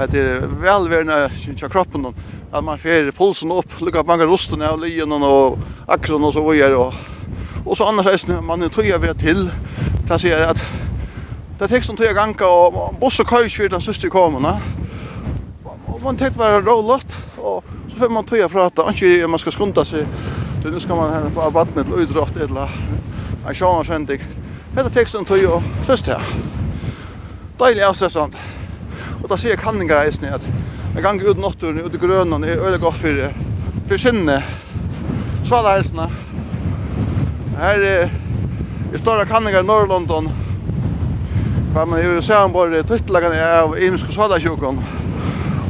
at 0.03 0.11
det 0.11 0.19
er 0.19 0.43
velværende 0.51 1.19
av 1.29 1.69
kroppen, 1.71 2.09
at 2.51 2.63
man 2.63 2.79
får 2.79 3.13
pulsen 3.15 3.55
opp, 3.55 3.77
lukker 3.79 4.03
mange 4.03 4.27
rostene 4.27 4.67
av 4.67 4.81
lyen 4.83 5.15
og 5.15 5.63
akron 5.87 6.27
og 6.27 6.35
så 6.35 6.43
videre, 6.43 6.75
og, 6.75 7.63
og 7.63 7.79
så 7.79 7.87
annars 7.87 8.27
er 8.27 8.43
man 8.43 8.67
er 8.67 8.73
tøyer 8.73 8.99
ved 8.99 9.15
til, 9.23 9.47
det 10.09 10.19
sier 10.19 10.43
at 10.49 10.59
det 11.55 11.69
er 11.69 11.71
tekst 11.71 11.95
tøy 11.95 12.03
tøyer 12.03 12.19
ganger, 12.19 12.51
og 12.51 12.99
buss 12.99 13.23
og 13.23 13.31
køysfyr 13.31 13.71
den 13.71 13.81
siste 13.81 14.11
kommer, 14.11 14.59
og 15.63 16.03
man 16.03 16.19
tenkt 16.19 16.37
var 16.37 16.59
rålått, 16.67 17.15
og 17.39 17.76
får 17.97 18.09
man 18.09 18.25
tog 18.25 18.39
jag 18.39 18.51
prata, 18.51 18.89
inte 18.89 19.27
man 19.27 19.39
skal 19.39 19.51
skunda 19.51 19.85
seg. 19.85 20.05
Så 20.63 20.69
nu 20.69 20.79
ska 20.79 20.95
man 20.95 21.13
här 21.13 21.29
på 21.29 21.49
vattnet 21.49 21.89
och 21.91 21.99
utdratt 21.99 22.37
eller 22.37 22.69
en 23.47 23.55
sjön 23.55 23.85
sändig. 23.85 24.21
Hetta 24.75 24.89
teksten 24.89 25.25
tog 25.25 25.37
jag 25.37 25.61
sist 25.85 26.07
här. 26.07 26.23
Deilig 27.57 27.83
avstressant. 27.83 28.35
Og 29.23 29.29
da 29.29 29.37
sier 29.37 29.55
jeg 29.55 29.61
kanningar 29.61 30.05
eisen 30.05 30.27
at 30.29 30.43
jeg 30.93 31.01
ganger 31.01 31.31
ut 31.31 31.39
nokturen 31.41 31.79
ut 31.81 31.95
i 31.95 32.01
grønnen, 32.01 32.43
er 32.43 32.61
øyelig 32.61 32.79
godt 32.83 32.99
for, 33.01 33.23
for 33.89 33.97
sinne. 33.97 34.35
Svala 35.43 35.77
eisen. 35.77 36.03
Her 37.57 37.81
er 37.81 38.13
i 38.93 39.01
større 39.01 39.25
kanningar 39.25 39.65
i 39.65 39.67
Norrlondon. 39.67 40.29
Hva 41.73 41.85
man 41.85 42.03
jo 42.03 42.21
ser 42.21 42.43
han 42.43 42.53
bare 42.53 42.83
tøytelagan 42.85 43.33
av 43.33 43.73
imensk 43.77 44.11
og 44.11 44.13
svala 44.13 44.37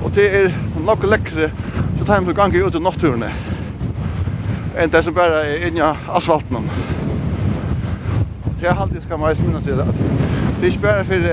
Og 0.03 0.11
det 0.15 0.27
er 0.35 0.53
nok 0.83 1.03
lekkere 1.03 1.51
så 1.99 2.05
tar 2.05 2.21
vi 2.21 2.33
gang 2.33 2.55
ut 2.55 2.75
i 2.75 2.79
natturene. 2.79 3.31
Enn 4.77 4.91
det 4.93 5.03
som 5.03 5.13
bare 5.13 5.43
er 5.45 5.67
inni 5.67 5.81
asfalten. 5.81 6.69
Det 8.59 8.67
er 8.67 8.81
alltid 8.81 9.01
skal 9.01 9.19
man 9.19 9.35
minne 9.45 9.61
seg 9.61 9.79
at 9.79 9.93
det 10.57 10.65
er 10.65 10.71
ikke 10.71 10.85
bare 10.87 11.05
for 11.05 11.29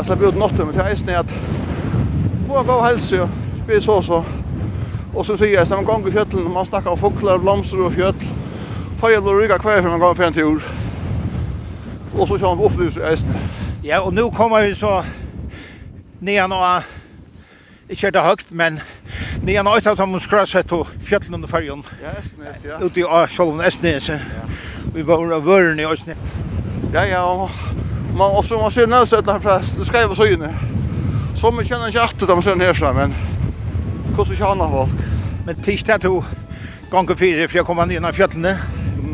å 0.00 0.04
slappe 0.04 0.28
ut 0.28 0.38
natturen, 0.40 0.68
men 0.68 0.76
det 0.76 0.84
er 0.84 0.92
eisen 0.92 1.08
at 1.16 1.32
få 2.48 2.60
en 2.60 2.66
god 2.68 2.84
helse 2.84 3.22
og 3.22 3.28
spise 3.64 3.84
så 3.86 4.00
så. 4.02 4.22
Og 5.14 5.26
så 5.26 5.36
sier 5.36 5.58
jeg, 5.58 5.68
når 5.68 5.76
man 5.76 5.86
ganger 5.86 6.08
i 6.08 6.12
fjøtlen, 6.12 6.52
man 6.52 6.66
snakker 6.66 6.90
om 6.90 6.98
fokler, 6.98 7.38
blomster 7.40 7.80
og 7.84 7.92
fjøtl, 7.92 8.26
får 8.96 9.00
fargjel 9.00 9.28
og 9.28 9.40
rygga 9.40 9.58
hver 9.60 9.82
for 9.82 9.90
man 9.90 10.00
ganger 10.00 10.14
for 10.14 10.24
en 10.24 10.34
tur. 10.34 10.62
Og 12.14 12.28
så 12.28 12.38
kommer 12.38 12.56
man 12.56 12.64
opplyser 12.64 13.08
eisen. 13.10 13.36
Ja, 13.84 14.00
og 14.00 14.14
nå 14.14 14.30
kommer 14.30 14.62
vi 14.64 14.74
så 14.74 15.02
nedan 16.20 16.52
og 16.52 16.82
ikke 17.88 18.06
er 18.06 18.10
det 18.10 18.24
høyt, 18.24 18.44
men 18.50 18.80
Ni 19.44 19.56
han 19.56 19.66
åtta 19.66 19.96
som 19.96 20.20
skras 20.20 20.54
hett 20.54 20.72
og 20.72 20.86
fjallen 21.02 21.34
under 21.34 21.48
färjan. 21.48 21.82
Ja, 22.02 22.10
Esnes, 22.18 22.64
ja. 22.64 22.78
Ute 22.78 23.00
i 23.00 23.04
Sjölven 23.04 23.60
Esnes. 23.66 24.08
Ja. 24.08 24.18
Vi 24.94 25.02
var 25.02 25.32
av 25.32 25.44
vörn 25.44 25.80
i 25.80 25.82
Esnes. 25.82 26.18
Ja, 26.94 27.04
ja. 27.06 27.50
Man 28.16 28.36
och 28.36 28.44
så 28.44 28.58
man 28.58 28.70
ser 28.70 28.86
näs 28.86 29.12
ett 29.12 29.24
det 29.78 29.84
ska 29.84 30.02
ju 30.02 30.14
så 30.14 30.26
inne. 30.26 30.54
Så 31.34 31.50
man 31.50 31.64
känner 31.64 31.86
inte 31.86 32.02
att 32.02 32.18
de 32.18 32.42
ser 32.42 32.56
här 32.56 32.74
så 32.74 32.92
men 32.92 33.14
hur 34.16 34.24
så 34.24 34.34
känner 34.34 34.70
folk. 34.70 34.90
Men 35.46 35.62
tisdag 35.62 35.98
to 35.98 36.24
gånger 36.90 37.14
fyra 37.14 37.48
för 37.48 37.56
jag 37.56 37.66
kommer 37.66 37.86
ner 37.86 38.10
i 38.10 38.12
fjällen. 38.12 38.56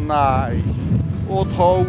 Nej. 0.08 0.64
Och 1.30 1.46
to. 1.56 1.86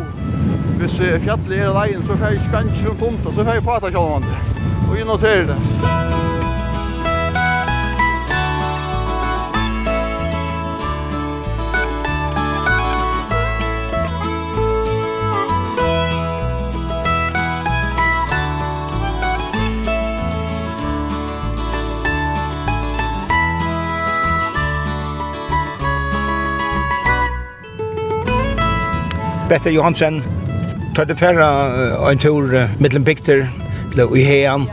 Hvis 0.79 0.95
fjallet 1.23 1.51
er 1.51 1.69
alene, 1.69 2.05
så 2.05 2.15
får 2.15 2.25
jeg 2.25 2.33
ikke 2.33 2.51
kanskje 2.53 2.87
rundt 2.87 3.01
om 3.01 3.17
det, 3.25 3.33
så 3.35 3.43
får 3.43 3.53
jeg 3.53 3.63
prata 3.63 3.91
kjallvandet. 3.91 4.59
Og 4.89 4.97
jeg 4.97 5.05
noterer 5.05 5.49
det. 5.51 5.98
Bette 29.49 29.71
Johansen, 29.73 30.21
tar 30.95 31.07
det 31.09 31.17
færre 31.17 31.45
uh, 32.01 32.11
en 32.11 32.19
tur 32.21 32.51
uh, 32.53 32.69
mellom 32.79 33.03
bygter, 33.03 33.47
til 33.93 34.15
i 34.15 34.23
heian, 34.23 34.67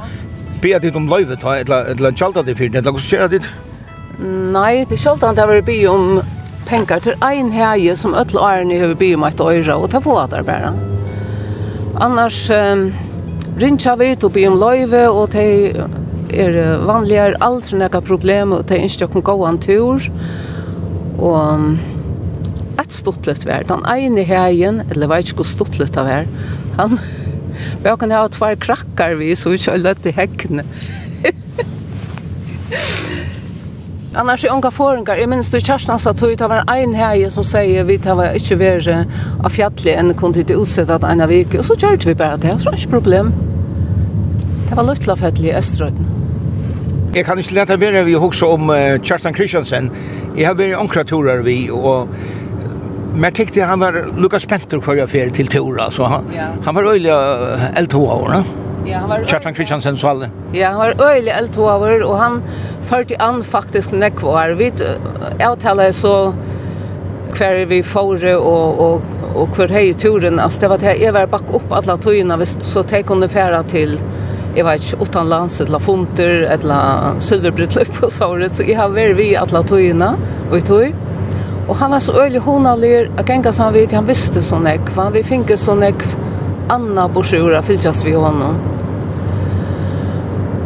Be 0.60 0.78
dit 0.80 0.96
om 0.96 1.08
løyve 1.08 1.36
ta, 1.36 1.58
eller 1.60 2.12
tjalda 2.16 2.42
det 2.42 2.56
fyrir, 2.56 2.76
eller 2.76 2.92
hvordan 2.92 3.06
skjer 3.06 3.28
dit? 3.32 3.48
Nei, 4.52 4.84
det 4.88 4.96
er 4.96 5.00
sjaldan 5.02 5.36
det 5.36 5.44
var 5.48 5.64
bi 5.64 5.76
om 5.88 6.20
penger 6.66 7.02
til 7.04 7.24
ein 7.24 7.50
heie 7.52 7.96
som 7.96 8.16
öll 8.16 8.36
årene 8.40 8.78
har 8.80 8.94
bi 8.96 9.12
om 9.14 9.24
et 9.28 9.40
øyre, 9.40 9.76
og 9.76 9.90
ta 9.92 10.00
få 10.00 10.16
at 10.22 10.32
det 10.32 10.44
bare. 10.46 10.72
Annars 12.00 12.50
um, 12.50 12.88
rinja 13.60 13.96
vi 13.96 14.14
til 14.14 14.32
bi 14.32 14.46
om 14.48 14.56
løyve, 14.60 15.08
og 15.08 15.30
te 15.36 15.46
er 16.36 16.56
vanligere 16.84 17.36
aldri 17.40 17.80
nekka 17.80 18.00
problem, 18.00 18.52
og 18.52 18.66
te 18.68 18.80
innstjokken 18.80 19.24
gåan 19.24 19.60
tur, 19.60 20.08
og 21.16 21.76
ett 22.78 22.92
stortlet 22.92 23.46
vær. 23.46 23.66
Den 23.68 23.86
ene 23.88 24.24
heien, 24.26 24.82
eller 24.90 25.10
vet 25.10 25.28
ikke 25.28 25.42
hvor 25.42 25.50
stortlet 25.50 25.94
det 25.94 26.06
her, 26.06 26.26
han, 26.76 26.98
vi 27.82 27.96
kan 28.00 28.12
ha 28.12 28.26
tvær 28.28 28.58
krakkar 28.60 29.16
vi, 29.20 29.34
så 29.36 29.52
vi 29.52 29.60
ikke 29.60 29.78
løtt 29.80 30.06
i 30.06 30.14
hekkene. 30.16 30.64
Annars 34.16 34.44
är 34.44 34.52
unga 34.52 34.70
föringar, 34.70 35.16
jag 35.16 35.28
minns 35.28 35.50
du 35.50 35.60
Kjerstan 35.60 35.98
sa 35.98 36.14
tog 36.14 36.38
det 36.38 36.48
var 36.48 36.64
en 36.68 36.94
heje 36.94 37.30
som 37.30 37.44
säger 37.44 37.84
vi 37.84 37.98
tar 37.98 38.34
inte 38.34 38.54
vara 38.54 39.04
av 39.44 39.48
fjallig 39.48 39.94
än 39.94 40.14
kunde 40.14 40.40
inte 40.40 40.52
utsätta 40.52 40.94
att 40.94 41.04
av 41.04 41.28
vik 41.28 41.54
og 41.54 41.64
så 41.64 41.76
körde 41.76 42.06
vi 42.06 42.14
bara 42.14 42.36
det, 42.36 42.58
så 42.58 42.70
var 42.70 42.76
ikke 42.76 42.90
problem. 42.90 43.32
Det 44.68 44.76
var 44.76 44.82
luftlafettlig 44.82 45.48
i 45.48 45.56
Østrøyden. 45.56 46.06
Jeg 47.14 47.24
kan 47.24 47.38
ikke 47.38 47.54
lete 47.54 47.80
være 47.80 48.04
vi 48.04 48.14
også 48.16 48.46
om 48.46 48.70
uh, 48.70 48.96
Kjerstan 49.02 49.34
Kristiansen. 49.34 49.90
Jeg 50.36 50.46
har 50.46 50.54
vært 50.54 50.76
omkraturer 50.76 51.42
vi, 51.42 51.70
og 51.70 52.08
Men 53.16 53.30
jeg 53.30 53.36
tenkte 53.38 53.64
han 53.64 53.80
var 53.80 53.96
lukka 54.12 54.38
spenter 54.42 54.80
hver 54.84 54.98
jeg 55.00 55.08
fel 55.08 55.30
til 55.32 55.48
Tora 55.48 55.88
så 55.94 56.08
han 56.12 56.26
ja. 56.34 56.50
han 56.66 56.76
var 56.76 56.84
øyelig 56.90 57.08
öliga 57.08 57.70
L2 57.80 58.00
va? 58.04 58.40
Ja, 58.86 58.98
han 58.98 59.08
var 59.08 59.24
Kjartan 59.26 59.54
Kristiansen 59.56 59.96
så 59.96 60.10
alle. 60.12 60.28
Ja, 60.52 60.74
han 60.74 60.78
var 60.78 61.00
öliga 61.12 61.40
L2 61.40 62.02
och 62.02 62.18
han 62.18 62.42
førte 62.88 63.16
an 63.18 63.42
faktisk 63.44 63.92
nekvar. 63.92 64.50
vi 64.50 64.72
avtaler 65.40 65.92
så 65.92 66.34
hver 67.38 67.64
vi 67.64 67.82
fore 67.82 68.36
og, 68.36 68.80
og, 68.80 69.02
og 69.34 69.56
hver 69.56 69.72
hei 69.72 69.94
turen 69.94 70.38
Altså, 70.40 70.60
det 70.60 70.70
var 70.70 70.78
det 70.78 71.00
jeg 71.00 71.14
var 71.14 71.26
bak 71.26 71.54
opp 71.54 71.72
alle 71.72 71.96
togene, 71.98 72.36
hvis 72.36 72.56
så 72.60 72.82
te 72.82 73.02
kunne 73.02 73.28
fære 73.28 73.64
til 73.72 73.98
jeg 74.56 74.64
vet 74.64 74.84
ikke, 74.84 75.02
utenlands, 75.04 75.60
eller 75.60 75.78
funter 75.78 76.46
eller 76.52 77.18
silverbröd 77.20 77.76
og 77.76 78.12
så 78.18 78.30
så 78.52 78.64
jeg 78.64 78.76
har 78.76 78.88
vært 78.88 79.16
vi 79.16 79.34
alle 79.34 79.64
togene, 79.68 80.16
og 80.50 80.56
i 80.58 80.60
tog. 80.60 80.94
Og 81.68 81.76
han 81.76 81.90
var 81.90 82.00
så 82.00 82.14
øyelig 82.22 82.40
honalir, 82.40 83.10
og 83.18 83.24
ganga 83.26 83.52
som 83.52 83.64
han 83.64 83.74
vet, 83.74 83.92
han 83.92 84.08
visste 84.08 84.42
så 84.42 84.58
nekv, 84.62 84.94
han 84.94 85.14
vi 85.14 85.22
finke 85.26 85.56
så 85.56 85.74
nekv, 85.74 86.06
Anna 86.70 87.06
Borsura 87.08 87.60
fylkjast 87.62 88.06
vi 88.06 88.14
honom. 88.14 88.56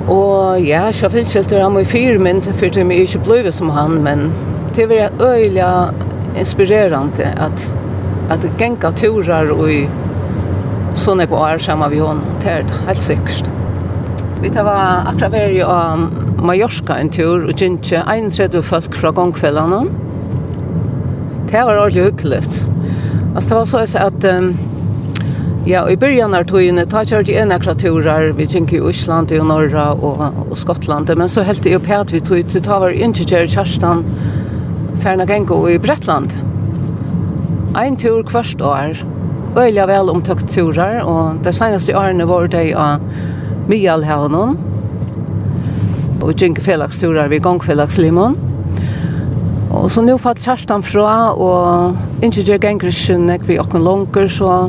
Og 0.08 0.60
ja, 0.64 0.92
så 0.92 1.08
fylkjast 1.08 1.52
han 1.52 1.78
i 1.80 1.84
fyrmynd, 1.84 2.52
for 2.52 2.72
det 2.72 2.84
er 2.84 3.04
ikke 3.04 3.24
blivet 3.24 3.54
som 3.54 3.70
han, 3.70 4.02
men 4.02 4.30
det 4.76 4.88
var 4.88 5.12
øyelig 5.20 5.66
inspirerande 6.36 7.32
at 7.36 7.70
at 8.30 8.44
genga 8.58 8.92
turar 8.94 9.50
og 9.50 9.64
i 9.72 9.80
sånne 10.98 11.26
går 11.30 11.58
sammen 11.62 11.90
vi 11.90 11.98
hon 11.98 12.20
det 12.42 12.52
er 12.60 12.76
helt 12.86 13.02
sikkert. 13.02 13.50
Vi 14.40 14.50
tar 14.54 14.64
var 14.64 15.08
akkurat 15.10 15.32
veri 15.32 15.58
av 15.66 16.04
Mallorca 16.40 16.96
en 17.00 17.10
tur 17.12 17.48
og 17.48 17.58
gynne 17.58 18.04
31 18.06 18.62
folk 18.62 18.94
fra 18.96 19.10
gongkveldene 19.16 19.82
det 21.50 21.64
var 21.64 21.76
ordentlig 21.76 22.04
hyggeligt. 22.04 22.64
Altså, 23.34 23.48
det 23.48 23.56
var 23.56 23.64
så 23.64 23.98
at, 23.98 24.24
um, 24.24 24.58
ja, 25.66 25.88
i 25.90 25.96
början 25.96 26.34
av 26.34 26.44
togene, 26.44 26.86
ta 26.86 27.02
jeg 27.02 27.28
en 27.34 27.52
akkurat 27.52 27.78
turer, 27.78 28.32
vi 28.32 28.46
kjønk 28.46 28.72
i 28.72 28.80
Osland, 28.80 29.32
i 29.32 29.38
Norra 29.38 29.90
og, 29.94 30.22
og 30.50 30.58
Skottland, 30.58 31.10
men 31.16 31.28
så 31.28 31.42
helt 31.42 31.66
jeg 31.66 31.76
opp 31.76 31.86
her 31.86 32.04
at 32.04 32.12
vi 32.12 32.20
tog 32.20 32.50
til 32.50 32.62
ta 32.62 32.78
var 32.78 32.94
ikke 32.94 33.26
kjør 33.26 33.50
Kjerstan, 33.50 34.04
Ferna 35.02 35.26
Gengo 35.26 35.66
i 35.68 35.78
Bretland. 35.78 36.30
Ein 37.78 37.96
tur 37.96 38.22
kvart 38.22 38.62
år, 38.62 39.02
øyla 39.56 39.86
vel 39.86 40.10
omtøkt 40.10 40.50
turer, 40.50 41.02
og 41.02 41.42
det 41.44 41.54
seneste 41.54 41.96
årene 41.96 42.26
var 42.30 42.46
det 42.46 42.74
av 42.74 43.02
Mialhavnen, 43.70 44.58
og 46.20 46.34
kjønk 46.34 46.62
felagsturer 46.62 47.30
ved 47.30 47.42
Gongfelagslimon. 47.42 48.49
Og 49.90 49.94
så 49.96 50.02
nå 50.06 50.12
fatt 50.22 50.38
Kjerstan 50.38 50.84
fra, 50.86 51.12
og 51.34 51.96
ikke 52.22 52.44
gjør 52.46 52.60
ganger 52.62 52.92
skjønner 52.94 53.40
vi 53.42 53.56
åkken 53.58 53.82
langer, 53.82 54.28
så 54.30 54.68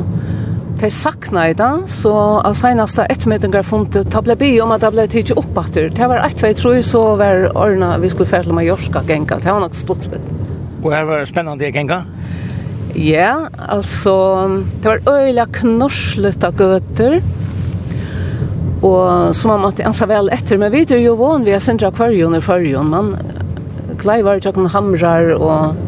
de 0.80 0.88
sakna 0.90 1.44
i 1.46 1.54
dag, 1.54 1.84
så 1.86 2.10
av 2.42 2.56
seneste 2.58 3.04
ettermiddagen 3.06 3.62
funnet, 3.62 4.00
det 4.10 4.22
ble 4.26 4.34
by 4.40 4.48
om 4.64 4.72
at 4.74 4.82
det 4.82 4.88
ble 4.96 5.04
tidlig 5.12 5.36
oppatter. 5.38 5.86
Det 5.94 6.08
var 6.10 6.24
et 6.26 6.42
vei, 6.42 6.50
tror 6.58 6.74
jeg, 6.74 6.88
så 6.88 7.04
var 7.20 7.46
årene 7.52 7.92
vi 8.02 8.10
skulle 8.10 8.32
fære 8.32 8.48
til 8.48 8.58
Mallorca 8.58 9.04
genga. 9.06 9.38
Det 9.38 9.46
var 9.46 9.62
nok 9.62 9.78
stort 9.78 10.08
litt. 10.10 10.24
Og 10.82 10.88
her 10.90 11.06
var 11.06 11.22
det 11.22 11.30
spennende 11.30 11.70
genga? 11.78 12.00
Ja, 12.98 13.36
altså, 13.62 14.16
det 14.82 14.90
var 14.90 15.20
øyla 15.20 15.46
knorslet 15.54 16.48
av 16.50 16.58
gøter, 16.58 17.20
og 18.82 19.38
så 19.38 19.52
man 19.54 19.62
måtte 19.68 19.86
ansa 19.86 20.10
vel 20.10 20.34
etter, 20.34 20.58
men 20.58 20.74
vi 20.74 20.82
er 20.82 20.98
jo 21.06 21.14
van 21.22 21.46
vi 21.46 21.54
har 21.54 21.62
sindra 21.62 21.94
kvarjon 21.94 22.34
i 22.34 22.42
fargen, 22.42 22.90
man 22.90 23.31
kleivar, 24.02 24.40
tjokken 24.42 24.70
hamrar 24.74 25.32
og, 25.36 25.78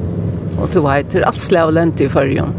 og 0.58 0.70
du 0.72 0.80
vet, 0.84 1.10
det 1.12 1.22
er 1.22 1.28
alt 1.28 1.42
slag 1.42 1.72
lente 1.74 2.06
i 2.06 2.10
fyrjon. 2.12 2.54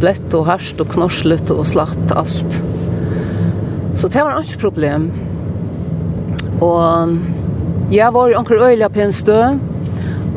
Blett 0.00 0.36
og 0.36 0.46
harst 0.48 0.80
og 0.80 0.92
knorslut 0.94 1.50
og 1.52 1.64
slatt, 1.68 2.14
alt. 2.16 2.60
Så 4.00 4.08
det 4.08 4.22
var 4.24 4.40
ikke 4.40 4.62
problem. 4.68 5.10
Og 6.64 7.92
jeg 7.92 8.12
var 8.14 8.30
i 8.30 8.36
anker 8.38 8.62
øyla 8.64 8.88
på 8.92 9.02
en 9.04 9.12
stø, 9.12 9.40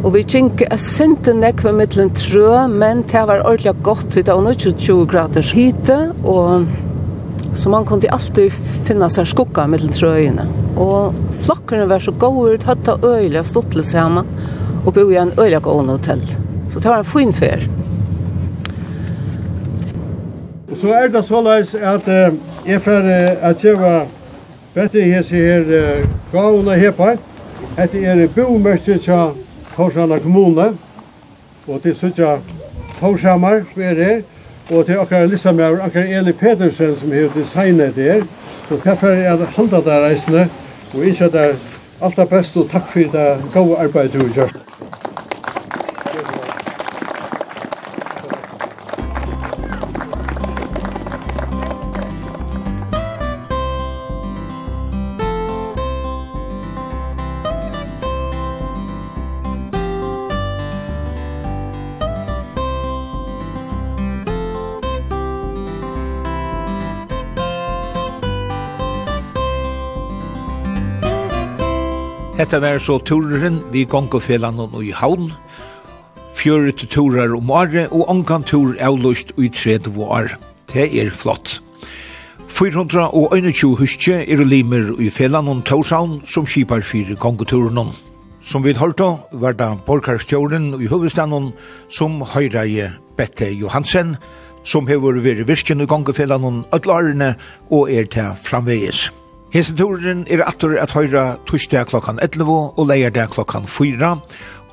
og 0.04 0.10
vi 0.16 0.24
kjink 0.28 0.66
er 0.66 0.80
sinte 0.82 1.32
nekve 1.36 1.72
mittlen 1.76 2.10
trø, 2.18 2.66
men 2.68 3.06
det 3.08 3.22
var 3.28 3.44
ordentlig 3.46 3.76
godt, 3.88 4.16
det 4.16 4.28
var 4.28 4.58
20 4.58 5.06
graders 5.08 5.52
hite, 5.56 6.00
og 6.28 6.66
så 7.56 7.70
man 7.70 7.86
kunne 7.86 8.12
alltid 8.12 8.52
finna 8.88 9.08
seg 9.14 9.30
skukka 9.32 9.68
mittlen 9.72 9.96
trøyene. 9.96 10.48
Og 10.76 11.14
flokkene 11.44 11.86
var 11.90 12.00
så 12.00 12.12
gode, 12.20 12.58
tatt 12.64 12.88
av 12.88 13.04
øyla 13.04 13.44
stottelig 13.44 13.86
sammen, 13.86 14.28
og 14.86 14.94
bo 14.94 15.08
i 15.12 15.20
en 15.20 15.34
øyla 15.40 15.60
gående 15.64 15.98
hotell. 15.98 16.24
Så 16.72 16.80
det 16.80 16.90
var 16.90 17.04
en 17.04 17.06
fin 17.06 17.34
fer. 17.34 17.68
Og 20.72 20.78
så 20.82 20.94
er 20.98 21.08
det 21.08 21.22
så 21.22 21.28
såleis 21.28 21.76
at 21.76 22.08
uh, 22.08 22.34
jeg 22.68 22.82
får 22.82 23.06
uh, 23.06 23.50
at 23.50 23.64
jeg 23.64 23.80
var 23.80 24.08
bedre 24.74 25.00
i 25.00 25.12
hese 25.12 25.36
her 25.36 25.62
uh, 25.70 26.08
gavene 26.32 26.80
her 26.80 26.92
på. 26.92 27.12
Hette 27.78 28.06
er 28.06 28.28
bomørset 28.36 29.02
til 29.02 29.36
Torsjana 29.76 30.20
kommune, 30.20 30.74
og 31.68 31.82
til 31.82 31.96
suttja 31.96 32.38
Torshamar 33.00 33.64
som 33.74 33.82
er 33.82 34.04
her, 34.04 34.22
og 34.72 34.86
til 34.86 35.00
akkar 35.00 35.26
Lissamjær, 35.26 35.80
akkurat 35.86 36.10
Eli 36.10 36.32
Pedersen 36.32 36.96
som 37.00 37.12
har 37.12 37.30
designet 37.36 37.96
det 37.96 38.12
her. 38.12 38.28
Så 38.68 38.78
hva 38.80 38.96
for 38.98 39.10
jeg 39.10 39.48
halda 39.58 39.82
der 39.86 40.06
reisene, 40.06 40.48
Og 40.94 41.02
jeg 41.02 41.16
sier 41.18 41.32
det 41.34 41.48
alt 42.04 42.20
det 42.20 42.28
beste 42.30 42.60
og 42.62 42.70
takk 42.70 42.86
for 42.92 43.16
det 43.16 43.28
gode 43.54 43.78
arbeidet 43.82 44.14
du 44.14 44.28
har 44.28 44.34
gjort. 44.36 45.03
Hetta 72.44 72.60
var 72.60 72.76
så 72.76 72.98
turen 73.00 73.62
vi 73.72 73.86
gongofelan 73.88 74.58
og 74.60 74.82
i 74.84 74.90
havn, 74.92 75.30
fjøret 76.36 76.82
turar 76.92 77.32
om 77.38 77.54
året 77.56 77.94
og 77.96 78.10
ongan 78.12 78.44
tur 78.44 78.74
avlust 78.84 79.32
i 79.40 79.48
30 79.48 79.96
år. 80.04 80.34
Det 80.74 80.90
er 80.92 81.14
flott. 81.16 81.62
421 82.52 83.78
huske 83.80 84.20
er 84.28 84.44
limer 84.44 84.92
i 85.00 85.08
felan 85.08 85.48
og 85.48 85.64
Torshavn 85.64 86.20
som 86.28 86.44
skipar 86.44 86.84
fire 86.84 87.16
gongoturen. 87.16 87.96
Som 88.44 88.68
vi 88.68 88.76
hørte 88.76 89.14
var 89.32 89.56
det 89.56 89.72
borgarstjåren 89.88 90.74
i 90.84 90.92
hovedstaden 90.92 91.54
som 91.88 92.20
høyre 92.36 92.68
i 92.68 92.92
Bette 93.16 93.54
Johansen, 93.56 94.18
som 94.68 94.92
har 94.92 95.00
vært 95.00 95.48
virken 95.48 95.80
i 95.80 95.88
gongofelan 95.88 96.52
og 96.52 96.64
ødlarene 96.76 97.36
og 97.72 97.88
er 97.88 98.04
til 98.04 98.36
framvegis. 98.44 99.14
Hesen 99.54 99.78
turen 99.78 100.24
er 100.34 100.42
atur 100.48 100.80
at 100.82 100.96
høyra 100.98 101.36
torsdag 101.46 101.92
klokkan 101.92 102.18
11 102.26 102.50
og 102.50 102.88
leierdag 102.90 103.36
klokkan 103.36 103.68
4, 103.70 104.08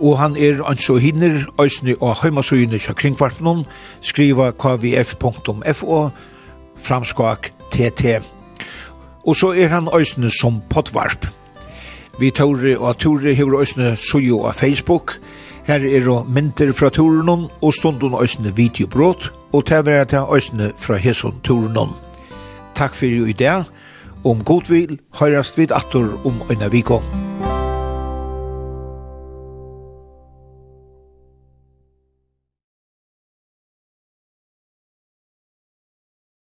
og 0.00 0.14
han 0.16 0.36
er 0.40 0.62
anså 0.64 0.96
hinner 0.96 1.42
øysene 1.60 1.98
og 2.00 2.16
heimasøyene 2.22 2.80
kja 2.80 2.94
kringkvarpnum, 2.96 3.66
skriva 4.00 4.50
kvf.fo, 4.56 5.98
framskak 6.80 7.50
tt. 7.74 8.14
Og 9.28 9.36
så 9.36 9.52
er 9.52 9.68
han 9.68 9.92
øysene 9.92 10.32
som 10.32 10.62
potvarp. 10.72 11.28
Vi 12.16 12.32
tåre 12.32 12.78
og 12.78 12.96
tåre 13.04 13.36
hever 13.36 13.60
øysene 13.60 13.96
sujo 14.00 14.46
av 14.48 14.56
Facebook, 14.56 15.18
Her 15.70 15.84
er 15.84 16.08
og 16.10 16.26
myndir 16.26 16.72
fra 16.72 16.88
turunon 16.90 17.44
og 17.62 17.74
stundun 17.76 18.16
òsne 18.16 18.50
videobrot 18.56 19.28
og 19.52 19.66
tævera 19.68 20.04
til 20.08 20.24
òsne 20.24 20.72
fra 20.78 20.96
hesson 20.96 21.36
turunon. 21.44 21.92
Takk 22.74 22.96
fyrir 22.96 23.28
i 23.28 23.36
dag. 23.36 23.68
Om 24.24 24.42
god 24.44 24.68
vil, 24.68 24.98
høyrast 25.16 25.56
vid 25.56 25.72
atur 25.72 26.18
om 26.28 26.42
øyne 26.52 26.68
vikon. 26.72 27.04